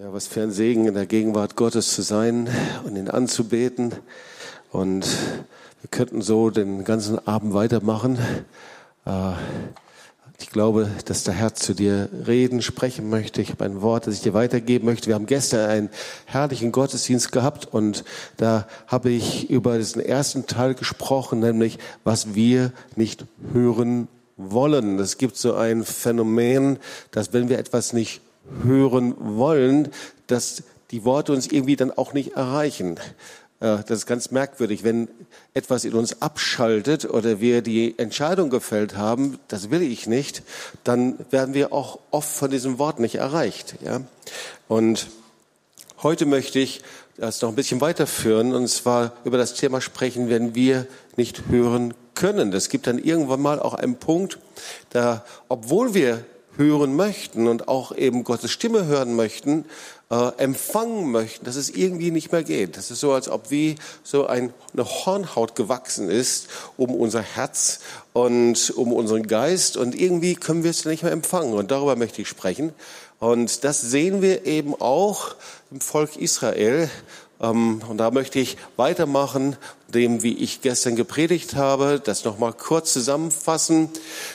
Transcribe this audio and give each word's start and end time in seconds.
Ja, 0.00 0.12
was 0.12 0.28
für 0.28 0.42
ein 0.42 0.52
Segen, 0.52 0.86
in 0.86 0.94
der 0.94 1.06
Gegenwart 1.06 1.56
Gottes 1.56 1.92
zu 1.92 2.02
sein 2.02 2.48
und 2.84 2.94
ihn 2.94 3.08
anzubeten. 3.08 3.92
Und 4.70 5.04
wir 5.80 5.90
könnten 5.90 6.22
so 6.22 6.50
den 6.50 6.84
ganzen 6.84 7.26
Abend 7.26 7.52
weitermachen. 7.52 8.16
Äh, 9.04 9.32
ich 10.38 10.50
glaube, 10.50 10.88
dass 11.06 11.24
der 11.24 11.34
Herr 11.34 11.54
zu 11.54 11.74
dir 11.74 12.08
reden, 12.28 12.62
sprechen 12.62 13.10
möchte. 13.10 13.42
Ich 13.42 13.50
habe 13.50 13.64
ein 13.64 13.82
Wort, 13.82 14.06
das 14.06 14.14
ich 14.14 14.20
dir 14.20 14.34
weitergeben 14.34 14.84
möchte. 14.84 15.08
Wir 15.08 15.16
haben 15.16 15.26
gestern 15.26 15.68
einen 15.68 15.90
herrlichen 16.26 16.70
Gottesdienst 16.70 17.32
gehabt 17.32 17.66
und 17.66 18.04
da 18.36 18.68
habe 18.86 19.10
ich 19.10 19.50
über 19.50 19.78
diesen 19.78 20.00
ersten 20.00 20.46
Teil 20.46 20.74
gesprochen, 20.74 21.40
nämlich 21.40 21.80
was 22.04 22.36
wir 22.36 22.70
nicht 22.94 23.24
hören 23.52 24.06
wollen. 24.36 25.00
Es 25.00 25.18
gibt 25.18 25.36
so 25.36 25.56
ein 25.56 25.82
Phänomen, 25.82 26.78
dass 27.10 27.32
wenn 27.32 27.48
wir 27.48 27.58
etwas 27.58 27.92
nicht 27.92 28.20
hören 28.62 29.14
wollen, 29.18 29.88
dass 30.26 30.62
die 30.90 31.04
Worte 31.04 31.32
uns 31.32 31.46
irgendwie 31.46 31.76
dann 31.76 31.90
auch 31.90 32.12
nicht 32.12 32.32
erreichen. 32.32 32.98
Äh, 33.60 33.78
das 33.86 33.90
ist 33.90 34.06
ganz 34.06 34.30
merkwürdig, 34.30 34.84
wenn 34.84 35.08
etwas 35.54 35.84
in 35.84 35.94
uns 35.94 36.22
abschaltet 36.22 37.04
oder 37.04 37.40
wir 37.40 37.62
die 37.62 37.98
Entscheidung 37.98 38.50
gefällt 38.50 38.96
haben, 38.96 39.38
das 39.48 39.70
will 39.70 39.82
ich 39.82 40.06
nicht, 40.06 40.42
dann 40.84 41.18
werden 41.30 41.54
wir 41.54 41.72
auch 41.72 41.98
oft 42.10 42.30
von 42.30 42.50
diesem 42.50 42.78
Wort 42.78 43.00
nicht 43.00 43.16
erreicht. 43.16 43.76
Ja? 43.84 44.00
Und 44.68 45.08
heute 46.02 46.26
möchte 46.26 46.58
ich 46.58 46.82
das 47.16 47.42
noch 47.42 47.48
ein 47.48 47.56
bisschen 47.56 47.80
weiterführen 47.80 48.54
und 48.54 48.68
zwar 48.68 49.12
über 49.24 49.38
das 49.38 49.54
Thema 49.54 49.80
sprechen, 49.80 50.28
wenn 50.28 50.54
wir 50.54 50.86
nicht 51.16 51.48
hören 51.48 51.94
können. 52.14 52.52
Es 52.52 52.68
gibt 52.68 52.86
dann 52.86 52.98
irgendwann 52.98 53.40
mal 53.40 53.58
auch 53.58 53.74
einen 53.74 53.96
Punkt, 53.96 54.38
da, 54.90 55.24
obwohl 55.48 55.94
wir 55.94 56.24
hören 56.58 56.94
möchten 56.94 57.48
und 57.48 57.68
auch 57.68 57.96
eben 57.96 58.24
Gottes 58.24 58.50
Stimme 58.50 58.84
hören 58.84 59.16
möchten, 59.16 59.64
äh, 60.10 60.32
empfangen 60.38 61.10
möchten, 61.10 61.44
dass 61.44 61.56
es 61.56 61.70
irgendwie 61.70 62.10
nicht 62.10 62.32
mehr 62.32 62.42
geht. 62.42 62.76
Das 62.76 62.90
ist 62.90 63.00
so, 63.00 63.12
als 63.12 63.28
ob 63.28 63.50
wie 63.50 63.76
so 64.02 64.26
ein, 64.26 64.52
eine 64.72 64.84
Hornhaut 64.84 65.54
gewachsen 65.54 66.10
ist 66.10 66.48
um 66.76 66.94
unser 66.94 67.22
Herz 67.22 67.80
und 68.12 68.70
um 68.76 68.92
unseren 68.92 69.26
Geist 69.26 69.76
und 69.76 69.94
irgendwie 69.94 70.34
können 70.34 70.64
wir 70.64 70.70
es 70.70 70.84
nicht 70.84 71.02
mehr 71.02 71.12
empfangen. 71.12 71.54
Und 71.54 71.70
darüber 71.70 71.96
möchte 71.96 72.22
ich 72.22 72.28
sprechen. 72.28 72.72
Und 73.20 73.64
das 73.64 73.80
sehen 73.80 74.22
wir 74.22 74.46
eben 74.46 74.74
auch 74.80 75.34
im 75.70 75.80
Volk 75.80 76.16
Israel. 76.16 76.88
Ähm, 77.40 77.80
und 77.88 77.98
da 77.98 78.10
möchte 78.10 78.38
ich 78.38 78.56
weitermachen, 78.76 79.56
dem, 79.88 80.22
wie 80.22 80.36
ich 80.36 80.60
gestern 80.60 80.96
gepredigt 80.96 81.54
habe, 81.54 82.00
das 82.02 82.24
nochmal 82.24 82.52
kurz 82.52 82.92
zusammenfassen. 82.92 83.88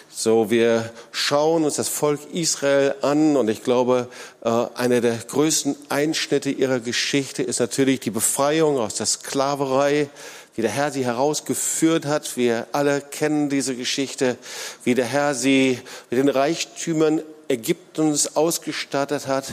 So, 0.10 0.50
wir 0.50 0.92
schauen 1.12 1.64
uns 1.64 1.76
das 1.76 1.90
Volk 1.90 2.20
Israel 2.34 2.96
an 3.02 3.36
und 3.36 3.50
ich 3.50 3.64
glaube, 3.64 4.08
äh, 4.44 4.50
einer 4.50 5.02
der 5.02 5.16
größten 5.16 5.76
Einschnitte 5.90 6.50
ihrer 6.50 6.80
Geschichte 6.80 7.44
ist 7.44 7.60
natürlich 7.60 8.00
die 8.00 8.12
Befreiung 8.12 8.78
aus 8.78 8.96
der 8.96 9.06
Sklaverei, 9.06 10.10
wie 10.56 10.62
der 10.62 10.72
Herr 10.72 10.92
sie 10.92 11.06
herausgeführt 11.06 12.06
hat. 12.06 12.38
Wir 12.38 12.68
alle 12.72 13.02
kennen 13.02 13.50
diese 13.50 13.76
Geschichte, 13.76 14.38
wie 14.84 14.94
der 14.94 15.06
Herr 15.06 15.34
sie 15.36 15.80
mit 16.10 16.20
den 16.20 16.30
Reichtümern 16.30 17.22
Ägyptens 17.48 18.36
ausgestattet 18.36 19.28
hat, 19.28 19.46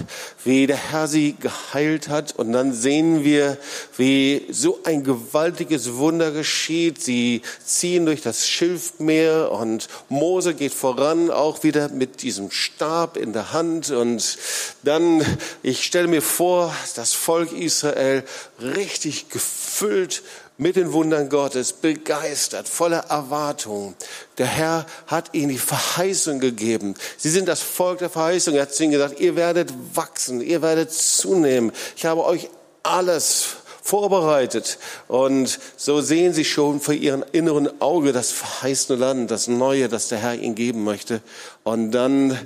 wie 0.44 0.66
der 0.66 0.77
Herr 0.77 1.08
sie 1.08 1.34
geheilt 1.38 2.08
hat. 2.08 2.36
Und 2.36 2.52
dann 2.52 2.72
sehen 2.72 3.24
wir, 3.24 3.56
wie 3.96 4.46
so 4.50 4.80
ein 4.84 5.05
gewaltiges 5.05 5.94
Wunder 5.94 6.30
geschieht. 6.30 7.02
Sie 7.02 7.42
ziehen 7.64 8.06
durch 8.06 8.22
das 8.22 8.48
Schilfmeer 8.48 9.50
und 9.52 9.88
Mose 10.08 10.55
geht 10.55 10.74
voran, 10.74 11.30
auch 11.30 11.62
wieder 11.62 11.88
mit 11.88 12.22
diesem 12.22 12.50
Stab 12.50 13.16
in 13.16 13.33
der 13.33 13.52
Hand. 13.52 13.91
Und 13.91 14.38
dann, 14.83 15.24
ich 15.62 15.84
stelle 15.84 16.08
mir 16.08 16.22
vor, 16.22 16.74
das 16.96 17.12
Volk 17.12 17.52
Israel 17.52 18.24
richtig 18.61 19.28
gefüllt 19.28 20.22
mit 20.60 20.76
den 20.76 20.92
Wundern 20.92 21.30
Gottes, 21.30 21.72
begeistert, 21.72 22.68
voller 22.68 23.06
Erwartung. 23.08 23.94
Der 24.36 24.46
Herr 24.46 24.86
hat 25.06 25.30
ihnen 25.32 25.48
die 25.48 25.58
Verheißung 25.58 26.38
gegeben. 26.38 26.94
Sie 27.16 27.30
sind 27.30 27.48
das 27.48 27.62
Volk 27.62 28.00
der 28.00 28.10
Verheißung. 28.10 28.54
Er 28.54 28.62
hat 28.62 28.74
zu 28.74 28.84
ihnen 28.84 28.92
gesagt, 28.92 29.20
ihr 29.20 29.36
werdet 29.36 29.72
wachsen, 29.94 30.42
ihr 30.42 30.60
werdet 30.60 30.92
zunehmen. 30.92 31.72
Ich 31.96 32.04
habe 32.04 32.22
euch 32.24 32.50
alles 32.82 33.46
vorbereitet. 33.80 34.78
Und 35.08 35.58
so 35.78 36.02
sehen 36.02 36.34
sie 36.34 36.44
schon 36.44 36.82
vor 36.82 36.92
ihrem 36.92 37.24
inneren 37.32 37.80
Auge 37.80 38.12
das 38.12 38.30
verheißene 38.30 38.98
Land, 38.98 39.30
das 39.30 39.48
Neue, 39.48 39.88
das 39.88 40.08
der 40.08 40.18
Herr 40.18 40.34
ihnen 40.34 40.56
geben 40.56 40.84
möchte. 40.84 41.22
Und 41.64 41.92
dann, 41.92 42.38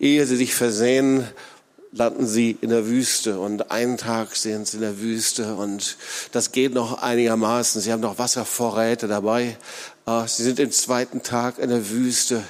ehe 0.00 0.26
sie 0.26 0.36
sich 0.36 0.56
versehen, 0.56 1.24
landen 1.94 2.26
sie 2.26 2.58
in 2.60 2.70
der 2.70 2.86
Wüste 2.86 3.38
und 3.38 3.70
einen 3.70 3.96
Tag 3.96 4.34
sind 4.34 4.66
sie 4.66 4.78
in 4.78 4.82
der 4.82 5.00
Wüste 5.00 5.54
und 5.54 5.96
das 6.32 6.50
geht 6.50 6.74
noch 6.74 7.02
einigermaßen. 7.02 7.80
Sie 7.80 7.92
haben 7.92 8.00
noch 8.00 8.18
Wasservorräte 8.18 9.06
dabei. 9.06 9.56
Ah, 10.06 10.26
sie 10.26 10.42
sind 10.42 10.60
im 10.60 10.70
zweiten 10.70 11.22
Tag 11.22 11.58
in 11.58 11.70
der 11.70 11.88
Wüste 11.88 12.44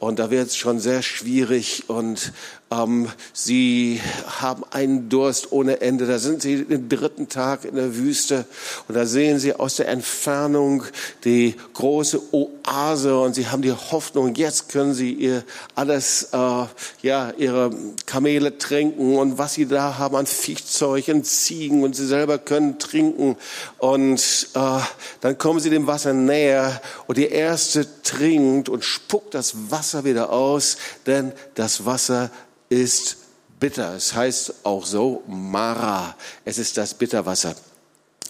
und 0.00 0.18
da 0.18 0.32
wird 0.32 0.48
es 0.48 0.56
schon 0.56 0.80
sehr 0.80 1.02
schwierig 1.02 1.84
und 1.86 2.32
ähm, 2.68 3.08
sie 3.32 4.00
haben 4.40 4.64
einen 4.72 5.08
Durst 5.08 5.52
ohne 5.52 5.80
Ende. 5.80 6.06
Da 6.06 6.18
sind 6.18 6.42
sie 6.42 6.64
den 6.64 6.88
dritten 6.88 7.28
Tag 7.28 7.64
in 7.64 7.76
der 7.76 7.94
Wüste 7.94 8.44
und 8.88 8.96
da 8.96 9.06
sehen 9.06 9.38
sie 9.38 9.54
aus 9.54 9.76
der 9.76 9.86
Entfernung 9.86 10.82
die 11.22 11.54
große 11.74 12.20
Oase 12.32 13.20
und 13.20 13.34
sie 13.34 13.46
haben 13.46 13.62
die 13.62 13.72
Hoffnung, 13.72 14.34
jetzt 14.34 14.68
können 14.68 14.92
sie 14.92 15.12
ihr 15.12 15.44
alles, 15.76 16.30
äh, 16.32 16.64
ja, 17.02 17.32
ihre 17.38 17.70
Kamele 18.06 18.58
trinken 18.58 19.16
und 19.16 19.38
was 19.38 19.54
sie 19.54 19.66
da 19.66 19.98
haben 19.98 20.16
an 20.16 20.26
Viehzeug 20.26 21.06
und 21.06 21.24
Ziegen 21.24 21.84
und 21.84 21.94
sie 21.94 22.06
selber 22.06 22.38
können 22.38 22.80
trinken 22.80 23.36
und 23.78 24.48
äh, 24.54 24.80
dann 25.20 25.38
kommen 25.38 25.60
sie 25.60 25.70
dem 25.70 25.86
Wasser 25.86 26.12
näher 26.12 26.80
und 27.06 27.18
die 27.18 27.28
erste 27.28 27.86
trinkt 28.02 28.68
und 28.68 28.84
spuckt 28.84 29.34
das 29.34 29.70
Wasser 29.70 30.04
wieder 30.04 30.30
aus, 30.30 30.76
denn 31.06 31.32
das 31.54 31.84
Wasser 31.84 32.30
ist 32.68 33.18
bitter. 33.60 33.94
Es 33.94 34.14
heißt 34.14 34.54
auch 34.64 34.84
so 34.84 35.22
Mara. 35.26 36.16
Es 36.44 36.58
ist 36.58 36.76
das 36.76 36.94
Bitterwasser. 36.94 37.54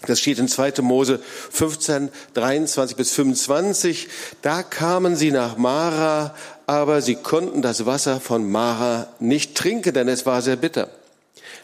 Das 0.05 0.19
steht 0.19 0.37
in 0.37 0.47
2. 0.47 0.73
Mose 0.81 1.19
15, 1.51 2.09
23 2.35 2.95
bis 2.95 3.11
25. 3.11 4.07
Da 4.41 4.61
kamen 4.61 5.15
sie 5.15 5.31
nach 5.31 5.57
Mara, 5.57 6.35
aber 6.67 7.01
sie 7.01 7.15
konnten 7.15 7.61
das 7.61 7.85
Wasser 7.85 8.19
von 8.19 8.49
Mara 8.49 9.07
nicht 9.19 9.55
trinken, 9.55 9.93
denn 9.93 10.07
es 10.07 10.25
war 10.25 10.41
sehr 10.41 10.55
bitter. 10.55 10.89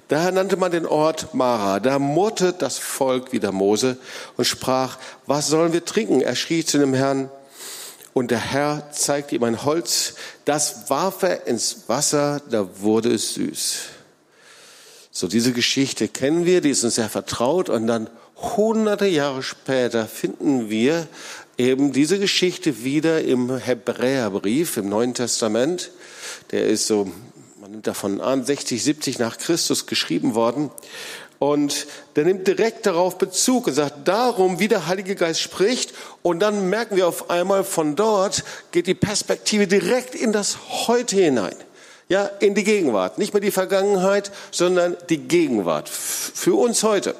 Daher 0.08 0.32
nannte 0.32 0.58
man 0.58 0.72
den 0.72 0.86
Ort 0.86 1.34
Mara. 1.34 1.80
Da 1.80 2.00
murrte 2.00 2.54
das 2.54 2.78
Volk 2.78 3.32
wieder 3.32 3.52
Mose 3.52 3.98
und 4.38 4.46
sprach, 4.46 4.98
was 5.26 5.48
sollen 5.48 5.74
wir 5.74 5.86
trinken? 5.86 6.22
Er 6.22 6.36
schrie 6.36 6.64
zu 6.66 6.78
dem 6.78 6.94
Herrn, 6.94 7.30
und 8.14 8.30
der 8.30 8.40
Herr 8.40 8.92
zeigte 8.92 9.36
ihm 9.36 9.44
ein 9.44 9.66
Holz, 9.66 10.14
das 10.46 10.90
warf 10.90 11.24
er 11.24 11.48
ins 11.48 11.86
Wasser, 11.88 12.42
da 12.50 12.68
wurde 12.80 13.12
es 13.12 13.34
süß. 13.34 13.80
So 15.12 15.28
diese 15.28 15.52
Geschichte 15.52 16.08
kennen 16.08 16.46
wir, 16.46 16.62
die 16.62 16.70
ist 16.70 16.84
uns 16.84 16.96
sehr 16.96 17.10
vertraut 17.10 17.70
und 17.70 17.88
dann 17.88 18.10
hunderte 18.36 19.08
Jahre 19.08 19.44
später 19.44 20.06
finden 20.08 20.70
wir 20.70 21.08
eben 21.58 21.92
diese 21.92 22.20
Geschichte 22.20 22.84
wieder 22.84 23.22
im 23.22 23.56
Hebräerbrief, 23.58 24.78
im 24.78 24.90
Neuen 24.90 25.14
Testament. 25.14 25.92
Der 26.52 26.68
ist 26.68 26.88
so, 26.88 27.12
nimmt 27.74 27.88
davon 27.88 28.22
an, 28.22 28.46
60, 28.46 28.84
70 28.84 29.18
nach 29.18 29.40
Christus 29.40 29.88
geschrieben 29.88 30.36
worden. 30.36 30.70
Und 31.40 31.88
der 32.16 32.24
nimmt 32.24 32.48
direkt 32.48 32.86
darauf 32.86 33.18
Bezug 33.18 33.66
und 33.66 33.74
sagt 33.74 34.08
darum, 34.08 34.60
wie 34.60 34.68
der 34.68 34.86
Heilige 34.86 35.16
Geist 35.16 35.42
spricht. 35.42 35.94
Und 36.22 36.40
dann 36.40 36.70
merken 36.70 36.96
wir 36.96 37.08
auf 37.08 37.32
einmal 37.32 37.64
von 37.64 37.96
dort 37.96 38.44
geht 38.72 38.86
die 38.86 38.94
Perspektive 38.94 39.66
direkt 39.66 40.14
in 40.14 40.32
das 40.32 40.58
Heute 40.88 41.16
hinein. 41.16 41.56
Ja, 42.10 42.26
in 42.40 42.54
die 42.54 42.64
Gegenwart. 42.64 43.18
Nicht 43.18 43.34
mehr 43.34 43.42
die 43.42 43.50
Vergangenheit, 43.50 44.32
sondern 44.52 44.96
die 45.10 45.18
Gegenwart. 45.18 45.90
Für 45.90 46.54
uns 46.54 46.84
heute. 46.84 47.16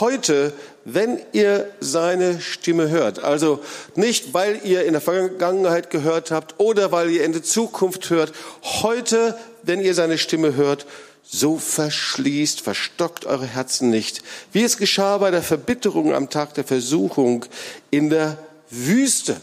Heute, 0.00 0.52
wenn 0.84 1.18
ihr 1.32 1.68
seine 1.80 2.40
Stimme 2.40 2.88
hört. 2.88 3.24
Also 3.24 3.60
nicht, 3.96 4.32
weil 4.34 4.60
ihr 4.64 4.84
in 4.84 4.92
der 4.92 5.00
Vergangenheit 5.00 5.90
gehört 5.90 6.30
habt 6.30 6.54
oder 6.58 6.92
weil 6.92 7.10
ihr 7.10 7.24
in 7.24 7.32
der 7.32 7.42
Zukunft 7.42 8.10
hört. 8.10 8.32
Heute, 8.62 9.36
wenn 9.68 9.80
ihr 9.80 9.94
seine 9.94 10.18
Stimme 10.18 10.56
hört, 10.56 10.86
so 11.22 11.58
verschließt, 11.58 12.62
verstockt 12.62 13.26
eure 13.26 13.46
Herzen 13.46 13.90
nicht, 13.90 14.22
wie 14.52 14.64
es 14.64 14.78
geschah 14.78 15.18
bei 15.18 15.30
der 15.30 15.42
Verbitterung 15.42 16.14
am 16.14 16.30
Tag 16.30 16.54
der 16.54 16.64
Versuchung 16.64 17.44
in 17.90 18.08
der 18.08 18.38
Wüste. 18.70 19.40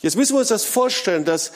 Jetzt 0.00 0.16
müssen 0.16 0.34
wir 0.34 0.40
uns 0.40 0.48
das 0.48 0.64
vorstellen, 0.64 1.24
dass 1.24 1.52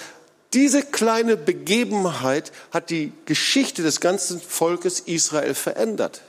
diese 0.54 0.82
kleine 0.82 1.36
Begebenheit 1.36 2.50
hat 2.70 2.88
die 2.90 3.12
Geschichte 3.26 3.82
des 3.82 4.00
ganzen 4.00 4.40
Volkes 4.40 5.00
Israel 5.00 5.54
verändert. 5.54 6.22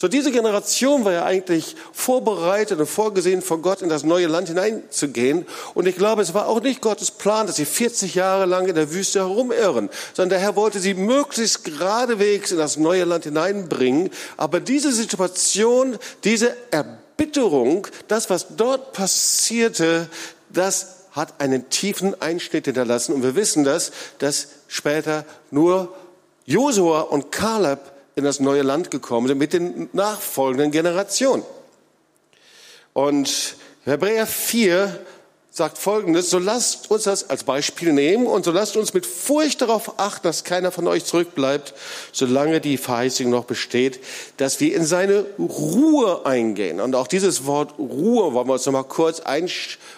So, 0.00 0.06
diese 0.06 0.30
Generation 0.30 1.04
war 1.04 1.12
ja 1.12 1.24
eigentlich 1.24 1.74
vorbereitet 1.92 2.78
und 2.78 2.86
vorgesehen 2.86 3.42
von 3.42 3.62
Gott 3.62 3.82
in 3.82 3.88
das 3.88 4.04
neue 4.04 4.28
Land 4.28 4.46
hineinzugehen. 4.46 5.44
Und 5.74 5.88
ich 5.88 5.96
glaube, 5.96 6.22
es 6.22 6.34
war 6.34 6.46
auch 6.46 6.60
nicht 6.60 6.80
Gottes 6.80 7.10
Plan, 7.10 7.48
dass 7.48 7.56
sie 7.56 7.64
40 7.64 8.14
Jahre 8.14 8.46
lang 8.46 8.68
in 8.68 8.76
der 8.76 8.92
Wüste 8.92 9.18
herumirren, 9.18 9.90
sondern 10.14 10.30
der 10.30 10.38
Herr 10.38 10.54
wollte 10.54 10.78
sie 10.78 10.94
möglichst 10.94 11.64
geradewegs 11.64 12.52
in 12.52 12.58
das 12.58 12.76
neue 12.76 13.02
Land 13.02 13.24
hineinbringen. 13.24 14.10
Aber 14.36 14.60
diese 14.60 14.92
Situation, 14.92 15.98
diese 16.22 16.56
Erbitterung, 16.70 17.88
das, 18.06 18.30
was 18.30 18.54
dort 18.56 18.92
passierte, 18.92 20.08
das 20.48 21.06
hat 21.10 21.40
einen 21.40 21.70
tiefen 21.70 22.14
Einschnitt 22.22 22.66
hinterlassen. 22.66 23.14
Und 23.14 23.24
wir 23.24 23.34
wissen 23.34 23.64
das, 23.64 23.90
dass 24.20 24.46
später 24.68 25.24
nur 25.50 25.92
Josua 26.46 27.00
und 27.00 27.32
Kaleb 27.32 27.80
in 28.18 28.24
das 28.24 28.40
neue 28.40 28.62
Land 28.62 28.90
gekommen 28.90 29.28
sind 29.28 29.38
mit 29.38 29.52
den 29.52 29.88
nachfolgenden 29.92 30.70
Generationen. 30.70 31.44
Und 32.92 33.56
Hebräer 33.84 34.26
4 34.26 34.98
sagt 35.58 35.76
Folgendes, 35.76 36.30
so 36.30 36.38
lasst 36.38 36.90
uns 36.90 37.02
das 37.02 37.28
als 37.28 37.44
Beispiel 37.44 37.92
nehmen 37.92 38.26
und 38.26 38.44
so 38.44 38.52
lasst 38.52 38.76
uns 38.76 38.94
mit 38.94 39.04
Furcht 39.04 39.60
darauf 39.60 39.98
achten, 39.98 40.22
dass 40.22 40.44
keiner 40.44 40.70
von 40.70 40.86
euch 40.86 41.04
zurückbleibt, 41.04 41.74
solange 42.12 42.60
die 42.60 42.78
Verheißung 42.78 43.28
noch 43.28 43.44
besteht, 43.44 44.00
dass 44.36 44.60
wir 44.60 44.74
in 44.74 44.86
seine 44.86 45.26
Ruhe 45.38 46.24
eingehen. 46.24 46.80
Und 46.80 46.94
auch 46.94 47.08
dieses 47.08 47.44
Wort 47.44 47.76
Ruhe 47.78 48.32
wollen 48.32 48.46
wir 48.46 48.54
uns 48.54 48.66
noch 48.66 48.72
mal 48.72 48.84
kurz 48.84 49.20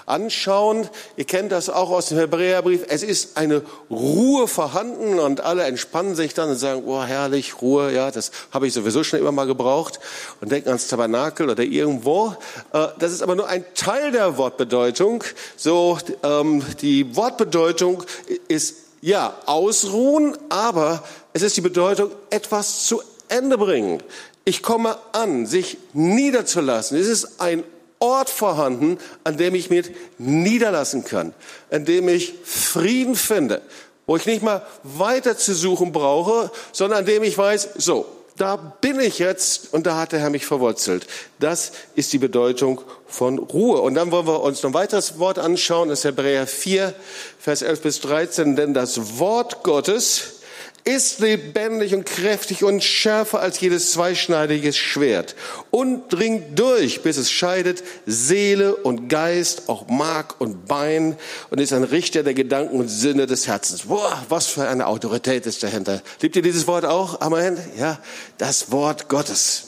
anschauen. 0.07 0.89
Ihr 1.17 1.25
kennt 1.27 1.53
das 1.53 1.69
auch 1.69 1.91
aus 1.91 2.07
dem 2.07 2.19
Hebräerbrief. 2.19 2.87
Es 2.89 3.03
ist 3.03 3.37
eine 3.37 3.63
Ruhe 3.91 4.49
vorhanden 4.49 5.19
und 5.19 5.43
alle 5.43 5.65
entspannen 5.65 6.15
sich 6.15 6.33
dann 6.33 6.49
und 6.49 6.57
sagen, 6.57 6.85
oh 6.87 7.03
herrlich, 7.03 7.61
Ruhe, 7.61 7.93
ja, 7.93 8.11
das 8.11 8.31
habe 8.51 8.67
ich 8.67 8.73
sowieso 8.73 9.05
schon 9.05 9.21
immer 9.21 9.33
mal 9.33 9.47
gebraucht 9.47 10.01
und 10.41 10.51
denken 10.51 10.69
ans 10.69 10.89
Tabernakel 10.89 11.51
oder 11.51 11.63
irgendwo. 11.63 12.35
Äh, 12.73 12.89
das 12.99 13.13
ist 13.13 13.23
aber 13.23 13.35
nur 13.35 13.47
ein 13.47 13.63
Teil 13.75 14.11
der 14.11 14.39
Wortbedeutung. 14.39 15.23
So, 15.57 15.99
ähm, 16.23 16.63
die 16.81 17.17
Wortbedeutung 17.17 18.03
ist 18.49 18.77
ja 19.01 19.35
ausruhen, 19.47 20.37
aber 20.49 21.03
es 21.33 21.43
ist 21.43 21.57
die 21.57 21.63
Bedeutung 21.63 22.11
etwas 22.31 22.85
zu 22.85 23.03
Ende 23.29 23.57
bringen. 23.59 24.03
Ich 24.45 24.63
komme 24.63 24.97
an, 25.13 25.47
sich 25.47 25.79
niederzulassen. 25.93 26.99
Es 26.99 27.07
ist 27.07 27.41
ein 27.41 27.63
Ort 27.99 28.31
vorhanden, 28.31 28.99
an 29.25 29.37
dem 29.37 29.55
ich 29.55 29.69
mich 29.69 29.91
niederlassen 30.19 31.05
kann, 31.05 31.35
an 31.71 31.85
dem 31.85 32.09
ich 32.09 32.35
Frieden 32.45 33.15
finde, 33.15 33.61
wo 34.07 34.17
ich 34.17 34.27
nicht 34.27 34.43
mal 34.43 34.67
weiter 34.83 35.37
zu 35.37 35.55
suchen 35.55 35.93
brauche, 35.93 36.51
sondern 36.73 37.01
an 37.01 37.07
dem 37.07 37.23
ich 37.23 37.37
weiß, 37.37 37.71
so, 37.77 38.07
da 38.41 38.57
bin 38.57 38.99
ich 39.01 39.19
jetzt 39.19 39.75
und 39.75 39.87
da 39.87 39.97
hat 39.97 40.13
der 40.13 40.21
Herr 40.21 40.31
mich 40.31 40.47
verwurzelt. 40.47 41.07
Das 41.41 41.73
ist 41.95 42.13
die 42.13 42.19
Bedeutung 42.19 42.81
von 43.07 43.39
Ruhe. 43.39 43.81
Und 43.83 43.95
dann 43.95 44.11
wollen 44.11 44.27
wir 44.27 44.41
uns 44.41 44.63
noch 44.63 44.71
ein 44.71 44.75
weiteres 44.75 45.19
Wort 45.19 45.39
anschauen, 45.39 45.91
das 45.91 46.01
ist 46.01 46.05
Hebräer 46.07 46.47
4, 46.47 46.95
Vers 47.39 47.63
11 47.63 47.83
bis 47.83 48.01
13, 48.01 48.57
denn 48.57 48.73
das 48.73 49.19
Wort 49.19 49.63
Gottes 49.63 50.40
ist 50.85 51.21
lebendig 51.21 51.95
und 51.95 52.07
kräftig 52.07 52.65
und 52.65 52.83
schärfer 52.83 53.41
als 53.41 53.61
jedes 53.61 53.93
zweischneidiges 53.93 54.77
Schwert 54.77 55.37
und 55.71 56.09
dringt 56.09 56.59
durch, 56.59 57.03
bis 57.03 57.17
es 57.17 57.31
scheidet 57.31 57.83
Seele 58.07 58.77
und 58.77 59.09
Geist, 59.09 59.69
auch 59.69 59.89
Mark 59.89 60.41
und 60.41 60.67
Bein 60.67 61.17
und 61.51 61.61
ist 61.61 61.73
ein 61.73 61.85
Richter 61.85 62.23
der 62.23 62.35
Gedanken 62.35 62.79
und 62.79 62.89
Sinne 62.89 63.27
des 63.27 63.47
Herzens. 63.47 63.83
Boah, 63.83 64.25
was 64.29 64.47
für 64.47 64.67
eine 64.67 64.87
Autorität 64.87 65.47
ist 65.47 65.63
dahinter. 65.63 66.03
Liebt 66.21 66.37
ihr 66.37 66.43
dieses 66.43 66.67
Wort 66.67 66.85
auch? 66.85 67.21
Amen. 67.21 67.59
Ja, 67.79 67.99
das 68.39 68.73
Wort 68.73 69.09
Gottes. 69.09 69.65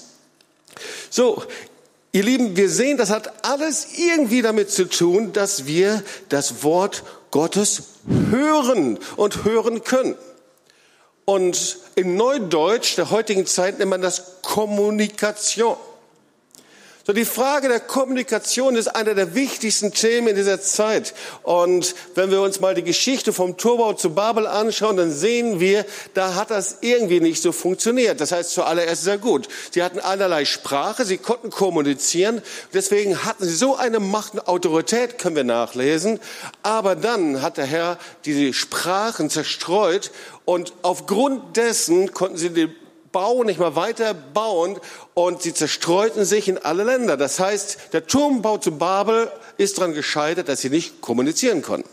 So, 1.10 1.42
ihr 2.12 2.22
Lieben, 2.22 2.56
wir 2.56 2.70
sehen, 2.70 2.96
das 2.96 3.10
hat 3.10 3.44
alles 3.44 3.98
irgendwie 3.98 4.42
damit 4.42 4.70
zu 4.70 4.88
tun, 4.88 5.32
dass 5.32 5.66
wir 5.66 6.02
das 6.28 6.62
Wort 6.62 7.04
Gottes 7.30 7.82
hören 8.30 8.98
und 9.16 9.44
hören 9.44 9.84
können. 9.84 10.16
Und 11.24 11.78
in 11.94 12.16
Neudeutsch 12.16 12.96
der 12.96 13.10
heutigen 13.10 13.46
Zeit 13.46 13.78
nennt 13.78 13.90
man 13.90 14.02
das 14.02 14.42
Kommunikation. 14.42 15.76
So, 17.04 17.12
die 17.12 17.24
Frage 17.24 17.66
der 17.66 17.80
Kommunikation 17.80 18.76
ist 18.76 18.86
einer 18.86 19.14
der 19.14 19.34
wichtigsten 19.34 19.92
Themen 19.92 20.28
in 20.28 20.36
dieser 20.36 20.60
Zeit. 20.60 21.14
Und 21.42 21.96
wenn 22.14 22.30
wir 22.30 22.40
uns 22.40 22.60
mal 22.60 22.76
die 22.76 22.84
Geschichte 22.84 23.32
vom 23.32 23.56
Turbau 23.56 23.94
zu 23.94 24.10
Babel 24.10 24.46
anschauen, 24.46 24.96
dann 24.96 25.10
sehen 25.10 25.58
wir, 25.58 25.84
da 26.14 26.36
hat 26.36 26.52
das 26.52 26.78
irgendwie 26.80 27.18
nicht 27.18 27.42
so 27.42 27.50
funktioniert. 27.50 28.20
Das 28.20 28.30
heißt, 28.30 28.52
zuallererst 28.52 29.02
sehr 29.02 29.18
gut. 29.18 29.48
Sie 29.72 29.82
hatten 29.82 29.98
allerlei 29.98 30.44
Sprache, 30.44 31.04
sie 31.04 31.18
konnten 31.18 31.50
kommunizieren. 31.50 32.40
Deswegen 32.72 33.24
hatten 33.24 33.46
sie 33.46 33.56
so 33.56 33.74
eine 33.74 33.98
Macht 33.98 34.34
und 34.34 34.46
Autorität, 34.46 35.18
können 35.18 35.34
wir 35.34 35.42
nachlesen. 35.42 36.20
Aber 36.62 36.94
dann 36.94 37.42
hat 37.42 37.56
der 37.56 37.66
Herr 37.66 37.98
diese 38.24 38.52
Sprachen 38.52 39.28
zerstreut 39.28 40.12
und 40.44 40.72
aufgrund 40.82 41.56
dessen 41.56 42.12
konnten 42.12 42.36
sie 42.36 42.50
den 42.50 42.72
Bau 43.12 43.44
nicht 43.44 43.60
mal 43.60 43.76
weiter 43.76 44.14
bauen 44.14 44.80
und 45.14 45.42
sie 45.42 45.54
zerstreuten 45.54 46.24
sich 46.24 46.48
in 46.48 46.58
alle 46.58 46.84
Länder. 46.84 47.16
Das 47.16 47.38
heißt, 47.38 47.92
der 47.92 48.06
Turmbau 48.06 48.58
zu 48.58 48.78
Babel 48.78 49.30
ist 49.58 49.78
daran 49.78 49.94
gescheitert, 49.94 50.48
dass 50.48 50.62
sie 50.62 50.70
nicht 50.70 51.00
kommunizieren 51.00 51.62
konnten. 51.62 51.88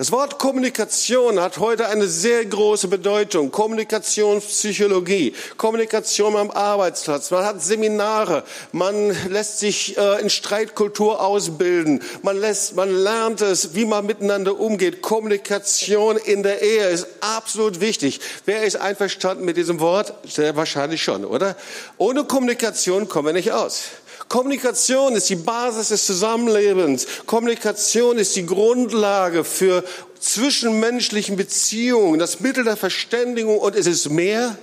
Das 0.00 0.12
Wort 0.12 0.38
Kommunikation 0.38 1.38
hat 1.40 1.58
heute 1.58 1.86
eine 1.88 2.08
sehr 2.08 2.42
große 2.46 2.88
Bedeutung. 2.88 3.50
Kommunikationspsychologie, 3.50 5.34
Kommunikation 5.58 6.36
am 6.36 6.50
Arbeitsplatz. 6.50 7.30
Man 7.30 7.44
hat 7.44 7.60
Seminare, 7.60 8.44
man 8.72 9.14
lässt 9.28 9.58
sich 9.58 9.98
äh, 9.98 10.22
in 10.22 10.30
Streitkultur 10.30 11.20
ausbilden, 11.20 12.02
man, 12.22 12.38
lässt, 12.40 12.76
man 12.76 12.90
lernt 12.90 13.42
es, 13.42 13.74
wie 13.74 13.84
man 13.84 14.06
miteinander 14.06 14.58
umgeht. 14.58 15.02
Kommunikation 15.02 16.16
in 16.16 16.42
der 16.42 16.62
Ehe 16.62 16.88
ist 16.88 17.06
absolut 17.20 17.82
wichtig. 17.82 18.20
Wer 18.46 18.62
ist 18.62 18.76
einverstanden 18.76 19.44
mit 19.44 19.58
diesem 19.58 19.80
Wort? 19.80 20.14
Sehr 20.26 20.56
wahrscheinlich 20.56 21.02
schon, 21.02 21.26
oder? 21.26 21.56
Ohne 21.98 22.24
Kommunikation 22.24 23.06
kommen 23.06 23.26
wir 23.26 23.32
nicht 23.34 23.52
aus. 23.52 23.82
Kommunikation 24.30 25.16
ist 25.16 25.28
die 25.28 25.34
Basis 25.34 25.88
des 25.88 26.06
Zusammenlebens. 26.06 27.04
Kommunikation 27.26 28.16
ist 28.16 28.36
die 28.36 28.46
Grundlage 28.46 29.42
für 29.42 29.82
zwischenmenschlichen 30.20 31.34
Beziehungen, 31.34 32.20
das 32.20 32.38
Mittel 32.38 32.62
der 32.62 32.76
Verständigung 32.76 33.58
und 33.58 33.74
es 33.74 33.88
ist 33.88 34.08
mehr 34.08 34.56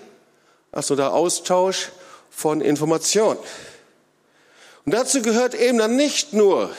als 0.71 0.87
nur 0.87 0.95
der 0.95 1.11
Austausch 1.11 1.89
von 2.29 2.61
Informationen. 2.61 3.39
Und 4.85 4.93
dazu 4.93 5.21
gehört 5.21 5.53
eben 5.53 5.79
dann 5.79 5.97
nicht 5.97 6.31
nur 6.31 6.69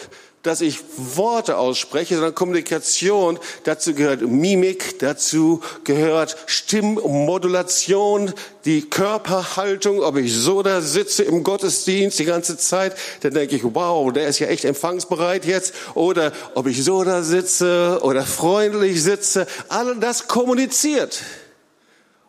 dass 0.42 0.60
ich 0.60 0.78
Worte 0.96 1.56
ausspreche, 1.58 2.14
sondern 2.14 2.34
Kommunikation. 2.34 3.38
Dazu 3.64 3.94
gehört 3.94 4.22
Mimik, 4.22 4.98
dazu 5.00 5.60
gehört 5.84 6.36
Stimmmodulation, 6.46 8.32
die 8.64 8.82
Körperhaltung, 8.82 10.00
ob 10.00 10.16
ich 10.16 10.34
so 10.34 10.62
da 10.62 10.80
sitze 10.80 11.24
im 11.24 11.42
Gottesdienst 11.42 12.18
die 12.18 12.24
ganze 12.24 12.56
Zeit, 12.56 12.96
dann 13.22 13.34
denke 13.34 13.56
ich, 13.56 13.62
wow, 13.64 14.12
der 14.12 14.28
ist 14.28 14.38
ja 14.38 14.46
echt 14.46 14.64
empfangsbereit 14.64 15.44
jetzt. 15.44 15.74
Oder 15.94 16.32
ob 16.54 16.66
ich 16.66 16.84
so 16.84 17.02
da 17.04 17.22
sitze 17.22 17.98
oder 18.02 18.24
freundlich 18.24 19.02
sitze. 19.02 19.46
All 19.68 19.96
das 19.96 20.28
kommuniziert. 20.28 21.20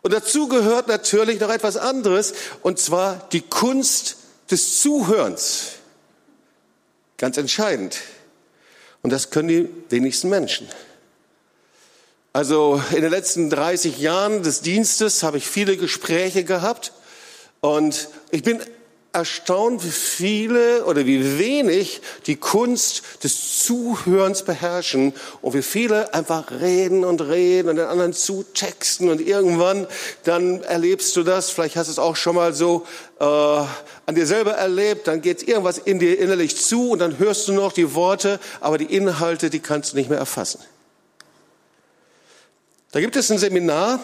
Und 0.02 0.14
dazu 0.14 0.48
gehört 0.48 0.88
natürlich 0.88 1.40
noch 1.40 1.50
etwas 1.50 1.78
anderes, 1.78 2.34
und 2.64 2.80
zwar 2.80 3.28
die 3.32 3.42
Kunst 3.42 4.16
des 4.50 4.82
Zuhörens. 4.82 5.79
Ganz 7.20 7.38
entscheidend. 7.38 8.00
Und 9.02 9.12
das 9.12 9.30
können 9.30 9.50
die 9.50 9.70
wenigsten 9.90 10.30
Menschen. 10.30 10.68
Also 12.32 12.82
in 12.92 13.02
den 13.02 13.12
letzten 13.12 13.50
30 13.50 14.00
Jahren 14.00 14.42
des 14.42 14.62
Dienstes 14.62 15.22
habe 15.22 15.38
ich 15.38 15.46
viele 15.46 15.76
Gespräche 15.76 16.46
gehabt 16.46 16.94
und 17.60 18.08
ich 18.32 18.44
bin 18.44 18.62
erstaunt, 19.12 19.84
wie 19.84 19.90
viele 19.90 20.86
oder 20.86 21.06
wie 21.06 21.40
wenig 21.40 22.02
die 22.28 22.36
Kunst 22.36 23.02
des 23.24 23.64
Zuhörens 23.64 24.44
beherrschen 24.44 25.14
und 25.42 25.56
wie 25.56 25.64
viele 25.64 26.14
einfach 26.14 26.52
reden 26.52 27.04
und 27.04 27.22
reden 27.22 27.70
und 27.70 27.78
den 27.78 27.88
anderen 27.88 28.14
zutexten 28.14 29.10
und 29.10 29.20
irgendwann 29.20 29.88
dann 30.26 30.62
erlebst 30.62 31.16
du 31.16 31.24
das, 31.24 31.50
vielleicht 31.50 31.76
hast 31.76 31.88
du 31.88 31.94
es 31.94 32.00
auch 32.00 32.16
schon 32.16 32.36
mal 32.36 32.54
so 32.54 32.86
äh, 33.20 33.24
an 33.24 34.16
dir 34.16 34.28
selber 34.28 34.52
erlebt, 34.52 35.08
dann 35.08 35.22
geht 35.22 35.48
irgendwas 35.48 35.80
in 35.80 35.98
dir 35.98 36.20
innerlich 36.20 36.56
zu 36.56 36.92
und 36.92 37.00
dann 37.00 37.18
hörst 37.18 37.48
du 37.48 37.54
noch 37.54 37.74
die 37.74 37.96
Worte, 37.96 38.40
aber 38.62 38.78
die 38.78 38.96
Inhalte, 38.96 39.50
die 39.50 39.60
kannst 39.60 39.94
du 39.94 39.98
nicht 39.98 40.10
mehr 40.10 40.20
erfassen. 40.20 40.60
Da 42.92 43.00
gibt 43.00 43.16
es 43.16 43.32
ein 43.32 43.38
Seminar, 43.38 44.00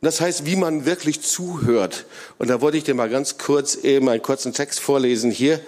das 0.00 0.20
heißt, 0.20 0.46
wie 0.46 0.56
man 0.56 0.84
wirklich 0.84 1.22
zuhört. 1.22 2.06
Und 2.38 2.48
da 2.48 2.60
wollte 2.60 2.76
ich 2.76 2.84
dir 2.84 2.94
mal 2.94 3.08
ganz 3.08 3.38
kurz 3.38 3.76
eben 3.76 4.08
einen 4.08 4.22
kurzen 4.22 4.52
Text 4.52 4.80
vorlesen 4.80 5.30
hier. 5.30 5.60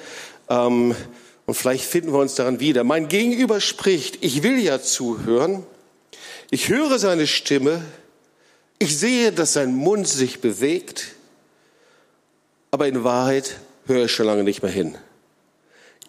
Ähm, 0.49 0.95
und 1.47 1.55
vielleicht 1.55 1.85
finden 1.85 2.13
wir 2.13 2.19
uns 2.19 2.35
daran 2.35 2.61
wieder. 2.61 2.85
Mein 2.85 3.09
Gegenüber 3.09 3.61
spricht, 3.61 4.23
ich 4.23 4.43
will 4.43 4.59
ja 4.59 4.83
zuhören. 4.83 5.65
Ich 6.51 6.69
höre 6.69 6.99
seine 6.99 7.27
Stimme. 7.27 7.83
Ich 8.79 8.99
sehe, 8.99 9.33
dass 9.33 9.55
sein 9.55 9.75
Mund 9.75 10.07
sich 10.07 10.41
bewegt, 10.41 11.15
aber 12.71 12.87
in 12.87 13.03
Wahrheit 13.03 13.59
höre 13.87 14.05
ich 14.05 14.13
schon 14.13 14.27
lange 14.27 14.45
nicht 14.45 14.63
mehr 14.63 14.71
hin. 14.71 14.97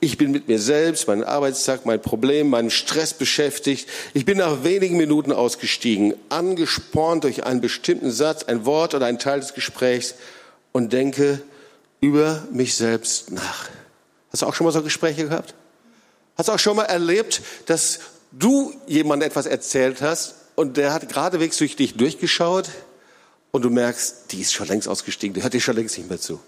Ich 0.02 0.18
bin 0.18 0.32
mit 0.32 0.48
mir 0.48 0.60
selbst, 0.60 1.08
meinem 1.08 1.24
Arbeitstag, 1.24 1.86
mein 1.86 2.02
Problem, 2.02 2.50
meinem 2.50 2.70
Stress 2.70 3.14
beschäftigt. 3.14 3.90
Ich 4.14 4.24
bin 4.24 4.38
nach 4.38 4.64
wenigen 4.64 4.96
Minuten 4.96 5.34
ausgestiegen, 5.34 6.14
angespornt 6.30 7.26
durch 7.26 7.44
einen 7.44 7.60
bestimmten 7.60 8.12
Satz, 8.12 8.44
ein 8.44 8.66
Wort 8.66 8.94
oder 8.94 9.08
einen 9.08 9.20
Teil 9.20 9.42
des 9.42 9.54
Gesprächs 9.54 10.16
und 10.72 10.94
denke 10.94 11.42
über 12.00 12.48
mich 12.52 12.76
selbst 12.76 13.32
nach. 13.32 13.70
Hast 14.32 14.42
du 14.42 14.46
auch 14.46 14.54
schon 14.54 14.66
mal 14.66 14.72
so 14.72 14.82
Gespräche 14.82 15.28
gehabt? 15.28 15.54
Hast 16.38 16.48
du 16.48 16.54
auch 16.54 16.60
schon 16.60 16.78
mal 16.78 16.86
erlebt, 16.86 17.42
dass 17.66 18.00
du 18.32 18.74
jemandem 18.88 19.28
etwas 19.28 19.48
erzählt 19.48 20.02
hast 20.02 20.36
und 20.56 20.78
der 20.78 20.94
hat 20.94 21.10
geradewegs 21.10 21.58
durch 21.58 21.76
dich 21.76 21.98
durchgeschaut 21.98 22.70
und 23.52 23.64
du 23.64 23.70
merkst, 23.70 24.32
die 24.32 24.40
ist 24.40 24.54
schon 24.54 24.68
längst 24.68 24.88
ausgestiegen, 24.88 25.34
die 25.34 25.44
hört 25.44 25.54
dir 25.54 25.60
schon 25.60 25.76
längst 25.76 25.98
nicht 25.98 26.10
mehr 26.10 26.20
zu. 26.20 26.40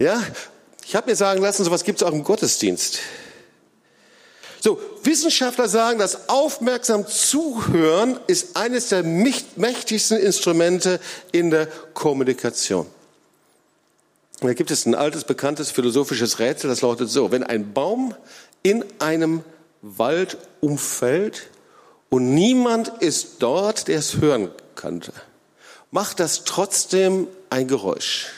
Ja, 0.00 0.20
ich 0.88 0.96
habe 0.96 1.10
mir 1.10 1.16
sagen 1.16 1.42
lassen, 1.42 1.64
sowas 1.64 1.84
gibt 1.84 2.00
es 2.00 2.08
auch 2.08 2.14
im 2.14 2.24
Gottesdienst. 2.24 3.00
So, 4.58 4.80
Wissenschaftler 5.02 5.68
sagen, 5.68 5.98
das 5.98 6.30
aufmerksam 6.30 7.06
Zuhören 7.06 8.18
ist 8.26 8.56
eines 8.56 8.88
der 8.88 9.02
mächtigsten 9.02 10.16
Instrumente 10.16 10.98
in 11.30 11.50
der 11.50 11.66
Kommunikation. 11.92 12.86
Da 14.40 14.54
gibt 14.54 14.70
es 14.70 14.86
ein 14.86 14.94
altes, 14.94 15.24
bekanntes 15.24 15.70
philosophisches 15.70 16.38
Rätsel, 16.38 16.70
das 16.70 16.80
lautet 16.80 17.10
so, 17.10 17.30
wenn 17.30 17.42
ein 17.42 17.74
Baum 17.74 18.14
in 18.62 18.82
einem 18.98 19.44
Wald 19.82 20.38
umfällt 20.62 21.50
und 22.08 22.32
niemand 22.32 22.88
ist 23.00 23.36
dort, 23.40 23.88
der 23.88 23.98
es 23.98 24.16
hören 24.16 24.50
könnte, 24.74 25.12
macht 25.90 26.18
das 26.18 26.44
trotzdem 26.44 27.28
ein 27.50 27.68
Geräusch. 27.68 28.28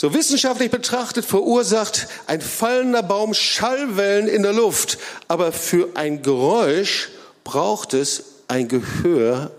So 0.00 0.14
wissenschaftlich 0.14 0.70
betrachtet 0.70 1.24
verursacht 1.24 2.06
ein 2.28 2.40
fallender 2.40 3.02
Baum 3.02 3.34
Schallwellen 3.34 4.28
in 4.28 4.44
der 4.44 4.52
Luft, 4.52 4.96
aber 5.26 5.50
für 5.50 5.88
ein 5.96 6.22
Geräusch 6.22 7.08
braucht 7.42 7.94
es 7.94 8.22
ein 8.46 8.68
Gehör, 8.68 9.50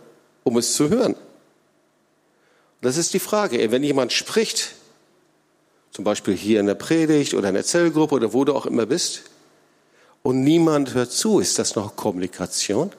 um 0.46 0.58
es 0.58 0.76
zu 0.76 0.88
hören. 0.88 1.18
Das 2.80 2.96
ist 2.96 3.14
die 3.14 3.20
Frage. 3.20 3.70
Wenn 3.70 3.84
jemand 3.84 4.14
spricht, 4.14 4.76
zum 5.92 6.06
Beispiel 6.06 6.38
hier 6.38 6.62
in 6.62 6.68
der 6.68 6.76
Predigt 6.76 7.34
oder 7.34 7.50
in 7.50 7.56
der 7.56 7.66
Zellgruppe 7.66 8.16
oder 8.16 8.32
wo 8.32 8.46
du 8.46 8.56
auch 8.56 8.66
immer 8.66 8.86
bist, 8.86 9.24
und 10.24 10.46
niemand 10.46 10.94
hört 10.94 11.12
zu, 11.12 11.42
ist 11.42 11.60
das 11.60 11.76
noch 11.76 11.98
Kommunikation? 11.98 12.94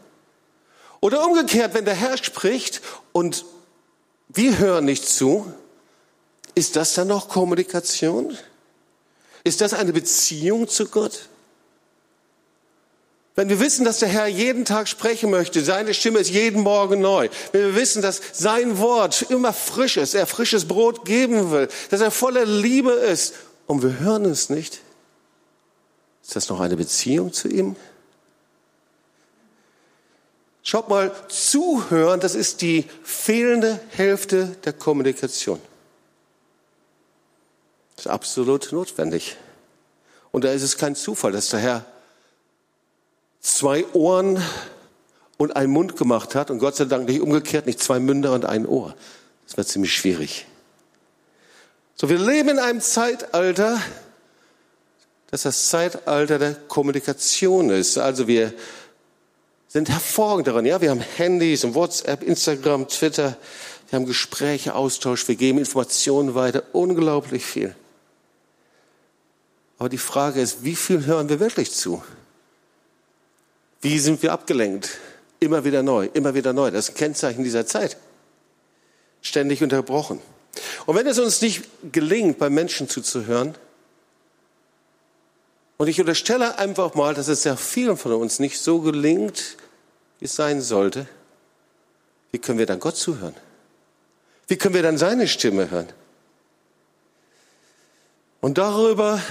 Oder 1.00 1.25
umgekehrt, 1.25 1.73
wenn 1.73 1.87
der 1.87 1.94
Herr 1.94 2.18
spricht 2.18 2.82
und 3.12 3.47
wir 4.28 4.59
hören 4.59 4.85
nicht 4.85 5.09
zu, 5.09 5.50
ist 6.54 6.76
das 6.76 6.95
dann 6.95 7.09
noch 7.09 7.28
Kommunikation? 7.28 8.37
Ist 9.45 9.61
das 9.61 9.73
eine 9.73 9.92
Beziehung 9.92 10.69
zu 10.69 10.87
Gott? 10.87 11.28
Wenn 13.37 13.49
wir 13.49 13.61
wissen, 13.61 13.85
dass 13.85 14.00
der 14.00 14.09
Herr 14.09 14.26
jeden 14.26 14.64
Tag 14.64 14.88
sprechen 14.88 15.30
möchte, 15.30 15.64
seine 15.64 15.95
Stimme 15.95 16.19
ist 16.19 16.30
jeden 16.30 16.62
Morgen 16.62 17.00
neu, 17.00 17.28
wenn 17.52 17.62
wir 17.62 17.75
wissen, 17.75 18.02
dass 18.02 18.21
sein 18.33 18.78
Wort 18.78 19.23
immer 19.30 19.52
frisch 19.52 19.97
ist, 19.97 20.14
er 20.14 20.26
frisches 20.26 20.66
Brot 20.66 21.04
geben 21.04 21.50
will, 21.50 21.69
dass 21.90 22.00
er 22.00 22.11
voller 22.11 22.45
Liebe 22.45 22.90
ist 22.90 23.35
und 23.66 23.83
wir 23.83 23.99
hören 24.00 24.25
es 24.26 24.50
nicht, 24.50 24.80
ist 26.23 26.37
das 26.37 26.49
noch 26.49 26.61
eine 26.61 26.76
Beziehung 26.76 27.33
zu 27.33 27.49
ihm? 27.49 27.76
Schaut 30.62 30.88
mal, 30.88 31.11
zuhören, 31.28 32.21
das 32.21 32.35
ist 32.35 32.61
die 32.61 32.85
fehlende 33.02 33.80
Hälfte 33.90 34.57
der 34.64 34.75
Kommunikation. 34.75 35.61
Das 38.00 38.07
ist 38.07 38.12
absolut 38.12 38.73
notwendig. 38.73 39.37
Und 40.33 40.45
da 40.45 40.52
ist 40.52 40.62
es 40.62 40.78
kein 40.78 40.97
Zufall, 40.97 41.33
dass 41.33 41.50
der 41.50 41.61
Herr 41.61 41.85
zwei 43.40 43.85
Ohren 43.92 44.42
und 45.37 45.54
einen 45.54 45.71
Mund 45.71 45.97
gemacht 45.97 46.35
hat 46.35 46.50
und 46.50 46.61
Gott 46.61 46.76
sei 46.76 46.87
Dank 46.87 47.07
nicht 47.07 47.21
umgekehrt, 47.21 47.66
nicht 47.66 47.83
zwei 47.83 48.00
Münder 48.00 48.33
und 48.33 48.47
ein 48.47 48.64
Ohr. 48.64 48.95
Das 49.47 49.59
wäre 49.59 49.66
ziemlich 49.66 49.92
schwierig. 49.92 50.47
So, 51.95 52.09
wir 52.09 52.16
leben 52.16 52.49
in 52.49 52.59
einem 52.59 52.80
Zeitalter, 52.80 53.78
das 55.30 55.42
das 55.42 55.69
Zeitalter 55.69 56.38
der 56.38 56.54
Kommunikation 56.54 57.69
ist. 57.69 57.99
Also 57.99 58.26
wir 58.26 58.54
sind 59.69 59.90
hervorragend 59.90 60.47
daran. 60.47 60.64
Ja, 60.64 60.80
wir 60.80 60.88
haben 60.88 61.00
Handys 61.00 61.64
und 61.64 61.75
WhatsApp, 61.75 62.23
Instagram, 62.23 62.88
Twitter. 62.88 63.37
Wir 63.90 63.99
haben 63.99 64.07
Gespräche, 64.07 64.75
Austausch. 64.75 65.28
Wir 65.28 65.37
geben 65.37 65.59
Informationen 65.59 66.35
weiter. 66.35 66.62
Unglaublich 66.73 67.45
viel. 67.45 67.75
Aber 69.81 69.89
die 69.89 69.99
Frage 69.99 70.43
ist, 70.43 70.63
wie 70.63 70.77
viel 70.77 71.07
hören 71.07 71.31
wir 71.31 71.41
wirklich 71.41 71.73
zu? 71.73 72.05
Wie 73.81 73.99
sind 73.99 74.23
wir 74.23 74.31
abgelenkt? 74.31 74.99
Immer 75.41 75.65
wieder 75.65 75.83
neu, 75.83 76.11
immer 76.13 76.35
wieder 76.35 76.53
neu. 76.53 76.71
Das 76.71 76.85
ist 76.85 76.91
ein 76.91 76.99
Kennzeichen 76.99 77.45
dieser 77.45 77.65
Zeit. 77.65 77.97
Ständig 79.23 79.63
unterbrochen. 79.63 80.21
Und 80.85 80.97
wenn 80.97 81.07
es 81.07 81.19
uns 81.19 81.41
nicht 81.41 81.65
gelingt, 81.93 82.39
bei 82.39 82.51
Menschen 82.51 82.91
zuzuhören, 82.91 83.55
und 85.79 85.89
ich 85.89 85.99
unterstelle 85.99 86.59
einfach 86.59 86.95
mal, 86.95 87.15
dass 87.15 87.29
es 87.29 87.43
sehr 87.43 87.57
vielen 87.57 87.97
von 87.97 88.13
uns 88.13 88.39
nicht 88.39 88.61
so 88.61 88.83
gelingt, 88.83 89.57
wie 90.19 90.27
es 90.27 90.37
sein 90.37 90.61
sollte, 90.61 91.07
wie 92.33 92.39
können 92.39 92.59
wir 92.59 92.67
dann 92.67 92.81
Gott 92.81 92.99
zuhören? 92.99 93.35
Wie 94.47 94.59
können 94.59 94.75
wir 94.75 94.83
dann 94.83 94.99
seine 94.99 95.27
Stimme 95.27 95.71
hören? 95.71 95.89
Und 98.43 98.59
darüber 98.59 99.23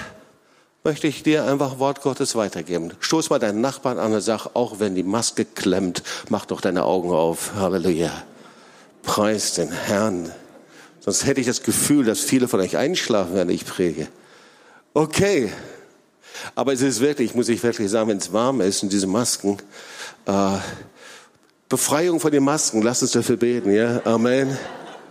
möchte 0.90 1.06
ich 1.06 1.22
dir 1.22 1.46
einfach 1.46 1.78
Wort 1.78 2.02
Gottes 2.02 2.34
weitergeben. 2.34 2.94
Stoß 3.00 3.30
mal 3.30 3.38
deinen 3.38 3.62
Nachbarn 3.62 4.00
an 4.00 4.12
und 4.12 4.22
sag, 4.22 4.48
auch 4.56 4.80
wenn 4.80 4.96
die 4.96 5.04
Maske 5.04 5.46
klemmt, 5.46 6.02
mach 6.30 6.48
doch 6.48 6.62
deine 6.62 6.84
Augen 6.84 7.12
auf. 7.12 7.54
Halleluja. 7.54 8.12
Preis 9.04 9.54
den 9.54 9.72
Herrn. 9.72 10.32
Sonst 11.00 11.28
hätte 11.28 11.42
ich 11.42 11.46
das 11.46 11.62
Gefühl, 11.62 12.06
dass 12.06 12.22
viele 12.22 12.48
von 12.48 12.60
euch 12.60 12.76
einschlafen, 12.76 13.36
wenn 13.36 13.50
ich 13.50 13.68
predige. 13.68 14.08
Okay. 14.96 15.52
Aber 16.56 16.74
es 16.74 16.82
ist 16.82 17.02
wirklich, 17.02 17.36
muss 17.36 17.50
ich 17.50 17.62
wirklich 17.62 17.92
sagen, 17.92 18.10
wenn 18.10 18.18
es 18.18 18.34
warm 18.34 18.60
ist 18.60 18.82
und 18.82 18.92
diese 18.92 19.06
Masken, 19.06 19.58
äh, 20.26 20.58
Befreiung 21.70 22.20
von 22.20 22.32
den 22.32 22.44
Masken, 22.44 22.82
lasst 22.82 23.04
uns 23.04 23.12
dafür 23.12 23.38
beten, 23.38 23.72
ja? 23.72 24.02
Amen. 24.06 24.58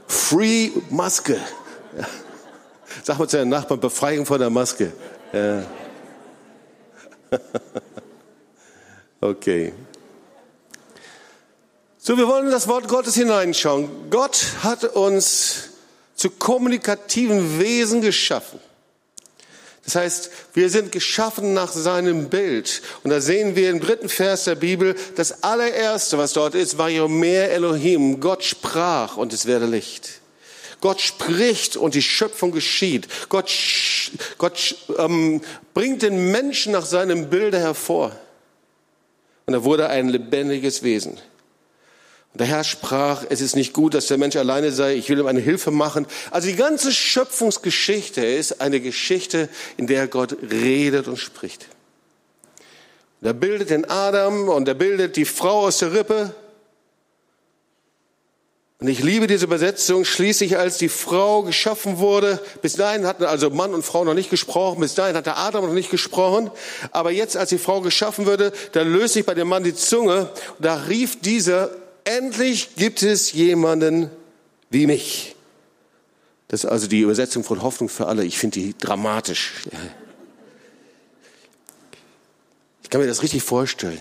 Free 0.08 0.70
Maske. 0.90 1.36
Ja. 1.96 2.04
Sag 3.04 3.20
mal 3.20 3.28
zu 3.28 3.36
deinem 3.36 3.50
Nachbarn, 3.50 3.78
Befreiung 3.78 4.26
von 4.26 4.40
der 4.40 4.50
Maske. 4.50 4.92
Ja. 5.32 5.66
Okay. 9.20 9.72
So, 11.98 12.16
wir 12.16 12.28
wollen 12.28 12.46
in 12.46 12.52
das 12.52 12.68
Wort 12.68 12.86
Gottes 12.86 13.16
hineinschauen. 13.16 14.10
Gott 14.10 14.38
hat 14.62 14.84
uns 14.84 15.70
zu 16.14 16.30
kommunikativen 16.30 17.58
Wesen 17.58 18.00
geschaffen. 18.00 18.60
Das 19.84 19.96
heißt, 19.96 20.30
wir 20.54 20.70
sind 20.70 20.92
geschaffen 20.92 21.52
nach 21.52 21.72
seinem 21.72 22.28
Bild. 22.28 22.82
Und 23.02 23.10
da 23.10 23.20
sehen 23.20 23.56
wir 23.56 23.70
im 23.70 23.80
dritten 23.80 24.08
Vers 24.08 24.44
der 24.44 24.54
Bibel, 24.54 24.94
das 25.16 25.42
allererste, 25.42 26.16
was 26.16 26.34
dort 26.34 26.54
ist, 26.54 26.78
war 26.78 26.90
Yomer 26.90 27.48
Elohim. 27.48 28.20
Gott 28.20 28.44
sprach 28.44 29.16
und 29.16 29.32
es 29.32 29.46
werde 29.46 29.66
Licht. 29.66 30.17
Gott 30.80 31.00
spricht 31.00 31.76
und 31.76 31.94
die 31.94 32.02
Schöpfung 32.02 32.52
geschieht. 32.52 33.08
Gott, 33.28 33.50
Gott 34.38 34.76
ähm, 34.98 35.40
bringt 35.74 36.02
den 36.02 36.30
Menschen 36.30 36.72
nach 36.72 36.86
seinem 36.86 37.30
Bilde 37.30 37.58
hervor. 37.58 38.16
Und 39.46 39.54
er 39.54 39.64
wurde 39.64 39.88
ein 39.88 40.08
lebendiges 40.08 40.82
Wesen. 40.82 41.12
Und 42.32 42.40
der 42.40 42.46
Herr 42.46 42.64
sprach, 42.64 43.24
es 43.28 43.40
ist 43.40 43.56
nicht 43.56 43.72
gut, 43.72 43.94
dass 43.94 44.06
der 44.06 44.18
Mensch 44.18 44.36
alleine 44.36 44.70
sei, 44.70 44.94
ich 44.94 45.08
will 45.08 45.18
ihm 45.18 45.26
eine 45.26 45.40
Hilfe 45.40 45.70
machen. 45.70 46.06
Also 46.30 46.48
die 46.48 46.56
ganze 46.56 46.92
Schöpfungsgeschichte 46.92 48.24
ist 48.24 48.60
eine 48.60 48.80
Geschichte, 48.80 49.48
in 49.76 49.86
der 49.86 50.06
Gott 50.06 50.36
redet 50.50 51.08
und 51.08 51.16
spricht. 51.16 51.66
Und 53.20 53.26
er 53.26 53.32
bildet 53.32 53.70
den 53.70 53.88
Adam 53.88 54.48
und 54.48 54.68
er 54.68 54.74
bildet 54.74 55.16
die 55.16 55.24
Frau 55.24 55.66
aus 55.66 55.78
der 55.78 55.92
Rippe 55.92 56.34
und 58.80 58.86
ich 58.86 59.02
liebe 59.02 59.26
diese 59.26 59.44
Übersetzung. 59.44 60.04
Schließlich, 60.04 60.56
als 60.56 60.78
die 60.78 60.88
Frau 60.88 61.42
geschaffen 61.42 61.98
wurde, 61.98 62.40
bis 62.62 62.74
dahin 62.74 63.06
hatten 63.06 63.24
also 63.24 63.50
Mann 63.50 63.74
und 63.74 63.84
Frau 63.84 64.04
noch 64.04 64.14
nicht 64.14 64.30
gesprochen, 64.30 64.80
bis 64.80 64.94
dahin 64.94 65.16
hatte 65.16 65.36
Adam 65.36 65.66
noch 65.66 65.72
nicht 65.72 65.90
gesprochen. 65.90 66.50
Aber 66.92 67.10
jetzt, 67.10 67.36
als 67.36 67.48
die 67.48 67.58
Frau 67.58 67.80
geschaffen 67.80 68.26
wurde, 68.26 68.52
da 68.72 68.82
löst 68.82 69.14
sich 69.14 69.26
bei 69.26 69.34
dem 69.34 69.48
Mann 69.48 69.64
die 69.64 69.74
Zunge. 69.74 70.30
Und 70.56 70.64
da 70.64 70.74
rief 70.84 71.20
dieser, 71.20 71.70
endlich 72.04 72.76
gibt 72.76 73.02
es 73.02 73.32
jemanden 73.32 74.10
wie 74.70 74.86
mich. 74.86 75.34
Das 76.46 76.62
ist 76.62 76.70
also 76.70 76.86
die 76.86 77.00
Übersetzung 77.00 77.42
von 77.42 77.62
Hoffnung 77.62 77.88
für 77.88 78.06
alle. 78.06 78.24
Ich 78.24 78.38
finde 78.38 78.60
die 78.60 78.78
dramatisch. 78.78 79.54
Ich 82.84 82.90
kann 82.90 83.00
mir 83.00 83.08
das 83.08 83.24
richtig 83.24 83.42
vorstellen. 83.42 84.00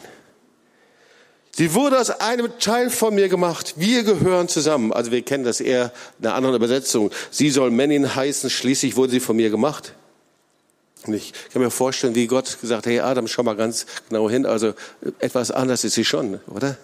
Sie 1.58 1.74
wurde 1.74 2.00
aus 2.00 2.12
einem 2.12 2.60
Teil 2.60 2.92
von 2.92 3.16
mir 3.16 3.30
gemacht. 3.30 3.74
Wir 3.78 4.04
gehören 4.04 4.48
zusammen. 4.48 4.94
Also 4.94 5.10
wir 5.10 5.24
kennen 5.24 5.44
das 5.44 5.60
eher 5.60 5.92
in 6.20 6.28
einer 6.28 6.36
anderen 6.36 6.56
Übersetzung. 6.56 7.10
Sie 7.32 7.50
soll 7.50 7.72
Männin 7.72 8.14
heißen. 8.14 8.52
Schließlich 8.52 8.96
wurde 8.96 9.14
sie 9.14 9.20
von 9.20 9.36
mir 9.36 9.50
gemacht. 9.50 9.96
Und 11.08 11.16
ich 11.16 11.34
kann 11.52 11.64
mir 11.64 11.72
vorstellen, 11.72 12.14
wie 12.14 12.28
Gott 12.28 12.62
gesagt 12.62 12.86
hat, 12.86 12.92
hey 12.92 13.00
Adam, 13.00 13.28
schau 13.28 13.42
mal 13.42 13.56
ganz 13.56 13.88
genau 14.08 14.30
hin. 14.30 14.46
Also 14.46 14.76
etwas 15.18 15.50
anders 15.50 15.84
ist 15.84 15.96
sie 15.96 16.06
schon, 16.06 16.40
oder? 16.46 16.78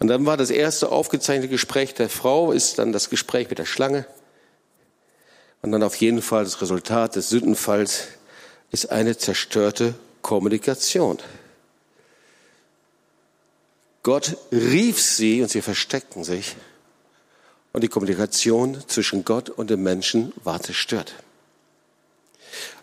Und 0.00 0.08
dann 0.08 0.26
war 0.26 0.36
das 0.36 0.50
erste 0.50 0.90
aufgezeichnete 0.90 1.48
Gespräch 1.48 1.94
der 1.94 2.08
Frau, 2.08 2.50
ist 2.50 2.80
dann 2.80 2.90
das 2.90 3.08
Gespräch 3.08 3.48
mit 3.48 3.60
der 3.60 3.66
Schlange. 3.66 4.04
Und 5.60 5.70
dann 5.70 5.84
auf 5.84 5.94
jeden 5.94 6.22
Fall 6.22 6.42
das 6.42 6.60
Resultat 6.60 7.14
des 7.14 7.28
Sündenfalls 7.28 8.08
ist 8.72 8.90
eine 8.90 9.16
zerstörte 9.16 9.94
Kommunikation. 10.22 11.18
Gott 14.02 14.36
rief 14.50 15.00
sie 15.00 15.42
und 15.42 15.48
sie 15.48 15.62
versteckten 15.62 16.24
sich. 16.24 16.56
Und 17.72 17.82
die 17.82 17.88
Kommunikation 17.88 18.82
zwischen 18.86 19.24
Gott 19.24 19.48
und 19.48 19.70
dem 19.70 19.82
Menschen 19.82 20.32
war 20.42 20.60
zerstört. 20.60 21.14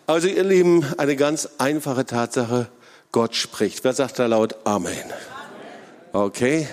Also 0.06 0.26
ihr 0.26 0.42
Lieben, 0.42 0.84
eine 0.98 1.14
ganz 1.14 1.48
einfache 1.58 2.04
Tatsache. 2.04 2.68
Gott 3.12 3.34
spricht. 3.34 3.84
Wer 3.84 3.92
sagt 3.92 4.18
da 4.18 4.26
laut 4.26 4.56
Amen? 4.64 5.12
Okay. 6.12 6.68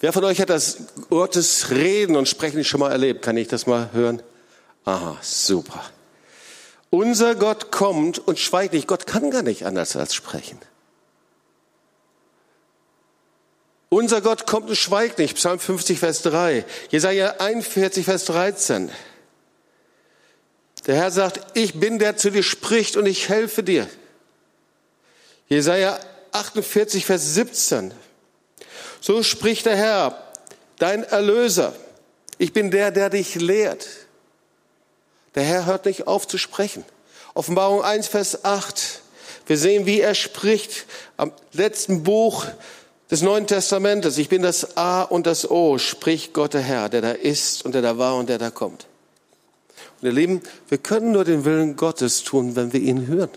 Wer 0.00 0.12
von 0.12 0.24
euch 0.24 0.40
hat 0.40 0.50
das 0.50 0.78
Gottes 1.08 1.70
Reden 1.70 2.16
und 2.16 2.28
Sprechen 2.28 2.64
schon 2.64 2.80
mal 2.80 2.90
erlebt? 2.90 3.22
Kann 3.22 3.36
ich 3.36 3.48
das 3.48 3.66
mal 3.66 3.90
hören? 3.92 4.22
Aha, 4.84 5.16
super. 5.22 5.82
Unser 6.90 7.34
Gott 7.34 7.70
kommt 7.70 8.18
und 8.18 8.38
schweigt 8.38 8.72
nicht. 8.72 8.86
Gott 8.86 9.06
kann 9.06 9.30
gar 9.30 9.42
nicht 9.42 9.66
anders 9.66 9.96
als 9.96 10.14
sprechen. 10.14 10.58
Unser 13.94 14.22
Gott 14.22 14.44
kommt 14.48 14.68
und 14.68 14.74
schweigt 14.74 15.18
nicht. 15.18 15.36
Psalm 15.36 15.60
50, 15.60 16.00
Vers 16.00 16.22
3. 16.22 16.64
Jesaja 16.90 17.36
41, 17.38 18.04
Vers 18.04 18.24
13. 18.24 18.90
Der 20.88 20.96
Herr 20.96 21.12
sagt, 21.12 21.56
ich 21.56 21.78
bin 21.78 22.00
der 22.00 22.16
zu 22.16 22.30
dir 22.30 22.42
spricht 22.42 22.96
und 22.96 23.06
ich 23.06 23.28
helfe 23.28 23.62
dir. 23.62 23.88
Jesaja 25.48 26.00
48, 26.32 27.06
Vers 27.06 27.34
17. 27.34 27.94
So 29.00 29.22
spricht 29.22 29.66
der 29.66 29.76
Herr, 29.76 30.20
dein 30.80 31.04
Erlöser. 31.04 31.72
Ich 32.38 32.52
bin 32.52 32.72
der, 32.72 32.90
der 32.90 33.10
dich 33.10 33.36
lehrt. 33.36 33.86
Der 35.36 35.44
Herr 35.44 35.66
hört 35.66 35.84
nicht 35.84 36.08
auf 36.08 36.26
zu 36.26 36.36
sprechen. 36.36 36.84
Offenbarung 37.34 37.84
1, 37.84 38.08
Vers 38.08 38.44
8. 38.44 39.02
Wir 39.46 39.56
sehen, 39.56 39.86
wie 39.86 40.00
er 40.00 40.16
spricht 40.16 40.86
am 41.16 41.32
letzten 41.52 42.02
Buch 42.02 42.44
des 43.14 43.22
Neuen 43.22 43.46
Testamentes. 43.46 44.18
Ich 44.18 44.28
bin 44.28 44.42
das 44.42 44.76
A 44.76 45.02
und 45.02 45.28
das 45.28 45.48
O, 45.48 45.78
spricht 45.78 46.32
Gott 46.32 46.52
der 46.52 46.62
Herr, 46.62 46.88
der 46.88 47.00
da 47.00 47.12
ist 47.12 47.64
und 47.64 47.72
der 47.72 47.80
da 47.80 47.96
war 47.96 48.16
und 48.16 48.28
der 48.28 48.38
da 48.38 48.50
kommt. 48.50 48.88
Und 50.00 50.08
ihr 50.08 50.12
Lieben, 50.12 50.42
wir 50.68 50.78
können 50.78 51.12
nur 51.12 51.24
den 51.24 51.44
Willen 51.44 51.76
Gottes 51.76 52.24
tun, 52.24 52.56
wenn 52.56 52.72
wir 52.72 52.80
ihn 52.80 53.06
hören. 53.06 53.30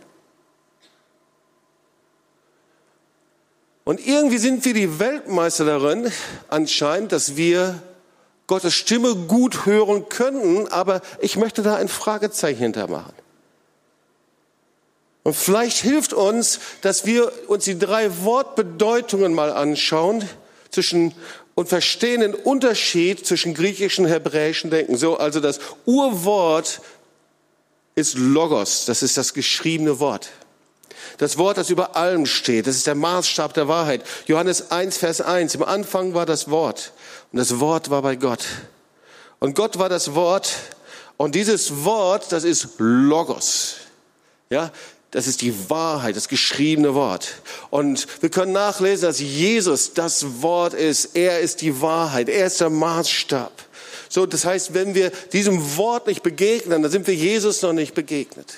Und 3.84 4.04
irgendwie 4.04 4.40
sind 4.40 4.66
wir 4.66 4.74
die 4.74 4.98
Weltmeister 4.98 5.66
darin, 5.66 6.12
anscheinend, 6.48 7.12
dass 7.12 7.36
wir 7.36 7.80
Gottes 8.48 8.74
Stimme 8.74 9.14
gut 9.14 9.68
hören 9.68 10.10
könnten, 10.10 10.68
aber 10.70 11.02
ich 11.20 11.38
möchte 11.38 11.62
da 11.62 11.76
ein 11.76 11.88
Fragezeichen 11.88 12.64
hintermachen. 12.64 13.14
Und 15.28 15.34
vielleicht 15.34 15.80
hilft 15.80 16.14
uns, 16.14 16.62
dass 16.84 17.06
wir 17.06 17.34
uns 17.50 17.66
die 17.66 17.78
drei 17.78 18.24
Wortbedeutungen 18.24 19.34
mal 19.34 19.52
anschauen 19.52 20.24
zwischen 20.72 21.14
und 21.54 21.68
verstehen 21.68 22.22
den 22.22 22.34
Unterschied 22.34 23.28
zwischen 23.28 23.54
griechischen 23.54 24.06
und 24.06 24.12
hebräischen 24.12 24.70
Denken. 24.70 24.96
So, 24.96 25.18
also 25.18 25.42
das 25.42 25.60
Urwort 25.86 26.80
ist 27.96 28.18
Logos, 28.18 28.86
das 28.86 29.04
ist 29.04 29.18
das 29.18 29.34
geschriebene 29.34 30.00
Wort. 30.00 30.30
Das 31.18 31.38
Wort, 31.38 31.58
das 31.58 31.70
über 31.70 31.98
allem 31.98 32.26
steht, 32.26 32.66
das 32.66 32.78
ist 32.78 32.88
der 32.88 32.96
Maßstab 32.96 33.54
der 33.54 33.68
Wahrheit. 33.68 34.04
Johannes 34.28 34.72
1, 34.72 34.96
Vers 34.96 35.20
1. 35.20 35.56
Im 35.56 35.64
Anfang 35.64 36.14
war 36.14 36.26
das 36.26 36.50
Wort 36.50 36.94
und 37.34 37.40
das 37.40 37.60
Wort 37.60 37.90
war 37.90 38.02
bei 38.02 38.16
Gott. 38.16 38.46
Und 39.40 39.56
Gott 39.56 39.78
war 39.78 39.90
das 39.90 40.16
Wort 40.16 40.56
und 41.18 41.36
dieses 41.36 41.84
Wort, 41.84 42.32
das 42.32 42.46
ist 42.46 42.76
Logos. 42.78 43.76
Ja, 44.50 44.72
das 45.18 45.26
ist 45.26 45.42
die 45.42 45.68
Wahrheit, 45.72 46.16
das 46.16 46.28
geschriebene 46.28 46.94
Wort. 46.94 47.42
Und 47.72 48.06
wir 48.22 48.30
können 48.30 48.52
nachlesen, 48.52 49.08
dass 49.08 49.20
Jesus 49.20 49.96
das 49.96 50.44
Wort 50.44 50.76
ist. 50.76 51.16
Er 51.16 51.40
ist 51.40 51.62
die 51.62 51.82
Wahrheit. 51.82 52.30
Er 52.30 52.46
ist 52.46 52.62
der 52.62 52.70
Maßstab. 52.70 53.52
So, 54.10 54.28
das 54.28 54.46
heißt, 54.46 54.76
wenn 54.76 54.94
wir 54.94 55.10
diesem 55.34 55.76
Wort 55.76 56.06
nicht 56.06 56.22
begegnen, 56.22 56.84
dann 56.84 56.92
sind 56.92 57.08
wir 57.08 57.16
Jesus 57.16 57.64
noch 57.64 57.74
nicht 57.74 57.96
begegnet. 57.96 58.58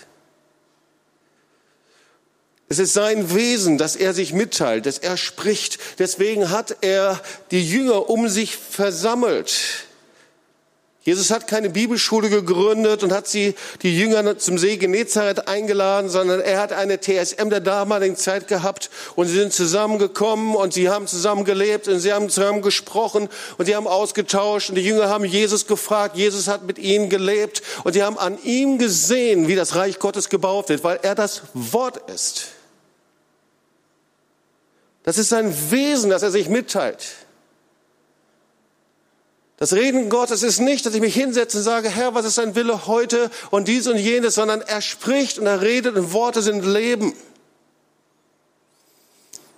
Es 2.67 2.77
ist 2.77 2.91
sein 2.91 3.33
Wesen, 3.33 3.77
dass 3.77 3.95
er 3.95 4.13
sich 4.13 4.33
mitteilt, 4.33 4.85
dass 4.85 4.97
er 4.97 5.15
spricht. 5.15 5.79
Deswegen 5.97 6.49
hat 6.49 6.75
er 6.81 7.21
die 7.51 7.65
Jünger 7.65 8.09
um 8.09 8.27
sich 8.27 8.57
versammelt. 8.57 9.85
Jesus 11.09 11.31
hat 11.31 11.47
keine 11.47 11.71
Bibelschule 11.71 12.29
gegründet 12.29 13.01
und 13.01 13.11
hat 13.11 13.27
sie, 13.27 13.55
die 13.81 13.97
Jünger 13.97 14.37
zum 14.37 14.59
See 14.59 14.77
Genezareth 14.77 15.47
eingeladen, 15.47 16.07
sondern 16.07 16.39
er 16.39 16.61
hat 16.61 16.71
eine 16.71 16.99
TSM 16.99 17.49
der 17.49 17.61
damaligen 17.61 18.15
Zeit 18.15 18.47
gehabt 18.47 18.91
und 19.15 19.25
sie 19.25 19.33
sind 19.33 19.51
zusammengekommen 19.51 20.55
und 20.55 20.71
sie 20.71 20.87
haben 20.87 21.07
zusammen 21.07 21.45
gelebt 21.45 21.87
und 21.87 21.99
sie 21.99 22.13
haben 22.13 22.29
zusammen 22.29 22.61
gesprochen 22.61 23.27
und 23.57 23.65
sie 23.65 23.75
haben 23.75 23.87
ausgetauscht 23.87 24.69
und 24.69 24.75
die 24.75 24.83
Jünger 24.83 25.09
haben 25.09 25.25
Jesus 25.25 25.65
gefragt, 25.65 26.15
Jesus 26.15 26.47
hat 26.47 26.61
mit 26.67 26.77
ihnen 26.77 27.09
gelebt 27.09 27.63
und 27.83 27.93
sie 27.93 28.03
haben 28.03 28.19
an 28.19 28.37
ihm 28.43 28.77
gesehen, 28.77 29.47
wie 29.47 29.55
das 29.55 29.73
Reich 29.73 29.97
Gottes 29.97 30.29
gebaut 30.29 30.69
wird, 30.69 30.83
weil 30.83 30.99
er 31.01 31.15
das 31.15 31.41
Wort 31.55 32.07
ist. 32.11 32.49
Das 35.01 35.17
ist 35.17 35.29
sein 35.29 35.51
Wesen, 35.71 36.11
dass 36.11 36.21
er 36.21 36.29
sich 36.29 36.49
mitteilt. 36.49 37.03
Das 39.59 39.73
Reden 39.73 40.09
Gottes 40.09 40.41
ist 40.41 40.59
nicht, 40.59 40.85
dass 40.85 40.93
ich 40.93 41.01
mich 41.01 41.13
hinsetze 41.13 41.57
und 41.57 41.63
sage, 41.63 41.89
Herr, 41.89 42.15
was 42.15 42.25
ist 42.25 42.37
dein 42.37 42.55
Wille 42.55 42.87
heute 42.87 43.29
und 43.51 43.67
dies 43.67 43.87
und 43.87 43.97
jenes, 43.97 44.35
sondern 44.35 44.61
er 44.61 44.81
spricht 44.81 45.37
und 45.37 45.47
er 45.47 45.61
redet 45.61 45.97
und 45.97 46.13
Worte 46.13 46.41
sind 46.41 46.63
Leben. 46.63 47.13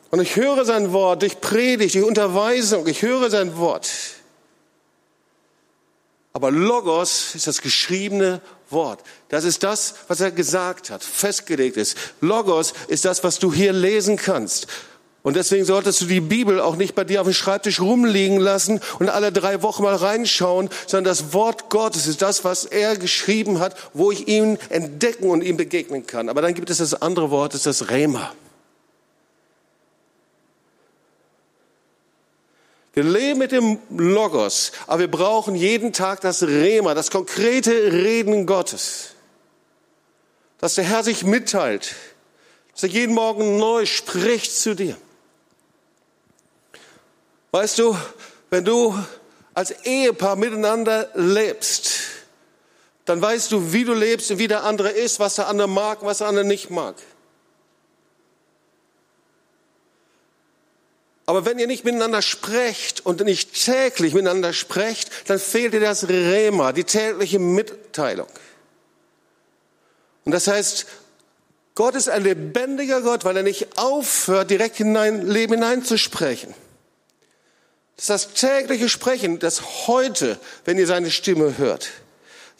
Und 0.10 0.20
ich 0.20 0.36
höre 0.36 0.66
sein 0.66 0.92
Wort 0.92 1.22
durch 1.22 1.40
Predigt, 1.40 1.94
durch 1.94 2.04
Unterweisung, 2.04 2.88
ich 2.88 3.04
höre 3.04 3.30
sein 3.30 3.58
Wort. 3.58 3.92
Aber 6.34 6.50
Logos 6.50 7.36
ist 7.36 7.46
das 7.46 7.62
geschriebene 7.62 8.42
Wort. 8.72 9.02
Das 9.30 9.44
ist 9.44 9.62
das, 9.62 9.94
was 10.08 10.20
er 10.20 10.32
gesagt 10.32 10.90
hat, 10.90 11.04
festgelegt 11.04 11.78
ist. 11.78 11.96
Logos 12.22 12.74
ist 12.88 13.06
das, 13.06 13.24
was 13.24 13.38
du 13.38 13.54
hier 13.54 13.72
lesen 13.72 14.18
kannst. 14.18 14.66
Und 15.23 15.36
deswegen 15.36 15.65
solltest 15.65 16.01
du 16.01 16.05
die 16.05 16.19
Bibel 16.19 16.60
auch 16.60 16.75
nicht 16.75 16.95
bei 16.95 17.03
dir 17.03 17.21
auf 17.21 17.27
dem 17.27 17.34
Schreibtisch 17.34 17.79
rumliegen 17.79 18.39
lassen 18.39 18.81
und 18.97 19.10
alle 19.10 19.31
drei 19.31 19.62
Wochen 19.62 19.84
mal 19.84 19.95
reinschauen, 19.95 20.69
sondern 20.88 21.12
das 21.12 21.34
Wort 21.34 21.69
Gottes 21.69 22.07
ist 22.07 22.23
das, 22.23 22.43
was 22.43 22.65
er 22.65 22.97
geschrieben 22.97 23.60
hat, 23.60 23.75
wo 23.93 24.12
ich 24.12 24.27
ihn 24.27 24.57
entdecken 24.69 25.29
und 25.29 25.43
ihm 25.43 25.57
begegnen 25.57 26.07
kann. 26.07 26.27
Aber 26.27 26.41
dann 26.41 26.55
gibt 26.55 26.71
es 26.71 26.79
das 26.79 26.99
andere 26.99 27.29
Wort, 27.29 27.53
das 27.53 27.65
ist 27.65 27.81
das 27.81 27.89
Rema. 27.91 28.34
Wir 32.93 33.03
leben 33.03 33.39
mit 33.39 33.51
dem 33.51 33.77
Logos, 33.89 34.71
aber 34.88 35.01
wir 35.01 35.12
brauchen 35.12 35.55
jeden 35.55 35.93
Tag 35.93 36.19
das 36.21 36.43
Rema, 36.43 36.93
das 36.93 37.12
konkrete 37.12 37.71
Reden 37.71 38.47
Gottes. 38.47 39.12
Dass 40.57 40.75
der 40.75 40.84
Herr 40.84 41.03
sich 41.03 41.23
mitteilt, 41.23 41.95
dass 42.73 42.84
er 42.84 42.89
jeden 42.89 43.13
Morgen 43.13 43.57
neu 43.57 43.86
spricht 43.86 44.51
zu 44.51 44.75
dir. 44.75 44.97
Weißt 47.52 47.80
du, 47.80 47.98
wenn 48.50 48.64
du 48.64 48.98
als 49.54 49.72
Ehepaar 49.84 50.36
miteinander 50.36 51.10
lebst, 51.14 51.92
dann 53.06 53.22
weißt 53.22 53.52
du, 53.52 53.74
wie 53.74 53.84
du 53.84 53.94
lebst 53.94 54.32
und 54.32 54.40
wie 54.40 54.48
der 54.48 54.64
andere 54.64 54.90
ist, 54.90 55.20
was 55.20 55.36
der 55.36 55.48
andere 55.48 55.68
mag, 55.68 56.00
was 56.02 56.20
der 56.20 56.28
andere 56.28 56.46
nicht 56.46 56.70
mag. 56.70 56.96
Aber 61.26 61.46
wenn 61.46 61.60
ihr 61.60 61.68
nicht 61.68 61.86
miteinander 61.86 62.22
sprecht 62.22 63.06
und 63.06 63.22
nicht 63.22 63.66
täglich 63.66 64.14
miteinander 64.14 64.54
sprecht, 64.54 65.30
dann 65.30 65.40
fehlt 65.40 65.74
dir 65.74 65.80
das 65.80 66.10
Rema, 66.10 66.74
die 66.74 66.84
tägliche 66.84 67.40
Mitteilung. 67.40 68.28
Und 70.26 70.32
das 70.32 70.48
heißt, 70.48 70.88
Gott 71.76 71.96
ist 71.96 72.10
ein 72.10 72.24
lebendiger 72.24 73.02
Gott, 73.02 73.24
weil 73.24 73.38
er 73.38 73.44
nicht 73.44 73.78
aufhört, 73.78 74.50
direkt 74.52 74.80
in 74.80 74.94
dein 74.94 75.26
Leben 75.26 75.54
hineinzusprechen. 75.54 76.54
Das 77.95 78.10
ist 78.10 78.10
das 78.10 78.34
tägliche 78.34 78.89
Sprechen, 78.89 79.39
das 79.39 79.88
heute, 79.88 80.39
wenn 80.65 80.77
ihr 80.77 80.88
seine 80.88 81.12
Stimme 81.12 81.58
hört. 81.58 81.89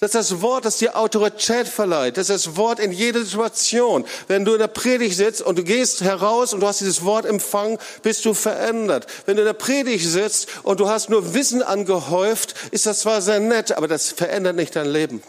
Das 0.02 0.16
ist 0.16 0.32
das 0.32 0.42
Wort, 0.42 0.66
das 0.66 0.78
dir 0.78 0.98
Autorität 0.98 1.68
verleiht. 1.68 2.18
Das 2.18 2.32
ist 2.32 2.48
das 2.48 2.58
Wort 2.58 2.80
in 2.80 2.92
jeder 2.92 3.24
Situation. 3.24 4.04
Wenn 4.28 4.46
du 4.46 4.54
in 4.54 4.58
der 4.58 4.68
Predigt 4.68 5.16
sitzt 5.16 5.44
und 5.44 5.60
du 5.60 5.64
gehst 5.64 6.02
heraus 6.02 6.56
und 6.56 6.62
du 6.62 6.68
hast 6.68 6.82
dieses 6.82 7.06
Wort 7.06 7.24
empfangen, 7.24 7.78
bist 8.02 8.26
du 8.26 8.34
verändert. 8.34 9.06
Wenn 9.28 9.36
du 9.36 9.44
in 9.44 9.46
der 9.46 9.54
Predigt 9.54 10.08
sitzt 10.08 10.48
und 10.64 10.80
du 10.80 10.90
hast 10.90 11.12
nur 11.12 11.36
Wissen 11.36 11.62
angehäuft, 11.62 12.56
ist 12.72 12.88
das 12.88 13.02
zwar 13.02 13.22
sehr 13.22 13.40
nett, 13.40 13.74
aber 13.74 13.88
das 13.88 14.10
verändert 14.10 14.56
nicht 14.56 14.76
dein 14.76 14.88
Leben. 14.88 15.22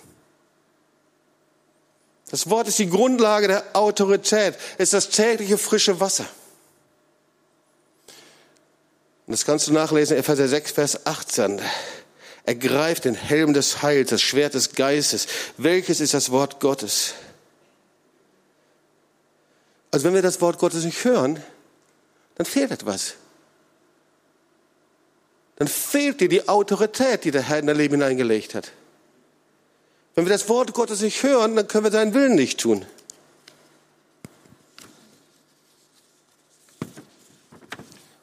Das 2.30 2.48
Wort 2.48 2.66
ist 2.66 2.78
die 2.78 2.88
Grundlage 2.88 3.48
der 3.48 3.64
Autorität, 3.74 4.54
ist 4.78 4.94
das 4.94 5.10
tägliche 5.10 5.58
frische 5.58 6.00
Wasser. 6.00 6.24
Und 9.32 9.38
das 9.38 9.46
kannst 9.46 9.66
du 9.66 9.72
nachlesen, 9.72 10.18
Epheser 10.18 10.46
6, 10.46 10.72
Vers 10.72 11.06
18. 11.06 11.58
Ergreift 12.44 13.06
den 13.06 13.14
Helm 13.14 13.54
des 13.54 13.80
Heils, 13.80 14.10
das 14.10 14.20
Schwert 14.20 14.52
des 14.52 14.74
Geistes. 14.74 15.26
Welches 15.56 16.00
ist 16.00 16.12
das 16.12 16.30
Wort 16.32 16.60
Gottes? 16.60 17.14
Also 19.90 20.04
wenn 20.04 20.12
wir 20.12 20.20
das 20.20 20.42
Wort 20.42 20.58
Gottes 20.58 20.84
nicht 20.84 21.02
hören, 21.02 21.42
dann 22.34 22.44
fehlt 22.44 22.72
etwas. 22.72 23.14
Dann 25.56 25.66
fehlt 25.66 26.20
dir 26.20 26.28
die 26.28 26.46
Autorität, 26.46 27.24
die 27.24 27.30
der 27.30 27.40
Herr 27.40 27.60
in 27.60 27.66
dein 27.68 27.78
Leben 27.78 27.94
hineingelegt 27.94 28.54
hat. 28.54 28.70
Wenn 30.14 30.26
wir 30.26 30.32
das 30.34 30.46
Wort 30.50 30.74
Gottes 30.74 31.00
nicht 31.00 31.22
hören, 31.22 31.56
dann 31.56 31.68
können 31.68 31.84
wir 31.84 31.90
seinen 31.90 32.12
Willen 32.12 32.34
nicht 32.34 32.60
tun. 32.60 32.84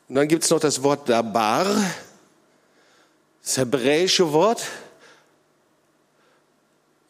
Und 0.09 0.15
dann 0.15 0.27
gibt 0.27 0.43
es 0.43 0.49
noch 0.49 0.59
das 0.59 0.81
Wort 0.81 1.07
Dabar, 1.07 1.67
das 3.43 3.57
hebräische 3.57 4.33
Wort. 4.33 4.63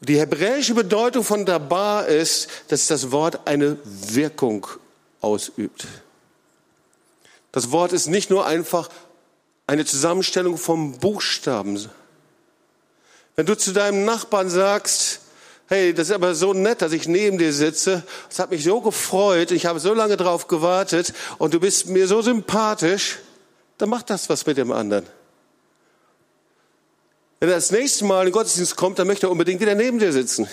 Die 0.00 0.18
hebräische 0.18 0.74
Bedeutung 0.74 1.24
von 1.24 1.46
Dabar 1.46 2.06
ist, 2.06 2.48
dass 2.68 2.86
das 2.86 3.10
Wort 3.10 3.46
eine 3.46 3.78
Wirkung 3.84 4.66
ausübt. 5.22 5.86
Das 7.52 7.70
Wort 7.70 7.92
ist 7.92 8.06
nicht 8.06 8.28
nur 8.28 8.46
einfach 8.46 8.90
eine 9.66 9.86
Zusammenstellung 9.86 10.58
von 10.58 10.98
Buchstaben. 10.98 11.88
Wenn 13.34 13.46
du 13.46 13.56
zu 13.56 13.72
deinem 13.72 14.04
Nachbarn 14.04 14.50
sagst, 14.50 15.20
hey, 15.70 15.94
das 15.94 16.08
ist 16.08 16.14
aber 16.14 16.34
so 16.34 16.52
nett, 16.52 16.82
dass 16.82 16.92
ich 16.92 17.06
neben 17.06 17.38
dir 17.38 17.52
sitze, 17.52 18.02
es 18.28 18.40
hat 18.40 18.50
mich 18.50 18.64
so 18.64 18.80
gefreut, 18.80 19.52
ich 19.52 19.66
habe 19.66 19.78
so 19.78 19.94
lange 19.94 20.16
drauf 20.16 20.48
gewartet. 20.48 21.14
Und 21.38 21.54
du 21.54 21.60
bist 21.60 21.86
mir 21.86 22.08
so 22.08 22.20
sympathisch, 22.22 23.20
dann 23.78 23.88
macht 23.88 24.10
das 24.10 24.28
was 24.28 24.44
mit 24.44 24.56
dem 24.56 24.72
anderen. 24.72 25.06
Wenn 27.38 27.48
er 27.48 27.54
das 27.54 27.70
nächste 27.70 28.04
Mal 28.04 28.22
in 28.22 28.26
den 28.26 28.32
Gottesdienst 28.32 28.76
kommt, 28.76 28.98
dann 28.98 29.06
möchte 29.06 29.28
er 29.28 29.30
unbedingt 29.30 29.60
wieder 29.60 29.76
neben 29.76 30.00
dir 30.00 30.12
sitzen. 30.12 30.48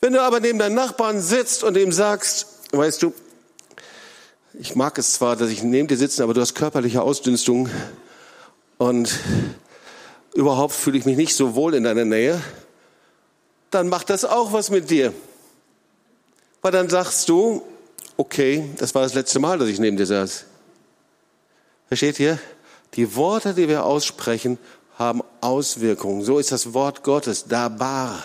Wenn 0.00 0.12
du 0.12 0.22
aber 0.22 0.38
neben 0.38 0.58
deinem 0.60 0.76
Nachbarn 0.76 1.20
sitzt 1.20 1.64
und 1.64 1.76
ihm 1.76 1.90
sagst, 1.90 2.46
weißt 2.70 3.02
du, 3.02 3.12
ich 4.54 4.76
mag 4.76 4.96
es 4.98 5.14
zwar, 5.14 5.34
dass 5.34 5.50
ich 5.50 5.64
neben 5.64 5.88
dir 5.88 5.96
sitze, 5.96 6.22
aber 6.22 6.32
du 6.32 6.40
hast 6.40 6.54
körperliche 6.54 7.02
Ausdünstung. 7.02 7.68
Und 8.78 9.18
überhaupt 10.34 10.74
fühle 10.74 10.98
ich 10.98 11.04
mich 11.04 11.16
nicht 11.16 11.34
so 11.34 11.54
wohl 11.54 11.74
in 11.74 11.84
deiner 11.84 12.04
Nähe, 12.04 12.40
dann 13.70 13.88
macht 13.88 14.10
das 14.10 14.24
auch 14.24 14.52
was 14.52 14.70
mit 14.70 14.90
dir. 14.90 15.12
Weil 16.62 16.72
dann 16.72 16.88
sagst 16.88 17.28
du, 17.28 17.62
okay, 18.16 18.68
das 18.78 18.94
war 18.94 19.02
das 19.02 19.14
letzte 19.14 19.38
Mal, 19.38 19.58
dass 19.58 19.68
ich 19.68 19.78
neben 19.78 19.96
dir 19.96 20.06
saß. 20.06 20.44
Versteht 21.88 22.20
ihr? 22.20 22.38
Die 22.94 23.14
Worte, 23.16 23.54
die 23.54 23.68
wir 23.68 23.84
aussprechen, 23.84 24.58
haben 24.98 25.22
Auswirkungen. 25.40 26.22
So 26.22 26.38
ist 26.38 26.52
das 26.52 26.74
Wort 26.74 27.02
Gottes, 27.02 27.46
dabar. 27.46 28.22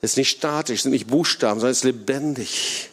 Es 0.00 0.12
ist 0.12 0.16
nicht 0.16 0.30
statisch, 0.30 0.76
es 0.76 0.82
sind 0.84 0.92
nicht 0.92 1.08
Buchstaben, 1.08 1.58
sondern 1.60 1.72
es 1.72 1.78
ist 1.78 1.84
lebendig. 1.84 2.90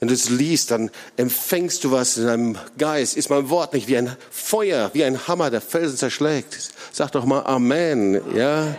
Wenn 0.00 0.08
du 0.08 0.14
es 0.14 0.28
liest, 0.28 0.70
dann 0.70 0.90
empfängst 1.16 1.84
du 1.84 1.90
was 1.90 2.16
in 2.16 2.26
deinem 2.26 2.58
Geist. 2.76 3.16
Ist 3.16 3.30
mein 3.30 3.48
Wort 3.48 3.72
nicht 3.72 3.88
wie 3.88 3.96
ein 3.96 4.16
Feuer, 4.30 4.90
wie 4.92 5.04
ein 5.04 5.26
Hammer, 5.28 5.50
der 5.50 5.60
Felsen 5.60 5.96
zerschlägt? 5.96 6.70
Sag 6.92 7.12
doch 7.12 7.24
mal 7.24 7.40
Amen, 7.40 8.20
ja? 8.36 8.76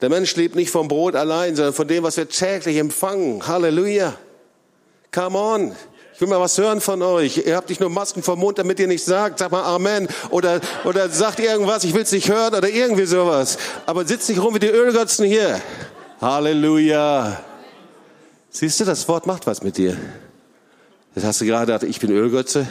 Der 0.00 0.10
Mensch 0.10 0.36
lebt 0.36 0.56
nicht 0.56 0.70
vom 0.70 0.88
Brot 0.88 1.14
allein, 1.14 1.56
sondern 1.56 1.72
von 1.72 1.88
dem, 1.88 2.04
was 2.04 2.16
wir 2.16 2.28
täglich 2.28 2.76
empfangen. 2.76 3.46
Halleluja. 3.46 4.14
Come 5.10 5.38
on. 5.38 5.76
Ich 6.16 6.20
will 6.20 6.28
mal 6.28 6.40
was 6.40 6.56
hören 6.56 6.80
von 6.80 7.02
euch. 7.02 7.42
Ihr 7.46 7.56
habt 7.56 7.68
nicht 7.68 7.80
nur 7.80 7.90
Masken 7.90 8.22
vom 8.22 8.38
Mund, 8.38 8.58
damit 8.58 8.80
ihr 8.80 8.86
nicht 8.86 9.04
sagt, 9.04 9.38
sag 9.38 9.50
mal 9.52 9.62
Amen 9.62 10.08
oder, 10.30 10.60
oder 10.84 11.10
sagt 11.10 11.40
irgendwas, 11.40 11.84
ich 11.84 11.94
will 11.94 12.02
es 12.02 12.12
nicht 12.12 12.30
hören 12.30 12.54
oder 12.54 12.68
irgendwie 12.68 13.04
sowas. 13.04 13.58
Aber 13.84 14.06
sitzt 14.06 14.28
nicht 14.28 14.42
rum 14.42 14.54
wie 14.54 14.58
die 14.58 14.66
Ölgötzen 14.66 15.26
hier. 15.26 15.60
Halleluja. 16.20 17.44
Siehst 18.58 18.80
du, 18.80 18.86
das 18.86 19.06
Wort 19.06 19.26
macht 19.26 19.46
was 19.46 19.62
mit 19.62 19.76
dir. 19.76 19.98
Das 21.14 21.24
hast 21.24 21.42
du 21.42 21.44
gerade 21.44 21.66
gedacht, 21.66 21.82
ich 21.82 22.00
bin 22.00 22.10
Ölgötze. 22.10 22.66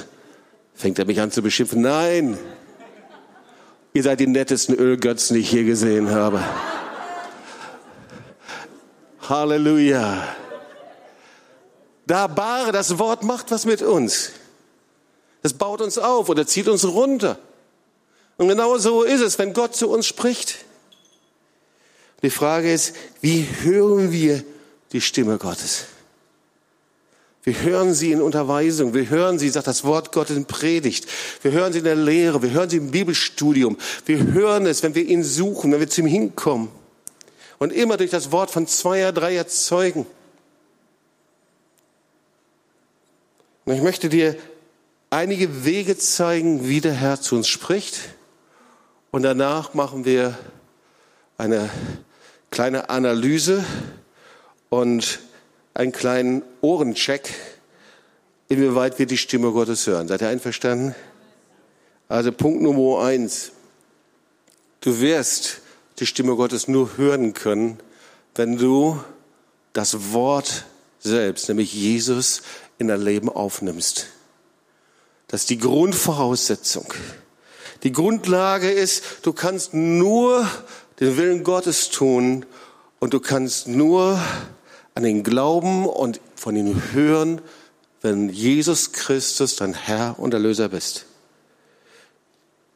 Fängt 0.74 0.98
er 0.98 1.06
mich 1.06 1.22
an 1.22 1.30
zu 1.30 1.44
beschimpfen? 1.44 1.82
Nein. 1.82 2.40
Ihr 3.94 4.02
seid 4.02 4.20
die 4.20 4.26
nettesten 4.26 4.74
Ölgötzen, 4.74 5.36
die 5.36 5.42
ich 5.42 5.50
hier 5.52 5.64
gesehen 5.64 6.10
habe. 6.10 6.44
Halleluja. 9.30 10.28
Da 12.08 12.26
bare, 12.26 12.72
das 12.72 12.98
Wort 12.98 13.22
macht 13.22 13.52
was 13.52 13.68
mit 13.68 13.84
uns. 13.84 14.32
Das 15.44 15.54
baut 15.54 15.82
uns 15.82 16.00
auf 16.00 16.30
oder 16.30 16.48
zieht 16.48 16.68
uns 16.68 16.84
runter. 16.84 17.38
Und 18.38 18.48
genau 18.48 18.80
so 18.80 19.04
ist 19.04 19.22
es, 19.22 19.38
wenn 19.38 19.54
Gott 19.54 19.76
zu 19.76 19.88
uns 19.92 20.08
spricht. 20.08 20.66
Die 22.24 22.32
Frage 22.32 22.74
ist, 22.74 22.96
wie 23.22 23.48
hören 23.62 24.12
wir 24.12 24.44
die 24.96 25.02
Stimme 25.02 25.38
Gottes? 25.38 25.88
Wir 27.44 27.62
hören 27.62 27.94
sie 27.94 28.14
in 28.14 28.22
Unterweisung, 28.22 28.94
wir 28.94 29.10
hören 29.10 29.38
sie, 29.38 29.50
sagt 29.50 29.68
das 29.68 29.84
Wort 29.84 30.14
Gottes 30.14 30.38
in 30.38 30.46
Predigt, 30.46 31.06
wir 31.42 31.52
hören 31.52 31.74
sie 31.74 31.80
in 31.80 31.86
der 31.86 31.98
Lehre, 31.98 32.42
wir 32.42 32.52
hören 32.52 32.70
sie 32.70 32.78
im 32.78 32.92
Bibelstudium, 32.92 33.78
wir 34.06 34.24
hören 34.24 34.66
es, 34.66 34.84
wenn 34.84 34.96
wir 34.96 35.06
ihn 35.06 35.22
suchen, 35.22 35.74
wenn 35.74 35.82
wir 35.82 35.90
zu 35.90 36.00
ihm 36.00 36.08
hinkommen. 36.08 36.70
Und 37.60 37.74
immer 37.74 37.98
durch 37.98 38.10
das 38.10 38.32
Wort 38.32 38.52
von 38.52 38.68
zweier, 38.68 39.12
dreier 39.12 39.48
Zeugen. 39.48 40.06
Und 43.66 43.74
ich 43.74 43.82
möchte 43.82 44.08
dir 44.08 44.38
einige 45.10 45.66
Wege 45.66 45.98
zeigen, 45.98 46.70
wie 46.70 46.80
der 46.80 46.94
Herr 46.94 47.20
zu 47.20 47.36
uns 47.36 47.50
spricht. 47.50 48.00
Und 49.12 49.24
danach 49.24 49.74
machen 49.74 50.06
wir 50.06 50.38
eine 51.38 51.70
kleine 52.50 52.90
Analyse 52.90 53.66
und 54.76 55.20
einen 55.74 55.94
kleinen 55.94 56.42
Ohrencheck, 56.60 57.34
inwieweit 58.50 59.00
wir 59.00 59.06
die 59.06 59.18
Stimme 59.18 59.52
Gottes 59.52 59.88
hören. 59.88 60.10
Seid 60.10 60.22
ihr 60.22 60.28
einverstanden? 60.28 60.96
Also 62.10 62.34
Punkt 62.34 62.62
Nummer 62.62 63.04
eins. 63.04 63.52
Du 64.82 65.00
wirst 65.00 65.62
die 66.00 66.06
Stimme 66.06 66.36
Gottes 66.36 66.68
nur 66.68 66.98
hören 66.98 67.34
können, 67.34 67.80
wenn 68.36 68.58
du 68.58 69.02
das 69.72 70.12
Wort 70.12 70.66
selbst, 71.00 71.48
nämlich 71.48 71.74
Jesus, 71.74 72.42
in 72.78 72.90
dein 72.90 73.02
Leben 73.02 73.30
aufnimmst. 73.30 74.08
Das 75.28 75.42
ist 75.42 75.50
die 75.50 75.58
Grundvoraussetzung. 75.58 76.94
Die 77.84 77.94
Grundlage 77.94 78.70
ist, 78.70 79.04
du 79.24 79.32
kannst 79.32 79.74
nur 79.74 80.46
den 81.00 81.16
Willen 81.16 81.44
Gottes 81.46 81.90
tun 81.92 82.46
und 83.00 83.14
du 83.14 83.22
kannst 83.22 83.68
nur 83.68 84.20
an 84.96 85.04
den 85.04 85.24
Glauben 85.24 85.86
und 85.86 86.22
von 86.36 86.56
ihm 86.56 86.82
hören, 86.94 87.42
wenn 88.02 88.30
Jesus 88.30 88.94
Christus 88.94 89.58
dein 89.58 89.74
Herr 89.74 90.16
und 90.18 90.34
Erlöser 90.34 90.70
bist. 90.70 91.06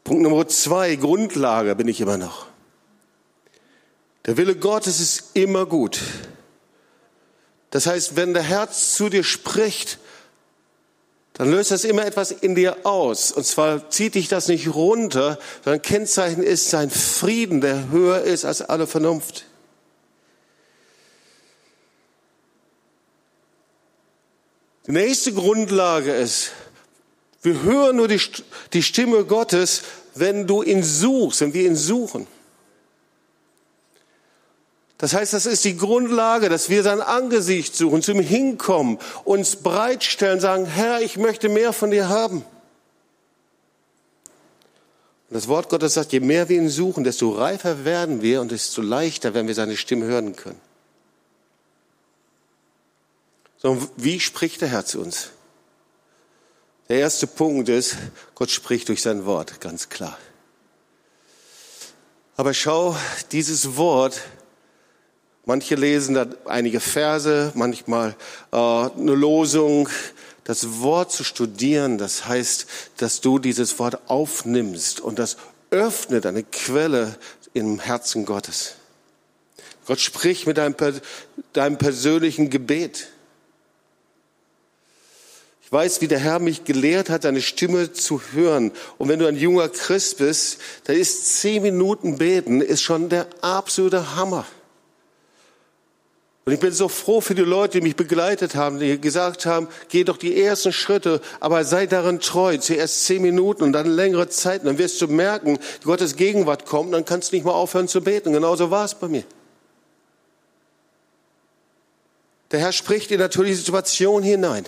Punkt 0.03 0.23
Nummer 0.23 0.47
zwei, 0.47 0.95
Grundlage 0.95 1.75
bin 1.75 1.87
ich 1.87 2.01
immer 2.01 2.17
noch. 2.17 2.47
Der 4.25 4.37
Wille 4.37 4.55
Gottes 4.55 4.99
ist 4.99 5.31
immer 5.33 5.65
gut. 5.65 6.01
Das 7.71 7.85
heißt, 7.85 8.15
wenn 8.15 8.33
der 8.33 8.43
Herz 8.43 8.95
zu 8.95 9.09
dir 9.09 9.23
spricht, 9.23 9.99
dann 11.33 11.51
löst 11.51 11.71
das 11.71 11.85
immer 11.85 12.05
etwas 12.05 12.31
in 12.31 12.53
dir 12.53 12.85
aus. 12.85 13.31
Und 13.31 13.45
zwar 13.45 13.89
zieht 13.89 14.15
dich 14.15 14.27
das 14.27 14.49
nicht 14.49 14.73
runter, 14.73 15.39
sondern 15.63 15.81
Kennzeichen 15.81 16.43
ist 16.43 16.69
sein 16.69 16.89
Frieden, 16.89 17.61
der 17.61 17.89
höher 17.91 18.21
ist 18.21 18.43
als 18.43 18.61
alle 18.61 18.87
Vernunft. 18.87 19.45
Die 24.89 24.93
nächste 24.93 25.33
Grundlage 25.33 26.11
ist, 26.11 26.51
wir 27.43 27.61
hören 27.61 27.97
nur 27.97 28.07
die, 28.07 28.19
die 28.73 28.81
Stimme 28.81 29.23
Gottes, 29.23 29.83
wenn 30.15 30.47
du 30.47 30.63
ihn 30.63 30.81
suchst, 30.81 31.41
wenn 31.41 31.53
wir 31.53 31.67
ihn 31.67 31.75
suchen. 31.75 32.25
Das 34.97 35.13
heißt, 35.13 35.33
das 35.33 35.45
ist 35.45 35.63
die 35.63 35.77
Grundlage, 35.77 36.49
dass 36.49 36.71
wir 36.71 36.81
sein 36.81 37.01
Angesicht 37.01 37.75
suchen, 37.75 38.01
zu 38.01 38.13
ihm 38.13 38.19
hinkommen, 38.19 38.97
uns 39.25 39.57
breitstellen, 39.57 40.39
sagen, 40.39 40.65
Herr, 40.65 41.03
ich 41.03 41.17
möchte 41.17 41.49
mehr 41.49 41.71
von 41.71 41.91
dir 41.91 42.09
haben. 42.09 42.37
Und 42.37 42.45
das 45.35 45.47
Wort 45.47 45.69
Gottes 45.69 45.93
sagt, 45.93 46.13
je 46.13 46.19
mehr 46.19 46.49
wir 46.49 46.57
ihn 46.57 46.69
suchen, 46.69 47.03
desto 47.03 47.29
reifer 47.29 47.85
werden 47.85 48.23
wir 48.23 48.41
und 48.41 48.49
desto 48.49 48.81
leichter 48.81 49.35
werden 49.35 49.45
wir 49.45 49.53
seine 49.53 49.77
Stimme 49.77 50.05
hören 50.05 50.35
können. 50.35 50.59
So, 53.61 53.77
wie 53.97 54.21
spricht 54.21 54.61
der 54.61 54.69
Herr 54.69 54.85
zu 54.85 55.01
uns? 55.01 55.31
Der 56.87 56.99
erste 56.99 57.27
Punkt 57.27 57.67
ist, 57.67 57.97
Gott 58.33 58.49
spricht 58.49 58.87
durch 58.87 59.01
sein 59.01 59.25
Wort, 59.25 59.59
ganz 59.59 59.89
klar. 59.89 60.17
Aber 62.37 62.53
schau, 62.53 62.95
dieses 63.33 63.75
Wort, 63.75 64.21
manche 65.43 65.75
lesen 65.75 66.15
da 66.15 66.25
einige 66.45 66.79
Verse, 66.79 67.51
manchmal 67.53 68.15
äh, 68.53 68.55
eine 68.55 69.13
Losung. 69.13 69.89
Das 70.45 70.79
Wort 70.79 71.11
zu 71.11 71.25
studieren, 71.25 71.97
das 71.97 72.25
heißt, 72.25 72.65
dass 72.95 73.19
du 73.19 73.39
dieses 73.39 73.77
Wort 73.77 74.09
aufnimmst 74.09 75.01
und 75.01 75.19
das 75.19 75.35
öffnet 75.69 76.25
eine 76.25 76.43
Quelle 76.43 77.19
im 77.53 77.79
Herzen 77.79 78.25
Gottes. 78.25 78.75
Gott 79.85 79.99
spricht 79.99 80.47
mit 80.47 80.57
deinem, 80.57 80.75
deinem 81.51 81.77
persönlichen 81.77 82.49
Gebet. 82.49 83.09
Ich 85.69 85.73
weiß, 85.73 86.01
wie 86.01 86.07
der 86.07 86.17
Herr 86.17 86.39
mich 86.39 86.63
gelehrt 86.63 87.11
hat, 87.11 87.25
deine 87.25 87.41
Stimme 87.41 87.93
zu 87.93 88.19
hören. 88.33 88.71
Und 88.97 89.07
wenn 89.07 89.19
du 89.19 89.27
ein 89.27 89.35
junger 89.35 89.69
Christ 89.69 90.17
bist, 90.17 90.57
da 90.85 90.93
ist 90.93 91.41
zehn 91.41 91.61
Minuten 91.61 92.17
beten, 92.17 92.59
ist 92.59 92.81
schon 92.81 93.07
der 93.07 93.27
absolute 93.41 94.15
Hammer. 94.15 94.47
Und 96.45 96.53
ich 96.53 96.59
bin 96.59 96.71
so 96.71 96.87
froh 96.87 97.21
für 97.21 97.35
die 97.35 97.43
Leute, 97.43 97.77
die 97.77 97.83
mich 97.83 97.95
begleitet 97.95 98.55
haben, 98.55 98.79
die 98.79 98.99
gesagt 98.99 99.45
haben, 99.45 99.67
geh 99.89 100.03
doch 100.03 100.17
die 100.17 100.41
ersten 100.41 100.73
Schritte, 100.73 101.21
aber 101.39 101.63
sei 101.63 101.85
darin 101.85 102.19
treu. 102.19 102.57
Zuerst 102.57 103.05
zehn 103.05 103.21
Minuten 103.21 103.61
und 103.61 103.71
dann 103.71 103.85
längere 103.85 104.27
Zeit. 104.27 104.65
dann 104.65 104.79
wirst 104.79 104.99
du 105.03 105.07
merken, 105.07 105.59
Gottes 105.83 106.15
Gegenwart 106.15 106.65
kommt, 106.65 106.95
dann 106.95 107.05
kannst 107.05 107.31
du 107.31 107.35
nicht 107.35 107.45
mal 107.45 107.51
aufhören 107.51 107.87
zu 107.87 108.01
beten. 108.01 108.33
Genauso 108.33 108.71
war 108.71 108.85
es 108.85 108.95
bei 108.95 109.07
mir. 109.07 109.23
Der 112.49 112.59
Herr 112.59 112.71
spricht 112.71 113.11
in 113.11 113.19
natürlich 113.19 113.51
die 113.51 113.57
Situation 113.57 114.23
hinein. 114.23 114.65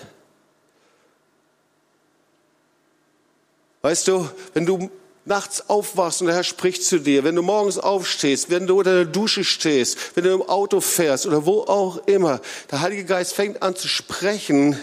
Weißt 3.81 4.07
du, 4.07 4.29
wenn 4.53 4.65
du 4.65 4.91
nachts 5.25 5.69
aufwachst 5.69 6.21
und 6.21 6.27
der 6.27 6.35
Herr 6.35 6.43
spricht 6.43 6.83
zu 6.83 6.99
dir, 6.99 7.23
wenn 7.23 7.35
du 7.35 7.41
morgens 7.41 7.77
aufstehst, 7.77 8.49
wenn 8.49 8.67
du 8.67 8.79
unter 8.79 8.93
der 8.93 9.05
Dusche 9.05 9.43
stehst, 9.43 10.15
wenn 10.15 10.23
du 10.23 10.33
im 10.33 10.41
Auto 10.41 10.81
fährst 10.81 11.25
oder 11.25 11.45
wo 11.45 11.61
auch 11.61 11.97
immer, 12.07 12.41
der 12.71 12.81
Heilige 12.81 13.05
Geist 13.05 13.33
fängt 13.33 13.61
an 13.61 13.75
zu 13.75 13.87
sprechen. 13.87 14.79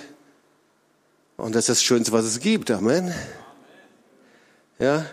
Und 1.36 1.54
das 1.54 1.64
ist 1.64 1.68
das 1.68 1.82
Schönste, 1.82 2.12
was 2.12 2.24
es 2.24 2.40
gibt. 2.40 2.70
Amen. 2.70 3.14
Ja. 4.78 5.06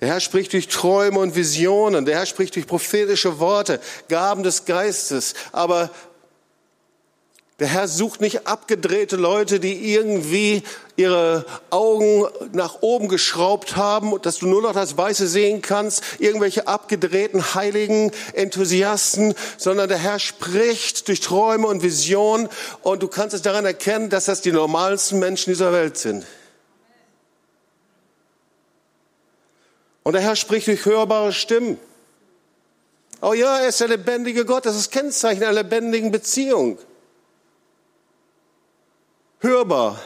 Der 0.00 0.08
Herr 0.08 0.20
spricht 0.20 0.54
durch 0.54 0.68
Träume 0.68 1.18
und 1.18 1.34
Visionen. 1.34 2.06
Der 2.06 2.16
Herr 2.16 2.26
spricht 2.26 2.56
durch 2.56 2.66
prophetische 2.66 3.38
Worte, 3.38 3.80
Gaben 4.08 4.42
des 4.42 4.64
Geistes. 4.64 5.34
Aber 5.52 5.90
der 7.60 7.68
Herr 7.68 7.88
sucht 7.88 8.22
nicht 8.22 8.46
abgedrehte 8.46 9.16
Leute, 9.16 9.60
die 9.60 9.92
irgendwie 9.92 10.62
ihre 10.96 11.44
Augen 11.68 12.26
nach 12.52 12.78
oben 12.80 13.08
geschraubt 13.08 13.76
haben, 13.76 14.20
dass 14.22 14.38
du 14.38 14.46
nur 14.46 14.62
noch 14.62 14.72
das 14.72 14.96
Weiße 14.96 15.28
sehen 15.28 15.60
kannst, 15.60 16.02
irgendwelche 16.18 16.66
abgedrehten 16.66 17.54
heiligen 17.54 18.12
Enthusiasten, 18.32 19.34
sondern 19.58 19.90
der 19.90 19.98
Herr 19.98 20.18
spricht 20.18 21.08
durch 21.08 21.20
Träume 21.20 21.66
und 21.66 21.82
Visionen 21.82 22.48
und 22.80 23.02
du 23.02 23.08
kannst 23.08 23.34
es 23.34 23.42
daran 23.42 23.66
erkennen, 23.66 24.08
dass 24.08 24.24
das 24.24 24.40
die 24.40 24.52
normalsten 24.52 25.18
Menschen 25.18 25.50
dieser 25.50 25.70
Welt 25.70 25.98
sind. 25.98 26.24
Und 30.02 30.14
der 30.14 30.22
Herr 30.22 30.34
spricht 30.34 30.66
durch 30.66 30.86
hörbare 30.86 31.34
Stimmen. 31.34 31.78
Oh 33.20 33.34
ja, 33.34 33.58
er 33.58 33.68
ist 33.68 33.80
der 33.80 33.88
lebendige 33.88 34.46
Gott, 34.46 34.64
das 34.64 34.76
ist 34.76 34.90
Kennzeichen 34.90 35.42
einer 35.42 35.52
lebendigen 35.52 36.10
Beziehung 36.10 36.78
hörbar. 39.40 40.00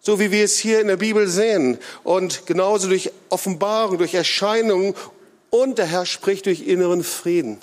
So 0.00 0.20
wie 0.20 0.30
wir 0.30 0.44
es 0.44 0.56
hier 0.56 0.80
in 0.80 0.86
der 0.86 0.96
Bibel 0.96 1.26
sehen. 1.26 1.78
Und 2.04 2.46
genauso 2.46 2.88
durch 2.88 3.10
Offenbarung, 3.28 3.98
durch 3.98 4.14
Erscheinungen. 4.14 4.94
Und 5.50 5.78
der 5.78 5.86
Herr 5.86 6.06
spricht 6.06 6.46
durch 6.46 6.60
inneren 6.60 7.02
Frieden. 7.02 7.58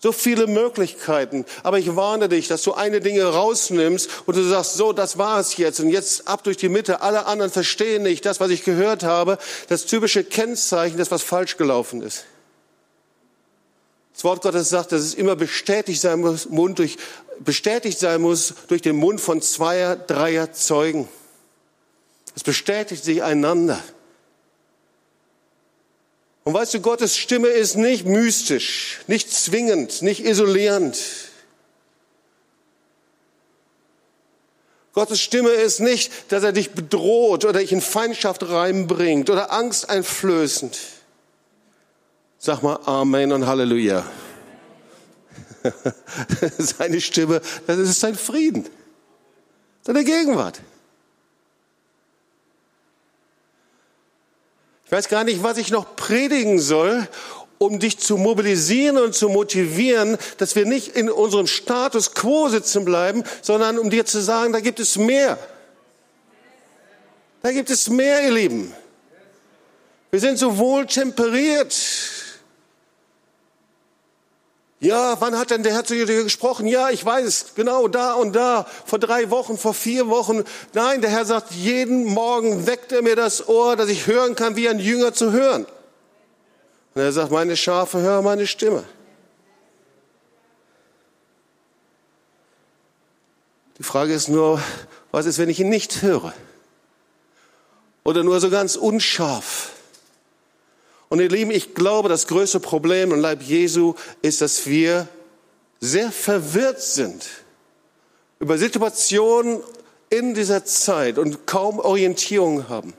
So 0.00 0.12
viele 0.12 0.46
Möglichkeiten. 0.46 1.44
Aber 1.64 1.78
ich 1.78 1.96
warne 1.96 2.28
dich, 2.28 2.46
dass 2.46 2.62
du 2.62 2.72
eine 2.72 3.00
Dinge 3.00 3.24
rausnimmst 3.24 4.08
und 4.26 4.36
du 4.36 4.42
sagst, 4.44 4.74
so, 4.74 4.92
das 4.92 5.18
war 5.18 5.40
es 5.40 5.56
jetzt. 5.56 5.80
Und 5.80 5.90
jetzt 5.90 6.28
ab 6.28 6.44
durch 6.44 6.56
die 6.56 6.68
Mitte. 6.68 7.02
Alle 7.02 7.26
anderen 7.26 7.50
verstehen 7.50 8.04
nicht 8.04 8.24
das, 8.24 8.38
was 8.38 8.50
ich 8.50 8.62
gehört 8.62 9.02
habe. 9.02 9.38
Das 9.68 9.86
typische 9.86 10.22
Kennzeichen, 10.22 10.98
das 10.98 11.10
was 11.10 11.22
falsch 11.22 11.56
gelaufen 11.56 12.02
ist. 12.02 12.26
Das 14.18 14.24
Wort 14.24 14.42
Gottes 14.42 14.68
sagt, 14.68 14.90
dass 14.90 15.02
es 15.02 15.14
immer 15.14 15.36
bestätigt 15.36 16.00
sein 16.00 16.18
muss, 16.18 16.48
Mund 16.48 16.80
durch, 16.80 16.96
bestätigt 17.38 18.00
sein 18.00 18.20
muss 18.20 18.52
durch 18.66 18.82
den 18.82 18.96
Mund 18.96 19.20
von 19.20 19.40
zweier, 19.40 19.94
dreier 19.94 20.52
Zeugen. 20.52 21.08
Es 22.34 22.42
bestätigt 22.42 23.04
sich 23.04 23.22
einander. 23.22 23.80
Und 26.42 26.52
weißt 26.52 26.74
du, 26.74 26.80
Gottes 26.80 27.16
Stimme 27.16 27.46
ist 27.46 27.76
nicht 27.76 28.06
mystisch, 28.06 28.98
nicht 29.06 29.32
zwingend, 29.32 30.02
nicht 30.02 30.24
isolierend. 30.24 30.98
Gottes 34.94 35.20
Stimme 35.20 35.50
ist 35.50 35.78
nicht, 35.78 36.10
dass 36.32 36.42
er 36.42 36.50
dich 36.50 36.72
bedroht 36.72 37.44
oder 37.44 37.60
dich 37.60 37.70
in 37.70 37.80
Feindschaft 37.80 38.42
reinbringt 38.48 39.30
oder 39.30 39.52
Angst 39.52 39.88
einflößend. 39.88 40.76
Sag 42.40 42.62
mal 42.62 42.78
Amen 42.86 43.32
und 43.32 43.46
Halleluja. 43.46 44.04
Seine 46.58 47.00
Stimme, 47.00 47.40
das 47.66 47.78
ist 47.78 47.98
sein 47.98 48.14
Frieden, 48.14 48.64
seine 49.82 50.04
Gegenwart. 50.04 50.60
Ich 54.86 54.92
weiß 54.92 55.08
gar 55.08 55.24
nicht, 55.24 55.42
was 55.42 55.58
ich 55.58 55.72
noch 55.72 55.96
predigen 55.96 56.60
soll, 56.60 57.08
um 57.58 57.80
dich 57.80 57.98
zu 57.98 58.16
mobilisieren 58.16 58.98
und 58.98 59.16
zu 59.16 59.28
motivieren, 59.28 60.16
dass 60.38 60.54
wir 60.54 60.64
nicht 60.64 60.96
in 60.96 61.10
unserem 61.10 61.48
Status 61.48 62.14
quo 62.14 62.48
sitzen 62.48 62.84
bleiben, 62.84 63.24
sondern 63.42 63.78
um 63.78 63.90
dir 63.90 64.06
zu 64.06 64.22
sagen, 64.22 64.52
da 64.52 64.60
gibt 64.60 64.78
es 64.78 64.96
mehr. 64.96 65.38
Da 67.42 67.50
gibt 67.50 67.68
es 67.68 67.90
mehr, 67.90 68.22
ihr 68.22 68.32
Lieben. 68.32 68.72
Wir 70.12 70.20
sind 70.20 70.38
so 70.38 70.56
wohl 70.56 70.86
temperiert 70.86 71.74
ja, 74.80 75.20
wann 75.20 75.36
hat 75.36 75.50
denn 75.50 75.64
der 75.64 75.72
Herr 75.72 75.84
zu 75.84 75.94
dir 75.94 76.22
gesprochen? 76.22 76.66
Ja, 76.66 76.90
ich 76.90 77.04
weiß, 77.04 77.54
genau 77.56 77.88
da 77.88 78.12
und 78.12 78.34
da, 78.36 78.64
vor 78.86 79.00
drei 79.00 79.28
Wochen, 79.30 79.58
vor 79.58 79.74
vier 79.74 80.08
Wochen. 80.08 80.44
Nein, 80.72 81.00
der 81.00 81.10
Herr 81.10 81.24
sagt, 81.24 81.50
jeden 81.50 82.04
Morgen 82.04 82.66
weckt 82.66 82.92
er 82.92 83.02
mir 83.02 83.16
das 83.16 83.48
Ohr, 83.48 83.74
dass 83.74 83.88
ich 83.88 84.06
hören 84.06 84.36
kann, 84.36 84.54
wie 84.54 84.68
ein 84.68 84.78
Jünger 84.78 85.12
zu 85.12 85.32
hören. 85.32 85.66
Und 86.94 87.02
er 87.02 87.10
sagt, 87.10 87.32
meine 87.32 87.56
Schafe 87.56 87.98
hören 87.98 88.24
meine 88.24 88.46
Stimme. 88.46 88.84
Die 93.78 93.84
Frage 93.84 94.12
ist 94.12 94.28
nur, 94.28 94.60
was 95.10 95.26
ist, 95.26 95.38
wenn 95.38 95.48
ich 95.48 95.58
ihn 95.58 95.68
nicht 95.68 96.02
höre? 96.02 96.32
Oder 98.04 98.22
nur 98.22 98.38
so 98.40 98.48
ganz 98.48 98.76
unscharf? 98.76 99.72
Und 101.08 101.20
ihr 101.20 101.28
Lieben, 101.28 101.50
ich 101.50 101.74
glaube, 101.74 102.08
das 102.08 102.26
größte 102.26 102.60
Problem 102.60 103.12
im 103.12 103.20
Leib 103.20 103.42
Jesu 103.42 103.94
ist, 104.20 104.40
dass 104.40 104.66
wir 104.66 105.08
sehr 105.80 106.12
verwirrt 106.12 106.82
sind 106.82 107.26
über 108.40 108.58
Situationen 108.58 109.60
in 110.10 110.34
dieser 110.34 110.64
Zeit 110.64 111.18
und 111.18 111.46
kaum 111.46 111.78
Orientierung 111.78 112.68
haben. 112.68 112.94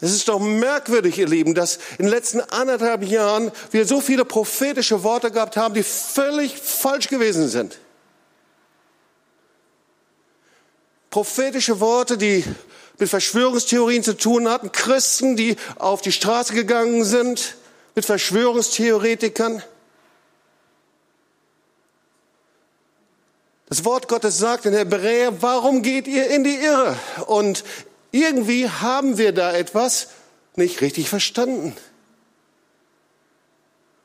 Es 0.00 0.12
ist 0.12 0.28
doch 0.28 0.40
merkwürdig, 0.40 1.18
ihr 1.18 1.28
Lieben, 1.28 1.54
dass 1.54 1.76
in 1.98 2.06
den 2.06 2.08
letzten 2.08 2.40
anderthalb 2.40 3.04
Jahren 3.04 3.52
wir 3.70 3.86
so 3.86 4.00
viele 4.00 4.24
prophetische 4.24 5.02
Worte 5.02 5.30
gehabt 5.30 5.56
haben, 5.56 5.74
die 5.74 5.82
völlig 5.82 6.56
falsch 6.58 7.08
gewesen 7.08 7.48
sind. 7.48 7.78
Prophetische 11.10 11.78
Worte, 11.78 12.18
die 12.18 12.44
mit 12.98 13.08
Verschwörungstheorien 13.08 14.02
zu 14.02 14.16
tun 14.16 14.48
hatten, 14.48 14.72
Christen, 14.72 15.36
die 15.36 15.56
auf 15.78 16.00
die 16.00 16.12
Straße 16.12 16.54
gegangen 16.54 17.04
sind, 17.04 17.56
mit 17.94 18.04
Verschwörungstheoretikern. 18.04 19.62
Das 23.68 23.84
Wort 23.84 24.08
Gottes 24.08 24.38
sagt 24.38 24.66
in 24.66 24.74
Hebräer, 24.74 25.42
warum 25.42 25.82
geht 25.82 26.06
ihr 26.06 26.28
in 26.28 26.44
die 26.44 26.56
Irre? 26.56 26.96
Und 27.26 27.64
irgendwie 28.12 28.68
haben 28.68 29.18
wir 29.18 29.32
da 29.32 29.52
etwas 29.52 30.08
nicht 30.54 30.80
richtig 30.80 31.08
verstanden. 31.08 31.74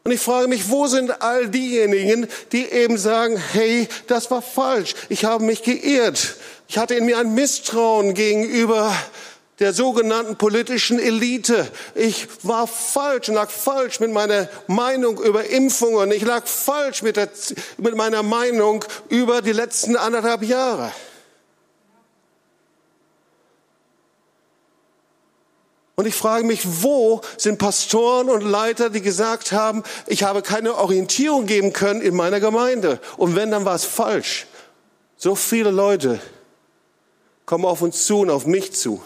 Und 0.04 0.12
ich 0.12 0.21
frage 0.21 0.47
mich, 0.47 0.69
wo 0.69 0.88
sind 0.88 1.21
all 1.21 1.49
diejenigen, 1.49 2.28
die 2.52 2.65
eben 2.65 2.97
sagen, 2.97 3.38
hey, 3.38 3.88
das 4.08 4.32
war 4.32 4.41
falsch, 4.41 4.95
ich 5.10 5.25
habe 5.25 5.43
mich 5.43 5.62
geirrt, 5.62 6.38
ich 6.69 6.77
hatte 6.77 6.93
in 6.93 7.05
mir 7.05 7.17
ein 7.17 7.34
Misstrauen 7.34 8.13
gegenüber 8.13 8.95
der 9.58 9.73
sogenannten 9.73 10.36
politischen 10.36 10.99
Elite. 10.99 11.67
Ich 11.95 12.27
war 12.43 12.67
falsch, 12.67 13.27
lag 13.29 13.49
falsch 13.49 13.99
mit 13.99 14.12
meiner 14.12 14.47
Meinung 14.67 15.19
über 15.19 15.49
Impfungen. 15.49 16.12
Ich 16.12 16.21
lag 16.21 16.45
falsch 16.45 17.01
mit, 17.01 17.17
der, 17.17 17.27
mit 17.77 17.95
meiner 17.95 18.21
Meinung 18.21 18.86
über 19.10 19.41
die 19.41 19.51
letzten 19.51 19.95
anderthalb 19.95 20.43
Jahre. 20.43 20.91
Und 25.95 26.05
ich 26.05 26.13
frage 26.13 26.45
mich, 26.45 26.62
wo 26.84 27.21
sind 27.36 27.58
Pastoren 27.58 28.29
und 28.29 28.41
Leiter, 28.41 28.91
die 28.91 29.01
gesagt 29.01 29.53
haben, 29.53 29.82
ich 30.05 30.21
habe 30.21 30.43
keine 30.43 30.75
Orientierung 30.75 31.47
geben 31.47 31.73
können 31.73 32.01
in 32.01 32.15
meiner 32.15 32.39
Gemeinde. 32.39 32.99
Und 33.17 33.36
wenn, 33.36 33.49
dann 33.49 33.65
war 33.65 33.75
es 33.75 33.86
falsch. 33.86 34.45
So 35.17 35.34
viele 35.34 35.71
Leute 35.71 36.19
kommen 37.49 37.65
auf 37.65 37.81
uns 37.81 38.05
zu 38.05 38.19
und 38.19 38.29
auf 38.29 38.45
mich 38.45 38.73
zu. 38.73 39.01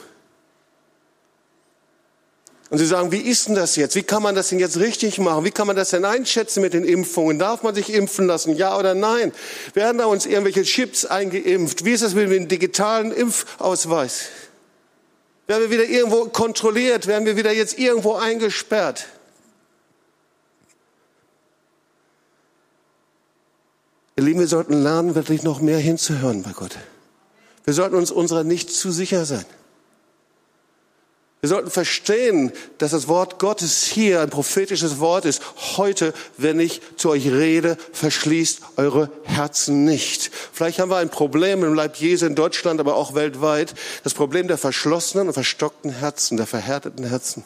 Und 2.70 2.78
sie 2.78 2.86
sagen, 2.86 3.14
wie 3.14 3.22
ist 3.22 3.48
denn 3.48 3.56
das 3.56 3.78
jetzt? 3.78 3.96
Wie 3.96 4.04
kann 4.04 4.22
man 4.22 4.36
das 4.36 4.50
denn 4.50 4.60
jetzt 4.60 4.78
richtig 4.82 5.18
machen? 5.18 5.46
Wie 5.46 5.52
kann 5.52 5.66
man 5.66 5.78
das 5.78 5.92
denn 5.92 6.04
einschätzen 6.04 6.60
mit 6.60 6.74
den 6.74 6.84
Impfungen? 6.84 7.40
Darf 7.40 7.64
man 7.64 7.74
sich 7.74 7.94
impfen 7.94 8.28
lassen? 8.28 8.54
Ja 8.58 8.78
oder 8.78 8.96
nein? 8.96 9.32
Werden 9.76 9.98
da 9.98 10.08
uns 10.08 10.26
irgendwelche 10.26 10.64
Chips 10.64 11.06
eingeimpft? 11.06 11.86
Wie 11.86 11.92
ist 11.92 12.04
das 12.04 12.16
mit 12.16 12.30
dem 12.30 12.50
digitalen 12.50 13.14
Impfausweis? 13.14 14.24
Werden 15.48 15.62
wir 15.62 15.72
wieder 15.72 15.86
irgendwo 15.86 16.26
kontrolliert? 16.26 17.08
Werden 17.08 17.26
wir 17.26 17.38
wieder 17.38 17.54
jetzt 17.54 17.80
irgendwo 17.80 18.16
eingesperrt? 18.16 19.06
Ihr 24.18 24.24
Lieben, 24.26 24.42
wir 24.42 24.48
sollten 24.48 24.84
lernen, 24.84 25.16
wirklich 25.16 25.44
noch 25.44 25.62
mehr 25.62 25.80
hinzuhören 25.80 26.44
bei 26.44 26.52
Gott. 26.52 26.78
Wir 27.66 27.74
sollten 27.74 27.96
uns 27.96 28.12
unserer 28.12 28.44
nicht 28.44 28.72
zu 28.72 28.92
sicher 28.92 29.26
sein. 29.26 29.46
Wir 31.44 31.50
sollten 31.50 31.70
verstehen, 31.70 32.54
dass 32.78 32.92
das 32.92 33.10
Wort 33.10 33.38
Gottes 33.38 33.84
hier 33.84 34.22
ein 34.22 34.30
prophetisches 34.30 35.02
Wort 35.02 35.26
ist. 35.26 35.42
Heute, 35.76 36.14
wenn 36.38 36.58
ich 36.58 36.80
zu 36.96 37.10
euch 37.10 37.28
rede, 37.28 37.78
verschließt 37.92 38.62
eure 38.78 39.10
Herzen 39.24 39.84
nicht. 39.84 40.32
Vielleicht 40.54 40.80
haben 40.80 40.90
wir 40.90 40.98
ein 40.98 41.10
Problem 41.10 41.66
im 41.66 41.74
Leib 41.74 41.98
Jesu 41.98 42.28
in 42.28 42.36
Deutschland, 42.36 42.80
aber 42.80 42.96
auch 42.96 43.14
weltweit. 43.14 43.74
Das 44.06 44.14
Problem 44.14 44.48
der 44.48 44.58
verschlossenen 44.58 45.28
und 45.28 45.34
verstockten 45.34 45.92
Herzen, 45.92 46.38
der 46.38 46.48
verhärteten 46.48 47.04
Herzen. 47.04 47.44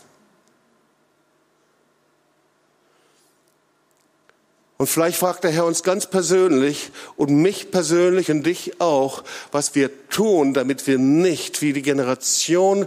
Und 4.78 4.88
vielleicht 4.88 5.18
fragt 5.18 5.44
der 5.44 5.52
Herr 5.52 5.66
uns 5.66 5.82
ganz 5.82 6.06
persönlich 6.06 6.92
und 7.16 7.32
mich 7.32 7.72
persönlich 7.72 8.30
und 8.30 8.44
dich 8.44 8.80
auch, 8.80 9.24
was 9.52 9.74
wir 9.74 10.08
tun, 10.10 10.54
damit 10.54 10.86
wir 10.86 11.00
nicht 11.00 11.62
wie 11.62 11.74
die 11.74 11.82
Generation 11.82 12.86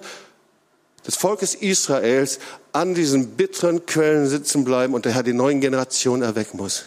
des 1.04 1.16
Volkes 1.16 1.54
Israels 1.54 2.38
an 2.72 2.94
diesen 2.94 3.30
bitteren 3.30 3.86
Quellen 3.86 4.28
sitzen 4.28 4.64
bleiben 4.64 4.94
und 4.94 5.04
der 5.04 5.14
Herr 5.14 5.24
die 5.24 5.32
neuen 5.32 5.60
Generationen 5.60 6.22
erwecken 6.22 6.58
muss. 6.58 6.84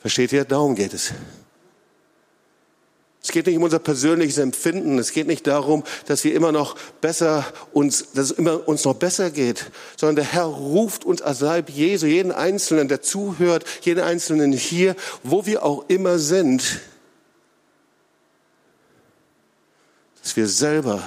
Versteht 0.00 0.32
ihr? 0.32 0.46
Darum 0.46 0.74
geht 0.74 0.94
es. 0.94 1.12
Es 3.22 3.32
geht 3.32 3.46
nicht 3.46 3.56
um 3.56 3.62
unser 3.62 3.78
persönliches 3.78 4.38
Empfinden. 4.38 4.98
Es 4.98 5.12
geht 5.12 5.26
nicht 5.26 5.46
darum, 5.46 5.84
dass 6.06 6.24
wir 6.24 6.34
immer 6.34 6.52
noch 6.52 6.76
besser 7.00 7.44
uns, 7.72 8.12
dass 8.12 8.30
es 8.30 8.38
immer 8.38 8.66
uns 8.66 8.84
noch 8.84 8.94
besser 8.94 9.30
geht, 9.30 9.70
sondern 9.96 10.16
der 10.16 10.32
Herr 10.32 10.44
ruft 10.44 11.04
uns 11.04 11.20
als 11.20 11.40
Leib 11.40 11.68
Jesu, 11.68 12.06
jeden 12.06 12.32
Einzelnen, 12.32 12.88
der 12.88 13.02
zuhört, 13.02 13.64
jeden 13.82 14.02
Einzelnen 14.02 14.52
hier, 14.52 14.96
wo 15.22 15.44
wir 15.44 15.64
auch 15.64 15.84
immer 15.88 16.18
sind, 16.18 16.80
dass 20.22 20.36
wir 20.36 20.46
selber 20.46 21.02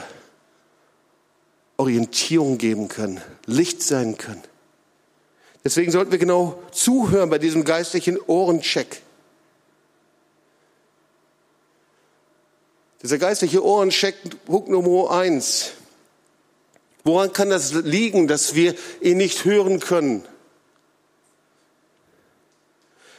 Orientierung 1.77 2.59
geben 2.59 2.89
können, 2.89 3.21
Licht 3.47 3.81
sein 3.81 4.17
können. 4.17 4.43
Deswegen 5.63 5.91
sollten 5.91 6.11
wir 6.11 6.19
genau 6.19 6.61
zuhören 6.71 7.29
bei 7.29 7.39
diesem 7.39 7.63
geistlichen 7.63 8.19
Ohrencheck. 8.27 9.01
Dieser 13.03 13.17
geistliche 13.17 13.61
Ohrencheck, 13.61 14.15
Punkt 14.45 14.69
Nummer 14.69 15.11
eins. 15.11 15.71
Woran 17.03 17.33
kann 17.33 17.49
das 17.49 17.73
liegen, 17.73 18.29
dass 18.29 18.55
wir 18.55 18.75
ihn 19.01 19.17
nicht 19.17 19.43
hören 19.43 19.81
können? 19.81 20.23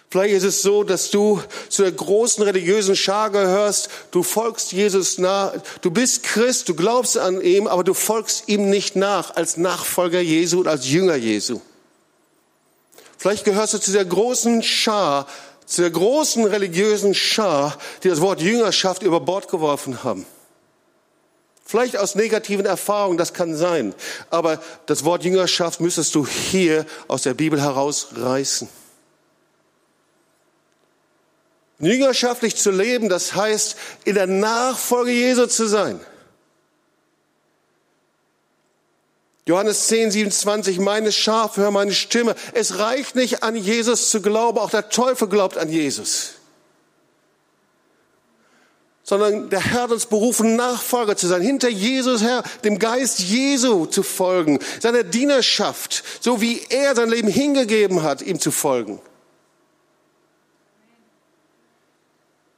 Vielleicht 0.09 0.37
ist 0.37 0.45
es 0.45 0.63
so, 0.63 0.85
dass 0.85 1.11
du 1.11 1.43
zu 1.69 1.83
der 1.83 1.93
großen 1.93 2.43
religiösen 2.45 2.97
Schar 2.97 3.29
gehörst, 3.31 3.91
du 4.11 4.23
folgst 4.23 4.73
Jesus 4.73 5.19
nach, 5.19 5.53
du 5.83 5.91
bist 5.91 6.23
Christ, 6.23 6.69
du 6.69 6.75
glaubst 6.75 7.19
an 7.19 7.43
ihm, 7.43 7.67
aber 7.67 7.85
du 7.85 7.93
folgst 7.93 8.49
ihm 8.49 8.71
nicht 8.71 8.97
nach 8.97 9.37
als 9.37 9.59
Nachfolger 9.59 10.21
Jesu 10.21 10.61
und 10.61 10.69
als 10.69 10.89
Jünger 10.89 11.17
Jesu. 11.17 11.61
Vielleicht 13.19 13.45
gehörst 13.45 13.75
du 13.75 13.79
zu 13.79 13.93
der 13.93 14.05
großen 14.05 14.63
Schar, 14.63 15.27
zu 15.67 15.83
der 15.83 15.91
großen 15.91 16.45
religiösen 16.45 17.15
Schar, 17.15 17.79
die 18.03 18.09
das 18.09 18.21
Wort 18.21 18.41
Jüngerschaft 18.41 19.03
über 19.03 19.21
Bord 19.21 19.49
geworfen 19.49 20.05
haben. 20.05 20.27
Vielleicht 21.65 21.97
aus 21.97 22.15
negativen 22.15 22.67
Erfahrungen, 22.67 23.17
das 23.17 23.33
kann 23.33 23.57
sein. 23.57 23.95
Aber 24.29 24.61
das 24.87 25.05
Wort 25.05 25.25
Jüngerschaft 25.25 25.81
müsstest 25.81 26.15
du 26.15 26.27
hier 26.27 26.85
aus 27.09 27.23
der 27.23 27.35
Bibel 27.35 27.61
herausreißen. 27.61 28.69
Jüngerschaftlich 31.79 32.57
zu 32.57 32.71
leben, 32.71 33.09
das 33.09 33.35
heißt, 33.35 33.77
in 34.05 34.15
der 34.15 34.27
Nachfolge 34.27 35.11
Jesu 35.11 35.47
zu 35.47 35.67
sein. 35.67 36.01
Johannes 39.47 39.89
10, 39.89 40.11
27, 40.11 40.79
meine 40.79 41.13
Schafe 41.13 41.63
hören 41.63 41.75
meine 41.75 41.93
Stimme. 41.93 42.35
Es 42.55 42.79
reicht 42.79 43.15
nicht 43.15 43.43
an 43.43 43.57
Jesus 43.57 44.09
zu 44.09 44.23
glauben, 44.23 44.59
auch 44.59 44.71
der 44.71 44.89
Teufel 44.89 45.29
glaubt 45.29 45.59
an 45.59 45.69
Jesus. 45.69 46.35
Sondern 49.03 49.51
der 49.51 49.61
Herr 49.61 49.83
hat 49.83 49.93
uns 49.93 50.07
berufen, 50.07 50.57
Nachfolger 50.57 51.15
zu 51.15 51.27
sein, 51.27 51.43
hinter 51.43 51.69
Jesus 51.69 52.23
her, 52.23 52.43
dem 52.65 52.79
Geist 52.79 53.19
Jesu 53.19 53.85
zu 53.85 54.03
folgen, 54.03 54.61
seiner 54.81 55.03
Dienerschaft, 55.03 56.03
so 56.21 56.41
wie 56.41 56.63
er 56.71 56.95
sein 56.95 57.11
Leben 57.11 57.29
hingegeben 57.29 58.03
hat, 58.03 58.23
ihm 58.23 58.41
zu 58.41 58.51
folgen. 58.51 58.99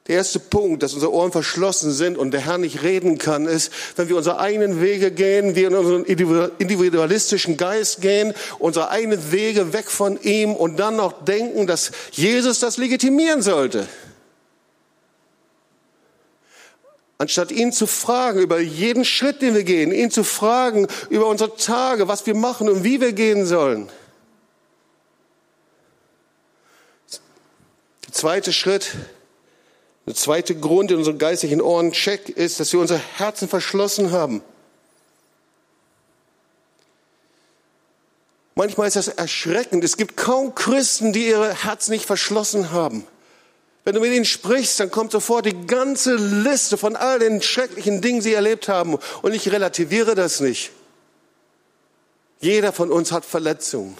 Der 0.08 0.16
erste 0.16 0.38
Punkt, 0.38 0.82
dass 0.82 0.94
unsere 0.94 1.12
Ohren 1.12 1.32
verschlossen 1.32 1.92
sind 1.92 2.16
und 2.16 2.30
der 2.30 2.40
Herr 2.40 2.58
nicht 2.58 2.82
reden 2.82 3.18
kann, 3.18 3.46
ist, 3.46 3.72
wenn 3.96 4.08
wir 4.08 4.16
unsere 4.16 4.38
eigenen 4.38 4.80
Wege 4.80 5.10
gehen, 5.10 5.56
wir 5.56 5.66
in 5.66 5.74
unseren 5.74 6.04
individualistischen 6.04 7.56
Geist 7.56 8.02
gehen, 8.02 8.32
unsere 8.60 8.90
eigenen 8.90 9.32
Wege 9.32 9.72
weg 9.72 9.90
von 9.90 10.20
ihm 10.22 10.54
und 10.54 10.76
dann 10.76 10.96
noch 10.96 11.24
denken, 11.24 11.66
dass 11.66 11.90
Jesus 12.12 12.60
das 12.60 12.76
legitimieren 12.76 13.42
sollte. 13.42 13.88
Anstatt 17.18 17.50
ihn 17.50 17.72
zu 17.72 17.86
fragen 17.86 18.40
über 18.40 18.60
jeden 18.60 19.04
Schritt, 19.04 19.40
den 19.42 19.54
wir 19.54 19.64
gehen, 19.64 19.90
ihn 19.90 20.10
zu 20.10 20.22
fragen 20.22 20.86
über 21.08 21.26
unsere 21.26 21.56
Tage, 21.56 22.08
was 22.08 22.26
wir 22.26 22.34
machen 22.34 22.68
und 22.68 22.84
wie 22.84 23.00
wir 23.00 23.12
gehen 23.12 23.46
sollen. 23.46 23.88
Der 28.06 28.12
zweite 28.12 28.52
Schritt, 28.52 28.92
der 30.06 30.14
zweite 30.14 30.54
Grund 30.54 30.90
in 30.92 30.98
unserem 30.98 31.18
geistlichen 31.18 31.60
Ohren 31.60 31.92
check 31.92 32.28
ist, 32.28 32.60
dass 32.60 32.72
wir 32.72 32.80
unser 32.80 32.98
Herzen 32.98 33.48
verschlossen 33.48 34.12
haben. 34.12 34.42
Manchmal 38.54 38.88
ist 38.88 38.96
das 38.96 39.08
erschreckend. 39.08 39.84
Es 39.84 39.96
gibt 39.96 40.16
kaum 40.16 40.54
Christen, 40.54 41.12
die 41.12 41.28
ihre 41.28 41.52
Herzen 41.64 41.90
nicht 41.90 42.06
verschlossen 42.06 42.70
haben. 42.70 43.06
Wenn 43.84 43.94
du 43.94 44.00
mit 44.00 44.12
ihnen 44.12 44.24
sprichst, 44.24 44.80
dann 44.80 44.90
kommt 44.90 45.12
sofort 45.12 45.46
die 45.46 45.66
ganze 45.66 46.16
Liste 46.16 46.78
von 46.78 46.96
all 46.96 47.18
den 47.18 47.42
schrecklichen 47.42 48.00
Dingen, 48.00 48.20
die 48.20 48.30
sie 48.30 48.34
erlebt 48.34 48.68
haben. 48.68 48.98
Und 49.22 49.34
ich 49.34 49.52
relativiere 49.52 50.14
das 50.14 50.40
nicht. 50.40 50.70
Jeder 52.40 52.72
von 52.72 52.90
uns 52.90 53.12
hat 53.12 53.24
Verletzungen. 53.24 53.96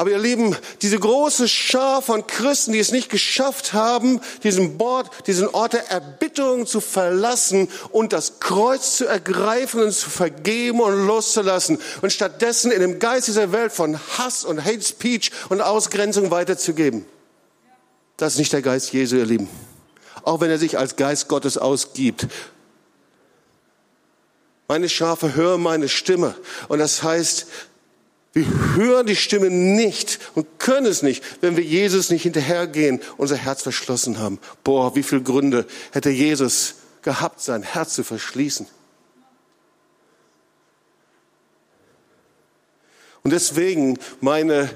Aber 0.00 0.12
ihr 0.12 0.18
Lieben, 0.18 0.56
diese 0.80 0.96
große 0.96 1.48
Schar 1.48 2.02
von 2.02 2.24
Christen, 2.28 2.72
die 2.72 2.78
es 2.78 2.92
nicht 2.92 3.10
geschafft 3.10 3.72
haben, 3.72 4.20
diesen 4.44 4.80
Ort, 4.80 5.26
diesen 5.26 5.48
Ort 5.48 5.72
der 5.72 5.90
Erbitterung 5.90 6.66
zu 6.66 6.80
verlassen 6.80 7.68
und 7.90 8.12
das 8.12 8.38
Kreuz 8.38 8.96
zu 8.96 9.06
ergreifen 9.06 9.82
und 9.82 9.90
zu 9.90 10.08
vergeben 10.08 10.80
und 10.80 11.04
loszulassen 11.08 11.80
und 12.00 12.12
stattdessen 12.12 12.70
in 12.70 12.80
dem 12.80 13.00
Geist 13.00 13.26
dieser 13.26 13.50
Welt 13.50 13.72
von 13.72 13.98
Hass 14.16 14.44
und 14.44 14.64
Hate 14.64 14.82
Speech 14.82 15.32
und 15.48 15.60
Ausgrenzung 15.60 16.30
weiterzugeben. 16.30 17.04
Das 18.16 18.34
ist 18.34 18.38
nicht 18.38 18.52
der 18.52 18.62
Geist 18.62 18.92
Jesu, 18.92 19.16
ihr 19.16 19.26
Lieben. 19.26 19.48
Auch 20.22 20.40
wenn 20.40 20.50
er 20.50 20.58
sich 20.58 20.78
als 20.78 20.94
Geist 20.94 21.26
Gottes 21.26 21.58
ausgibt. 21.58 22.28
Meine 24.68 24.88
Schafe 24.88 25.34
hören 25.34 25.62
meine 25.62 25.88
Stimme. 25.88 26.36
Und 26.68 26.78
das 26.78 27.02
heißt, 27.02 27.46
wir 28.32 28.46
hören 28.76 29.06
die 29.06 29.16
Stimme 29.16 29.50
nicht 29.50 30.18
und 30.34 30.58
können 30.58 30.86
es 30.86 31.02
nicht, 31.02 31.24
wenn 31.40 31.56
wir 31.56 31.64
Jesus 31.64 32.10
nicht 32.10 32.22
hinterhergehen, 32.22 33.00
unser 33.16 33.36
Herz 33.36 33.62
verschlossen 33.62 34.18
haben. 34.18 34.38
Boah, 34.64 34.94
wie 34.94 35.02
viele 35.02 35.22
Gründe 35.22 35.66
hätte 35.92 36.10
Jesus 36.10 36.74
gehabt, 37.02 37.40
sein 37.40 37.62
Herz 37.62 37.94
zu 37.94 38.04
verschließen. 38.04 38.66
Und 43.22 43.32
deswegen 43.32 43.98
meine 44.20 44.70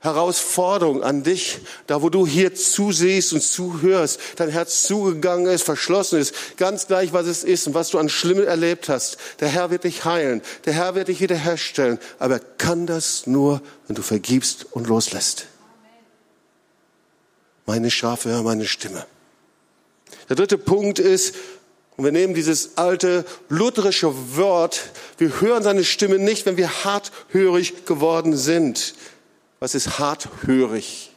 Herausforderung 0.00 1.02
an 1.02 1.24
dich, 1.24 1.58
da 1.88 2.02
wo 2.02 2.08
du 2.08 2.24
hier 2.24 2.54
zusiehst 2.54 3.32
und 3.32 3.42
zuhörst, 3.42 4.20
dein 4.36 4.48
Herz 4.48 4.82
zugegangen 4.84 5.46
ist, 5.46 5.64
verschlossen 5.64 6.20
ist, 6.20 6.56
ganz 6.56 6.86
gleich 6.86 7.12
was 7.12 7.26
es 7.26 7.42
ist 7.42 7.66
und 7.66 7.74
was 7.74 7.90
du 7.90 7.98
an 7.98 8.08
Schlimmen 8.08 8.46
erlebt 8.46 8.88
hast. 8.88 9.18
Der 9.40 9.48
Herr 9.48 9.70
wird 9.70 9.82
dich 9.82 10.04
heilen, 10.04 10.40
der 10.66 10.74
Herr 10.74 10.94
wird 10.94 11.08
dich 11.08 11.20
wiederherstellen, 11.20 11.98
aber 12.20 12.34
er 12.34 12.42
kann 12.58 12.86
das 12.86 13.26
nur, 13.26 13.60
wenn 13.88 13.96
du 13.96 14.02
vergibst 14.02 14.66
und 14.70 14.86
loslässt. 14.86 15.46
Meine 17.66 17.90
Schafe 17.90 18.30
hören 18.30 18.44
meine 18.44 18.66
Stimme. 18.66 19.04
Der 20.28 20.36
dritte 20.36 20.58
Punkt 20.58 21.00
ist, 21.00 21.34
und 21.96 22.04
wir 22.04 22.12
nehmen 22.12 22.32
dieses 22.32 22.78
alte 22.78 23.24
lutherische 23.48 24.14
Wort, 24.36 24.90
wir 25.18 25.40
hören 25.40 25.64
seine 25.64 25.82
Stimme 25.82 26.20
nicht, 26.20 26.46
wenn 26.46 26.56
wir 26.56 26.84
harthörig 26.84 27.84
geworden 27.86 28.36
sind. 28.36 28.94
Was 29.60 29.74
ist 29.74 29.98
harthörig? 29.98 31.12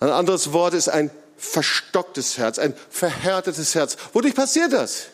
Ein 0.00 0.10
anderes 0.10 0.52
Wort 0.52 0.74
ist 0.74 0.88
ein 0.88 1.10
verstocktes 1.36 2.38
Herz, 2.38 2.58
ein 2.58 2.74
verhärtetes 2.90 3.74
Herz. 3.74 3.96
Wodurch 4.12 4.34
passiert 4.34 4.72
das? 4.72 5.06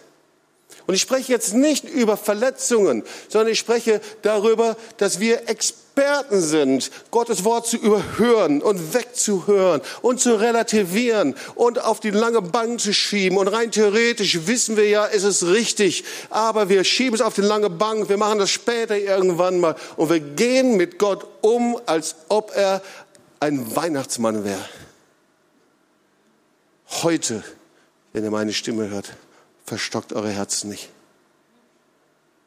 Und 0.86 0.94
ich 0.94 1.00
spreche 1.00 1.32
jetzt 1.32 1.54
nicht 1.54 1.84
über 1.84 2.16
Verletzungen, 2.16 3.04
sondern 3.28 3.52
ich 3.52 3.58
spreche 3.58 4.00
darüber, 4.22 4.76
dass 4.98 5.20
wir 5.20 5.48
Experten 5.94 6.40
sind, 6.40 6.90
Gottes 7.12 7.44
Wort 7.44 7.68
zu 7.68 7.76
überhören 7.76 8.62
und 8.62 8.94
wegzuhören 8.94 9.80
und 10.02 10.20
zu 10.20 10.34
relativieren 10.34 11.36
und 11.54 11.78
auf 11.78 12.00
die 12.00 12.10
lange 12.10 12.42
Bank 12.42 12.80
zu 12.80 12.92
schieben. 12.92 13.38
Und 13.38 13.46
rein 13.46 13.70
theoretisch 13.70 14.48
wissen 14.48 14.76
wir 14.76 14.88
ja, 14.88 15.04
ist 15.04 15.22
es 15.22 15.46
richtig, 15.46 16.02
aber 16.30 16.68
wir 16.68 16.82
schieben 16.82 17.14
es 17.14 17.20
auf 17.20 17.34
die 17.34 17.42
lange 17.42 17.70
Bank, 17.70 18.08
wir 18.08 18.16
machen 18.16 18.40
das 18.40 18.50
später 18.50 18.98
irgendwann 18.98 19.60
mal 19.60 19.76
und 19.96 20.10
wir 20.10 20.18
gehen 20.18 20.76
mit 20.76 20.98
Gott 20.98 21.28
um, 21.42 21.80
als 21.86 22.16
ob 22.28 22.50
er 22.56 22.82
ein 23.38 23.76
Weihnachtsmann 23.76 24.44
wäre. 24.44 24.64
Heute, 27.04 27.44
wenn 28.12 28.24
ihr 28.24 28.32
meine 28.32 28.52
Stimme 28.52 28.88
hört, 28.88 29.12
verstockt 29.64 30.12
eure 30.12 30.30
Herzen 30.30 30.70
nicht. 30.70 30.88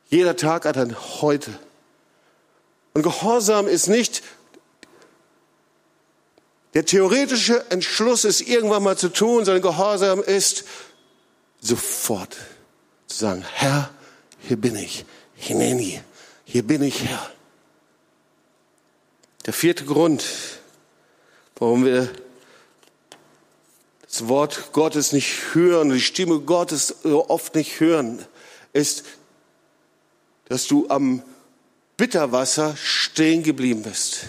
Jeder 0.10 0.36
Tag 0.36 0.66
hat 0.66 0.78
ein 0.78 0.95
Heute. 1.22 1.58
Und 2.98 3.04
Gehorsam 3.04 3.68
ist 3.68 3.89
nicht 3.89 4.24
der 6.74 6.84
theoretische 6.84 7.70
Entschluss, 7.70 8.24
es 8.24 8.41
irgendwann 8.41 8.82
mal 8.82 8.98
zu 8.98 9.10
tun, 9.10 9.45
sondern 9.45 9.62
Gehorsam 9.62 10.24
ist 10.24 10.64
sofort 11.62 12.36
zu 13.06 13.18
sagen, 13.18 13.45
Herr, 13.54 13.91
hier 14.39 14.58
bin 14.58 14.76
ich, 14.76 15.06
Hineni, 15.36 16.02
hier 16.43 16.64
bin 16.64 16.82
ich 16.82 17.04
Herr. 17.04 17.30
Der 19.45 19.54
vierte 19.54 19.86
Grund, 19.86 20.26
warum 21.58 21.86
wir 21.86 22.12
das 24.08 24.28
Wort 24.28 24.72
Gottes 24.72 25.12
nicht 25.12 25.54
hören, 25.54 25.91
die 25.91 26.02
Stimme 26.02 26.39
Gottes 26.39 26.95
so 27.04 27.30
oft 27.30 27.54
nicht 27.54 27.80
hören, 27.80 28.26
ist, 28.74 29.06
dass 30.50 30.66
du 30.66 30.88
am 30.89 31.22
Bitterwasser 31.98 32.76
stehen 32.78 33.43
geblieben 33.43 33.82
bist. 33.82 34.28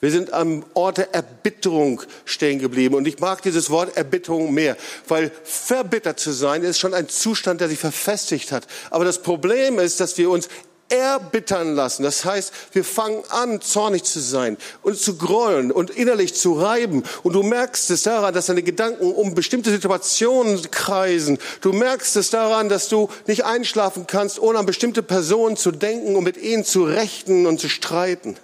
Wir 0.00 0.10
sind 0.10 0.32
am 0.32 0.64
Ort 0.74 0.98
der 0.98 1.14
Erbitterung 1.14 2.02
stehen 2.26 2.58
geblieben. 2.58 2.94
Und 2.94 3.08
ich 3.08 3.18
mag 3.18 3.40
dieses 3.42 3.70
Wort 3.70 3.96
Erbitterung 3.96 4.52
mehr, 4.52 4.76
weil 5.08 5.32
verbittert 5.42 6.20
zu 6.20 6.32
sein 6.32 6.62
ist 6.62 6.78
schon 6.78 6.92
ein 6.92 7.08
Zustand, 7.08 7.62
der 7.62 7.68
sich 7.68 7.78
verfestigt 7.78 8.52
hat. 8.52 8.66
Aber 8.90 9.04
das 9.06 9.22
Problem 9.22 9.78
ist, 9.78 10.00
dass 10.00 10.18
wir 10.18 10.28
uns 10.28 10.48
erbittern 10.88 11.74
lassen. 11.74 12.02
Das 12.02 12.24
heißt, 12.24 12.52
wir 12.72 12.84
fangen 12.84 13.22
an, 13.28 13.60
zornig 13.60 14.04
zu 14.04 14.20
sein 14.20 14.56
und 14.82 14.98
zu 14.98 15.16
grollen 15.16 15.72
und 15.72 15.90
innerlich 15.90 16.34
zu 16.34 16.54
reiben. 16.54 17.02
Und 17.22 17.34
du 17.34 17.42
merkst 17.42 17.90
es 17.90 18.04
daran, 18.04 18.32
dass 18.34 18.46
deine 18.46 18.62
Gedanken 18.62 19.12
um 19.12 19.34
bestimmte 19.34 19.70
Situationen 19.70 20.70
kreisen. 20.70 21.38
Du 21.60 21.72
merkst 21.72 22.16
es 22.16 22.30
daran, 22.30 22.68
dass 22.68 22.88
du 22.88 23.08
nicht 23.26 23.44
einschlafen 23.44 24.06
kannst, 24.06 24.38
ohne 24.38 24.58
an 24.58 24.66
bestimmte 24.66 25.02
Personen 25.02 25.56
zu 25.56 25.72
denken 25.72 26.14
und 26.16 26.24
mit 26.24 26.36
ihnen 26.36 26.64
zu 26.64 26.84
rechten 26.84 27.46
und 27.46 27.60
zu 27.60 27.68
streiten. 27.68 28.36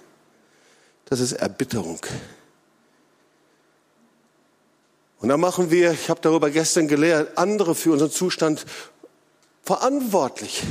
Das 1.05 1.19
ist 1.19 1.33
Erbitterung. 1.33 1.99
Und 5.19 5.29
da 5.29 5.37
machen 5.37 5.71
wir, 5.71 5.91
ich 5.91 6.09
habe 6.09 6.19
darüber 6.21 6.49
gestern 6.49 6.89
gelehrt, 6.89 7.37
andere 7.37 7.75
für 7.75 7.93
unseren 7.93 8.11
Zustand 8.11 8.65
verantwortlich 9.63 10.63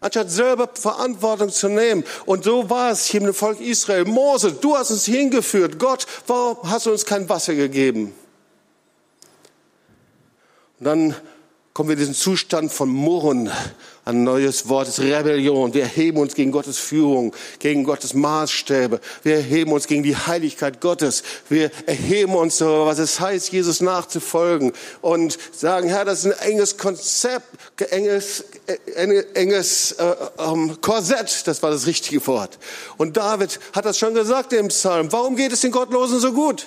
anstatt 0.00 0.30
selber 0.30 0.68
Verantwortung 0.72 1.50
zu 1.50 1.68
nehmen. 1.68 2.04
Und 2.26 2.44
so 2.44 2.70
war 2.70 2.90
es 2.90 3.06
hier 3.06 3.22
im 3.22 3.34
Volk 3.34 3.60
Israel. 3.60 4.04
Mose, 4.04 4.52
du 4.52 4.76
hast 4.76 4.90
uns 4.90 5.04
hingeführt. 5.04 5.78
Gott, 5.78 6.06
warum 6.26 6.70
hast 6.70 6.86
du 6.86 6.92
uns 6.92 7.04
kein 7.04 7.28
Wasser 7.28 7.54
gegeben? 7.54 8.14
Und 10.78 10.84
dann 10.84 11.16
kommen 11.74 11.88
wir 11.88 11.94
in 11.94 12.00
diesen 12.00 12.14
Zustand 12.14 12.72
von 12.72 12.88
Murren. 12.88 13.50
Ein 14.08 14.24
neues 14.24 14.70
Wort 14.70 14.88
ist 14.88 15.00
Rebellion. 15.00 15.74
Wir 15.74 15.82
erheben 15.82 16.16
uns 16.16 16.32
gegen 16.34 16.50
Gottes 16.50 16.78
Führung, 16.78 17.34
gegen 17.58 17.84
Gottes 17.84 18.14
Maßstäbe. 18.14 19.02
Wir 19.22 19.34
erheben 19.34 19.70
uns 19.70 19.86
gegen 19.86 20.02
die 20.02 20.16
Heiligkeit 20.16 20.80
Gottes. 20.80 21.22
Wir 21.50 21.70
erheben 21.84 22.34
uns 22.34 22.56
darüber, 22.56 22.86
was 22.86 22.98
es 23.00 23.20
heißt, 23.20 23.52
Jesus 23.52 23.82
nachzufolgen 23.82 24.72
und 25.02 25.36
sagen, 25.52 25.90
Herr, 25.90 26.06
das 26.06 26.24
ist 26.24 26.32
ein 26.32 26.52
enges 26.52 26.78
Konzept, 26.78 27.48
enges, 27.90 28.46
enges 29.34 29.92
äh, 29.92 30.14
ähm, 30.38 30.78
Korsett. 30.80 31.46
Das 31.46 31.62
war 31.62 31.70
das 31.70 31.86
richtige 31.86 32.26
Wort. 32.26 32.58
Und 32.96 33.18
David 33.18 33.60
hat 33.74 33.84
das 33.84 33.98
schon 33.98 34.14
gesagt 34.14 34.54
im 34.54 34.68
Psalm. 34.68 35.12
Warum 35.12 35.36
geht 35.36 35.52
es 35.52 35.60
den 35.60 35.70
Gottlosen 35.70 36.18
so 36.18 36.32
gut? 36.32 36.66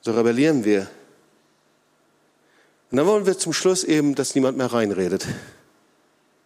So 0.00 0.10
rebellieren 0.10 0.64
wir 0.64 0.88
und 2.90 2.98
dann 2.98 3.06
wollen 3.06 3.26
wir 3.26 3.38
zum 3.38 3.52
Schluss 3.52 3.84
eben, 3.84 4.14
dass 4.14 4.34
niemand 4.34 4.56
mehr 4.56 4.72
reinredet. 4.72 5.26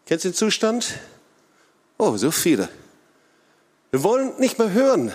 Kennst 0.07 0.25
du 0.25 0.31
den 0.31 0.35
Zustand? 0.35 0.95
Oh, 1.99 2.17
so 2.17 2.31
viele. 2.31 2.69
Wir 3.91 4.03
wollen 4.03 4.33
nicht 4.39 4.59
mehr 4.59 4.73
hören. 4.73 5.13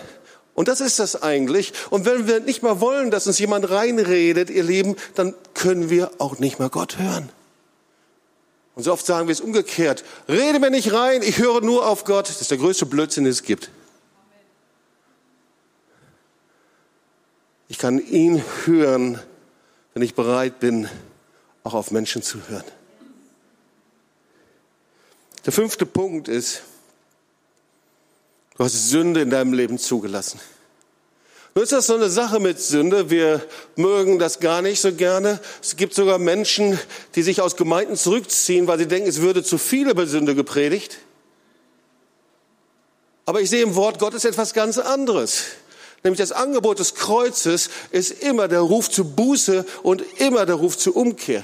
Und 0.54 0.68
das 0.68 0.82
ist 0.82 1.00
das 1.00 1.22
eigentlich. 1.22 1.74
Und 1.90 2.06
wenn 2.06 2.28
wir 2.28 2.40
nicht 2.40 2.64
mehr 2.64 2.80
wollen, 2.80 3.12
dass 3.12 3.28
uns 3.28 3.40
jemand 3.40 3.70
reinredet, 3.70 4.50
ihr 4.50 4.64
Lieben, 4.64 4.96
dann 5.16 5.34
können 5.54 5.90
wir 5.90 6.12
auch 6.20 6.40
nicht 6.40 6.60
mehr 6.60 6.70
Gott 6.70 6.98
hören. 6.98 7.30
Und 8.76 8.84
so 8.84 8.94
oft 8.94 9.06
sagen 9.06 9.28
wir 9.28 9.34
es 9.34 9.42
umgekehrt. 9.42 10.04
Rede 10.30 10.60
mir 10.60 10.70
nicht 10.70 10.94
rein, 10.94 11.22
ich 11.24 11.40
höre 11.40 11.62
nur 11.62 11.88
auf 11.88 12.04
Gott. 12.04 12.30
Das 12.30 12.42
ist 12.42 12.52
der 12.52 12.58
größte 12.58 12.86
Blödsinn, 12.86 13.24
den 13.24 13.32
es 13.32 13.44
gibt. 13.44 13.70
Ich 17.68 17.80
kann 17.80 18.00
ihn 18.00 18.44
hören, 18.66 19.20
wenn 19.94 20.04
ich 20.04 20.14
bereit 20.14 20.60
bin, 20.60 20.88
auch 21.66 21.74
auf 21.74 21.92
Menschen 21.92 22.22
zu 22.22 22.48
hören. 22.48 22.64
Der 25.46 25.52
fünfte 25.52 25.86
Punkt 25.86 26.28
ist, 26.28 26.62
du 28.56 28.64
hast 28.64 28.90
Sünde 28.90 29.22
in 29.22 29.30
deinem 29.30 29.52
Leben 29.52 29.78
zugelassen. 29.78 30.40
Nun 31.56 31.64
ist 31.64 31.72
das 31.72 31.88
so 31.88 31.96
eine 31.96 32.10
Sache 32.10 32.40
mit 32.40 32.60
Sünde. 32.60 33.10
Wir 33.10 33.46
mögen 33.76 34.20
das 34.20 34.40
gar 34.40 34.62
nicht 34.62 34.80
so 34.80 34.94
gerne. 34.94 35.40
Es 35.62 35.76
gibt 35.76 35.96
sogar 35.96 36.20
Menschen, 36.20 36.78
die 37.16 37.24
sich 37.24 37.42
aus 37.42 37.56
Gemeinden 37.56 37.96
zurückziehen, 37.96 38.68
weil 38.68 38.78
sie 38.78 38.88
denken, 38.88 39.10
es 39.10 39.22
würde 39.22 39.44
zu 39.44 39.58
viel 39.58 39.90
über 39.90 40.06
Sünde 40.06 40.36
gepredigt. 40.36 40.98
Aber 43.26 43.42
ich 43.42 43.50
sehe 43.50 43.64
im 43.64 43.76
Wort 43.76 43.98
Gottes 44.00 44.26
etwas 44.26 44.54
ganz 44.54 44.78
anderes. 44.78 45.46
Nämlich 46.06 46.20
das 46.20 46.32
Angebot 46.32 46.78
des 46.78 46.94
Kreuzes 46.94 47.72
ist 47.90 48.22
immer 48.22 48.48
der 48.48 48.60
Ruf 48.60 48.92
zu 48.92 49.06
Buße 49.06 49.66
und 49.82 50.04
immer 50.20 50.46
der 50.46 50.54
Ruf 50.54 50.78
zur 50.78 50.96
Umkehr. 50.96 51.44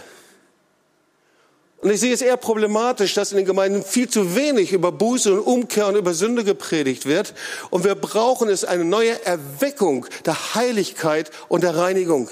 Und 1.79 1.89
ich 1.89 1.99
sehe 1.99 2.13
es 2.13 2.21
eher 2.21 2.37
problematisch, 2.37 3.15
dass 3.15 3.31
in 3.31 3.37
den 3.37 3.47
Gemeinden 3.47 3.83
viel 3.83 4.07
zu 4.07 4.35
wenig 4.35 4.71
über 4.71 4.91
Buße 4.91 5.33
und 5.33 5.39
Umkehr 5.39 5.87
und 5.87 5.95
über 5.95 6.13
Sünde 6.13 6.43
gepredigt 6.43 7.07
wird. 7.07 7.33
Und 7.71 7.85
wir 7.85 7.95
brauchen 7.95 8.49
es 8.49 8.63
eine 8.63 8.85
neue 8.85 9.25
Erweckung 9.25 10.05
der 10.27 10.53
Heiligkeit 10.53 11.31
und 11.49 11.63
der 11.63 11.75
Reinigung. 11.75 12.29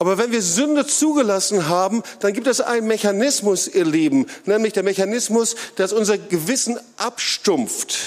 Aber 0.00 0.16
wenn 0.16 0.32
wir 0.32 0.40
Sünde 0.40 0.86
zugelassen 0.86 1.68
haben, 1.68 2.02
dann 2.20 2.32
gibt 2.32 2.46
es 2.46 2.62
einen 2.62 2.86
Mechanismus, 2.86 3.68
ihr 3.68 3.84
Lieben, 3.84 4.26
nämlich 4.46 4.72
der 4.72 4.82
Mechanismus, 4.82 5.56
dass 5.76 5.92
unser 5.92 6.16
Gewissen 6.16 6.80
abstumpft. 6.96 7.98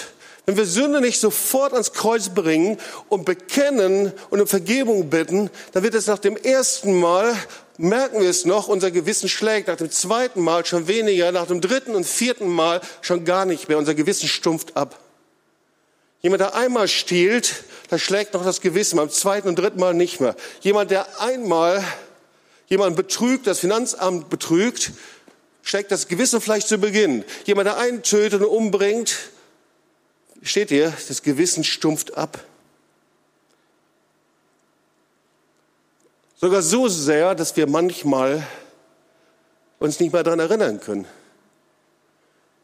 Wenn 0.47 0.57
wir 0.57 0.65
Sünde 0.65 1.01
nicht 1.01 1.19
sofort 1.19 1.71
ans 1.73 1.93
Kreuz 1.93 2.29
bringen 2.29 2.79
und 3.09 3.25
bekennen 3.25 4.11
und 4.31 4.41
um 4.41 4.47
Vergebung 4.47 5.11
bitten, 5.11 5.51
dann 5.73 5.83
wird 5.83 5.93
es 5.93 6.07
nach 6.07 6.17
dem 6.17 6.35
ersten 6.35 6.99
Mal, 6.99 7.31
merken 7.77 8.21
wir 8.21 8.29
es 8.29 8.43
noch, 8.43 8.69
unser 8.69 8.89
Gewissen 8.89 9.29
schlägt, 9.29 9.67
nach 9.67 9.77
dem 9.77 9.91
zweiten 9.91 10.41
Mal 10.41 10.65
schon 10.65 10.87
weniger, 10.87 11.31
nach 11.31 11.45
dem 11.45 11.61
dritten 11.61 11.93
und 11.93 12.07
vierten 12.07 12.47
Mal 12.47 12.81
schon 13.01 13.23
gar 13.23 13.45
nicht 13.45 13.69
mehr. 13.69 13.77
Unser 13.77 13.93
Gewissen 13.93 14.27
stumpft 14.27 14.75
ab. 14.75 15.02
Jemand, 16.23 16.39
der 16.39 16.55
einmal 16.55 16.87
stiehlt, 16.87 17.65
da 17.89 17.99
schlägt 17.99 18.33
noch 18.33 18.45
das 18.45 18.61
Gewissen, 18.61 18.95
beim 18.95 19.09
zweiten 19.09 19.49
und 19.49 19.59
dritten 19.59 19.79
Mal 19.79 19.93
nicht 19.93 20.21
mehr. 20.21 20.37
Jemand, 20.61 20.89
der 20.89 21.19
einmal 21.21 21.83
jemand 22.67 22.95
betrügt, 22.95 23.45
das 23.45 23.59
Finanzamt 23.59 24.29
betrügt, 24.29 24.93
schlägt 25.63 25.91
das 25.91 26.07
Gewissen 26.07 26.39
vielleicht 26.39 26.69
zu 26.69 26.77
Beginn. 26.77 27.25
Jemand, 27.43 27.67
der 27.67 27.77
einen 27.77 28.03
tötet 28.03 28.41
und 28.41 28.47
umbringt, 28.47 29.17
steht 30.41 30.69
hier, 30.69 30.93
das 31.09 31.23
Gewissen 31.23 31.65
stumpft 31.65 32.17
ab. 32.17 32.39
Sogar 36.37 36.61
so 36.61 36.87
sehr, 36.87 37.35
dass 37.35 37.57
wir 37.57 37.67
manchmal 37.67 38.47
uns 39.79 39.99
nicht 39.99 40.13
mehr 40.13 40.23
daran 40.23 40.39
erinnern 40.39 40.79
können. 40.79 41.05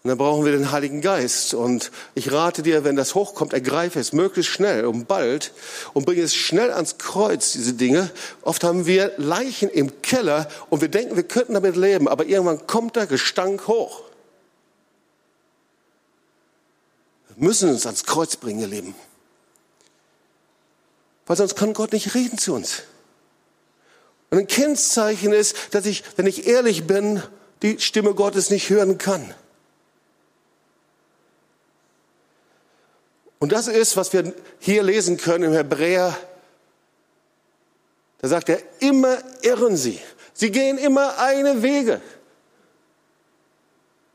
Und 0.01 0.07
dann 0.07 0.17
brauchen 0.17 0.45
wir 0.45 0.53
den 0.53 0.71
Heiligen 0.71 1.01
Geist. 1.01 1.53
Und 1.53 1.91
ich 2.15 2.31
rate 2.31 2.63
dir, 2.63 2.85
wenn 2.85 2.95
das 2.95 3.15
hochkommt, 3.15 3.51
ergreife 3.51 3.99
es 3.99 4.13
möglichst 4.13 4.51
schnell 4.51 4.85
und 4.85 5.09
bald 5.09 5.53
und 5.93 6.05
bringe 6.05 6.21
es 6.21 6.33
schnell 6.33 6.71
ans 6.71 6.97
Kreuz, 6.97 7.51
diese 7.51 7.73
Dinge. 7.73 8.09
Oft 8.41 8.63
haben 8.63 8.85
wir 8.85 9.11
Leichen 9.17 9.69
im 9.69 10.01
Keller 10.01 10.47
und 10.69 10.79
wir 10.79 10.87
denken, 10.87 11.17
wir 11.17 11.23
könnten 11.23 11.53
damit 11.53 11.75
leben, 11.75 12.07
aber 12.07 12.25
irgendwann 12.25 12.65
kommt 12.65 12.95
der 12.95 13.07
Gestank 13.07 13.67
hoch. 13.67 14.03
Wir 17.35 17.45
müssen 17.45 17.69
uns 17.69 17.85
ans 17.85 18.05
Kreuz 18.05 18.37
bringen, 18.37 18.61
ihr 18.61 18.67
Leben. 18.67 18.95
Weil 21.25 21.35
sonst 21.35 21.55
kann 21.55 21.73
Gott 21.73 21.91
nicht 21.91 22.15
reden 22.15 22.37
zu 22.37 22.53
uns. 22.53 22.83
Und 24.29 24.39
ein 24.39 24.47
Kennzeichen 24.47 25.33
ist, 25.33 25.55
dass 25.71 25.85
ich, 25.85 26.03
wenn 26.15 26.25
ich 26.25 26.47
ehrlich 26.47 26.87
bin, 26.87 27.21
die 27.63 27.79
Stimme 27.79 28.13
Gottes 28.13 28.49
nicht 28.49 28.69
hören 28.69 28.97
kann. 28.97 29.33
Und 33.39 33.53
das 33.53 33.67
ist, 33.67 33.95
was 33.95 34.11
wir 34.11 34.33
hier 34.59 34.83
lesen 34.83 35.17
können 35.17 35.45
im 35.45 35.53
Hebräer. 35.53 36.15
Da 38.19 38.27
sagt 38.27 38.49
er, 38.49 38.61
immer 38.79 39.17
irren 39.41 39.77
sie. 39.77 39.99
Sie 40.33 40.51
gehen 40.51 40.77
immer 40.77 41.17
eine 41.17 41.63
Wege. 41.63 42.01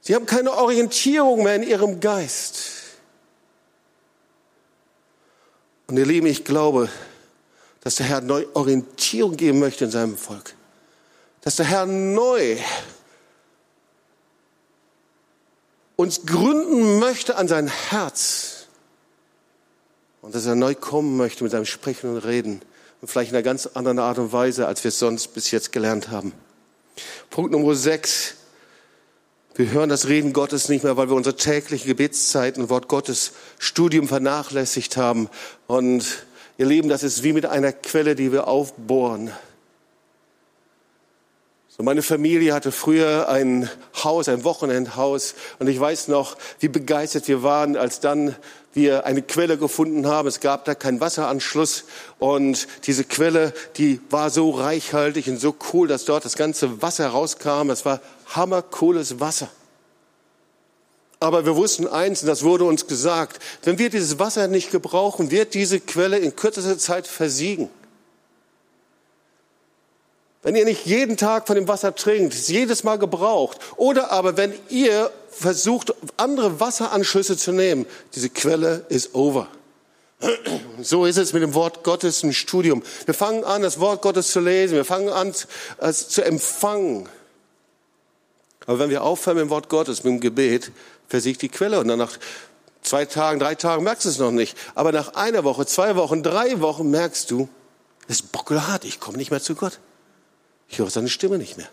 Sie 0.02 0.14
haben 0.14 0.26
keine 0.26 0.52
Orientierung 0.52 1.42
mehr 1.42 1.56
in 1.56 1.62
ihrem 1.62 2.00
Geist. 2.00 2.72
Und 5.86 5.96
ihr 5.96 6.04
Lieben, 6.04 6.26
ich 6.26 6.44
glaube, 6.44 6.90
dass 7.80 7.96
der 7.96 8.06
Herr 8.06 8.20
neu 8.20 8.46
Orientierung 8.52 9.36
geben 9.36 9.58
möchte 9.58 9.86
in 9.86 9.90
seinem 9.90 10.18
Volk. 10.18 10.54
Dass 11.40 11.56
der 11.56 11.66
Herr 11.66 11.86
neu 11.86 12.58
uns 15.96 16.26
gründen 16.26 16.98
möchte 16.98 17.36
an 17.36 17.48
sein 17.48 17.68
Herz 17.68 18.53
und 20.24 20.34
dass 20.34 20.46
er 20.46 20.54
neu 20.54 20.74
kommen 20.74 21.18
möchte 21.18 21.44
mit 21.44 21.52
seinem 21.52 21.66
Sprechen 21.66 22.08
und 22.08 22.16
Reden. 22.16 22.62
Und 23.02 23.08
vielleicht 23.08 23.30
in 23.30 23.36
einer 23.36 23.42
ganz 23.42 23.66
anderen 23.66 23.98
Art 23.98 24.16
und 24.16 24.32
Weise, 24.32 24.66
als 24.66 24.82
wir 24.82 24.88
es 24.88 24.98
sonst 24.98 25.34
bis 25.34 25.50
jetzt 25.50 25.70
gelernt 25.70 26.08
haben. 26.08 26.32
Punkt 27.28 27.52
Nummer 27.52 27.74
sechs. 27.74 28.36
Wir 29.54 29.70
hören 29.70 29.90
das 29.90 30.08
Reden 30.08 30.32
Gottes 30.32 30.70
nicht 30.70 30.82
mehr, 30.82 30.96
weil 30.96 31.10
wir 31.10 31.14
unsere 31.14 31.36
tägliche 31.36 31.86
Gebetszeiten, 31.86 32.70
Wort 32.70 32.88
Gottes 32.88 33.32
Studium 33.58 34.08
vernachlässigt 34.08 34.96
haben. 34.96 35.28
Und 35.66 36.24
ihr 36.56 36.64
Leben, 36.64 36.88
das 36.88 37.02
ist 37.02 37.22
wie 37.22 37.34
mit 37.34 37.44
einer 37.44 37.72
Quelle, 37.72 38.14
die 38.14 38.32
wir 38.32 38.48
aufbohren. 38.48 39.30
So 41.76 41.82
meine 41.82 42.02
Familie 42.02 42.54
hatte 42.54 42.70
früher 42.70 43.28
ein 43.28 43.68
Haus, 44.04 44.28
ein 44.28 44.44
Wochenendhaus 44.44 45.34
und 45.58 45.66
ich 45.66 45.80
weiß 45.80 46.06
noch, 46.06 46.36
wie 46.60 46.68
begeistert 46.68 47.26
wir 47.26 47.42
waren, 47.42 47.76
als 47.76 47.98
dann 47.98 48.36
wir 48.74 49.06
eine 49.06 49.22
Quelle 49.22 49.58
gefunden 49.58 50.06
haben. 50.06 50.28
Es 50.28 50.38
gab 50.38 50.64
da 50.66 50.76
keinen 50.76 51.00
Wasseranschluss 51.00 51.82
und 52.20 52.68
diese 52.84 53.02
Quelle, 53.02 53.52
die 53.76 54.00
war 54.08 54.30
so 54.30 54.50
reichhaltig 54.50 55.26
und 55.26 55.40
so 55.40 55.56
cool, 55.72 55.88
dass 55.88 56.04
dort 56.04 56.24
das 56.24 56.36
ganze 56.36 56.80
Wasser 56.80 57.08
rauskam. 57.08 57.70
Es 57.70 57.84
war 57.84 58.00
hammercooles 58.28 59.18
Wasser. 59.18 59.48
Aber 61.18 61.44
wir 61.44 61.56
wussten 61.56 61.88
eins, 61.88 62.22
und 62.22 62.28
das 62.28 62.44
wurde 62.44 62.64
uns 62.64 62.86
gesagt, 62.86 63.40
wenn 63.64 63.78
wir 63.80 63.90
dieses 63.90 64.20
Wasser 64.20 64.46
nicht 64.46 64.70
gebrauchen, 64.70 65.32
wird 65.32 65.54
diese 65.54 65.80
Quelle 65.80 66.18
in 66.18 66.36
kürzester 66.36 66.78
Zeit 66.78 67.08
versiegen. 67.08 67.68
Wenn 70.44 70.56
ihr 70.56 70.66
nicht 70.66 70.84
jeden 70.84 71.16
Tag 71.16 71.46
von 71.46 71.56
dem 71.56 71.68
Wasser 71.68 71.94
trinkt, 71.94 72.34
es 72.34 72.48
jedes 72.48 72.84
Mal 72.84 72.98
gebraucht, 72.98 73.58
oder 73.76 74.12
aber 74.12 74.36
wenn 74.36 74.52
ihr 74.68 75.10
versucht, 75.30 75.94
andere 76.18 76.60
Wasseranschlüsse 76.60 77.38
zu 77.38 77.50
nehmen, 77.50 77.86
diese 78.14 78.28
Quelle 78.28 78.84
ist 78.90 79.14
over. 79.14 79.48
So 80.82 81.06
ist 81.06 81.16
es 81.16 81.32
mit 81.32 81.42
dem 81.42 81.54
Wort 81.54 81.82
Gottes 81.82 82.22
ein 82.22 82.34
Studium. 82.34 82.82
Wir 83.06 83.14
fangen 83.14 83.42
an, 83.44 83.62
das 83.62 83.80
Wort 83.80 84.02
Gottes 84.02 84.32
zu 84.32 84.40
lesen, 84.40 84.74
wir 84.74 84.84
fangen 84.84 85.08
an, 85.08 85.32
es 85.78 86.08
zu 86.10 86.22
empfangen. 86.22 87.08
Aber 88.66 88.78
wenn 88.78 88.90
wir 88.90 89.02
aufhören 89.02 89.38
mit 89.38 89.46
dem 89.46 89.50
Wort 89.50 89.70
Gottes, 89.70 90.04
mit 90.04 90.12
dem 90.12 90.20
Gebet, 90.20 90.72
versiegt 91.08 91.40
die 91.40 91.48
Quelle 91.48 91.80
und 91.80 91.88
dann 91.88 91.98
nach 91.98 92.18
zwei 92.82 93.06
Tagen, 93.06 93.40
drei 93.40 93.54
Tagen 93.54 93.82
merkst 93.82 94.04
du 94.04 94.08
es 94.10 94.18
noch 94.18 94.30
nicht. 94.30 94.58
Aber 94.74 94.92
nach 94.92 95.14
einer 95.14 95.42
Woche, 95.42 95.64
zwei 95.64 95.96
Wochen, 95.96 96.22
drei 96.22 96.60
Wochen 96.60 96.90
merkst 96.90 97.30
du, 97.30 97.48
es 98.08 98.16
ist 98.16 98.32
bockelhart, 98.32 98.84
ich 98.84 99.00
komme 99.00 99.16
nicht 99.16 99.30
mehr 99.30 99.40
zu 99.40 99.54
Gott. 99.54 99.80
Ich 100.68 100.78
höre 100.78 100.90
seine 100.90 101.08
Stimme 101.08 101.38
nicht 101.38 101.56
mehr. 101.56 101.68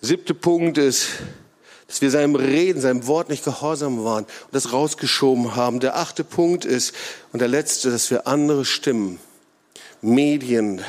Siebte 0.00 0.34
Punkt 0.34 0.78
ist, 0.78 1.08
dass 1.88 2.00
wir 2.00 2.10
seinem 2.10 2.34
Reden, 2.34 2.80
seinem 2.80 3.06
Wort 3.06 3.28
nicht 3.28 3.44
gehorsam 3.44 4.04
waren 4.04 4.24
und 4.24 4.54
das 4.54 4.72
rausgeschoben 4.72 5.56
haben. 5.56 5.80
Der 5.80 5.96
achte 5.96 6.24
Punkt 6.24 6.64
ist, 6.64 6.94
und 7.32 7.40
der 7.40 7.48
letzte, 7.48 7.90
dass 7.90 8.10
wir 8.10 8.26
andere 8.26 8.64
Stimmen, 8.64 9.18
Medien, 10.00 10.82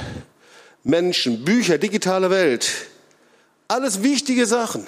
Menschen, 0.84 1.45
Bücher, 1.45 1.78
digitale 1.78 2.30
Welt, 2.30 2.70
alles 3.68 4.03
wichtige 4.03 4.45
Sachen. 4.45 4.88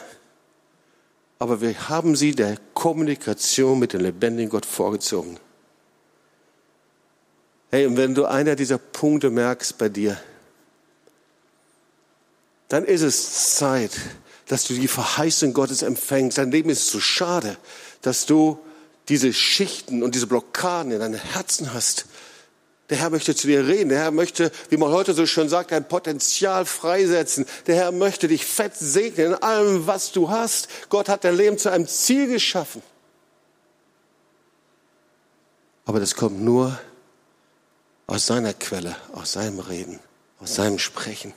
Aber 1.38 1.62
wir 1.62 1.90
haben 1.90 2.16
sie 2.16 2.36
der 2.36 2.58
Kommunikation 2.74 3.80
mit 3.80 3.94
dem 3.94 4.02
lebendigen 4.02 4.50
Gott 4.50 4.66
vorgezogen. 4.66 5.40
Hey, 7.72 7.86
und 7.86 7.98
wenn 7.98 8.16
du 8.16 8.26
einer 8.26 8.56
dieser 8.56 8.80
Punkte 8.80 9.30
merkst 9.30 9.78
bei 9.78 9.90
dir, 9.90 10.20
dann 12.68 12.84
ist 12.84 13.02
es 13.02 13.56
Zeit, 13.56 13.92
dass 14.48 14.66
du 14.66 14.74
die 14.74 14.88
Verheißung 14.88 15.54
Gottes 15.54 15.84
empfängst. 15.84 16.38
Dein 16.38 16.52
Leben 16.52 16.70
ist 16.70 16.88
so 16.88 17.00
schade, 17.00 17.58
dass 18.02 18.26
du 18.26 18.60
diese 19.08 19.34
Schichten 19.34 20.02
und 20.02 20.16
diese 20.16 20.28
Blockaden 20.28 20.92
in 20.92 21.00
deinem 21.00 21.20
Herzen 21.20 21.74
hast. 21.74 22.06
Der 22.90 22.98
Herr 22.98 23.12
möchte 23.12 23.36
zu 23.36 23.46
dir 23.46 23.68
reden. 23.68 23.90
Der 23.90 24.00
Herr 24.00 24.12
möchte, 24.12 24.52
wie 24.70 24.78
man 24.78 24.92
heute 24.92 25.14
so 25.14 25.28
schön 25.28 25.50
sagt, 25.50 25.72
dein 25.72 25.88
Potenzial 25.88 26.66
freisetzen. 26.66 27.46
Der 27.68 27.76
Herr 27.76 27.92
möchte 27.92 28.28
dich 28.28 28.46
fett 28.46 28.76
segnen 28.76 29.28
in 29.28 29.34
allem, 29.36 29.86
was 29.86 30.12
du 30.12 30.30
hast. 30.30 30.70
Gott 30.90 31.08
hat 31.08 31.24
dein 31.24 31.36
Leben 31.36 31.60
zu 31.60 31.72
einem 31.72 31.88
Ziel 31.88 32.28
geschaffen. 32.28 32.82
Aber 35.86 36.00
das 36.00 36.16
kommt 36.16 36.42
nur 36.42 36.80
aus 38.10 38.26
seiner 38.26 38.54
Quelle, 38.54 38.96
aus 39.14 39.34
seinem 39.34 39.60
Reden, 39.60 40.00
aus 40.40 40.56
seinem 40.56 40.80
Sprechen. 40.80 41.32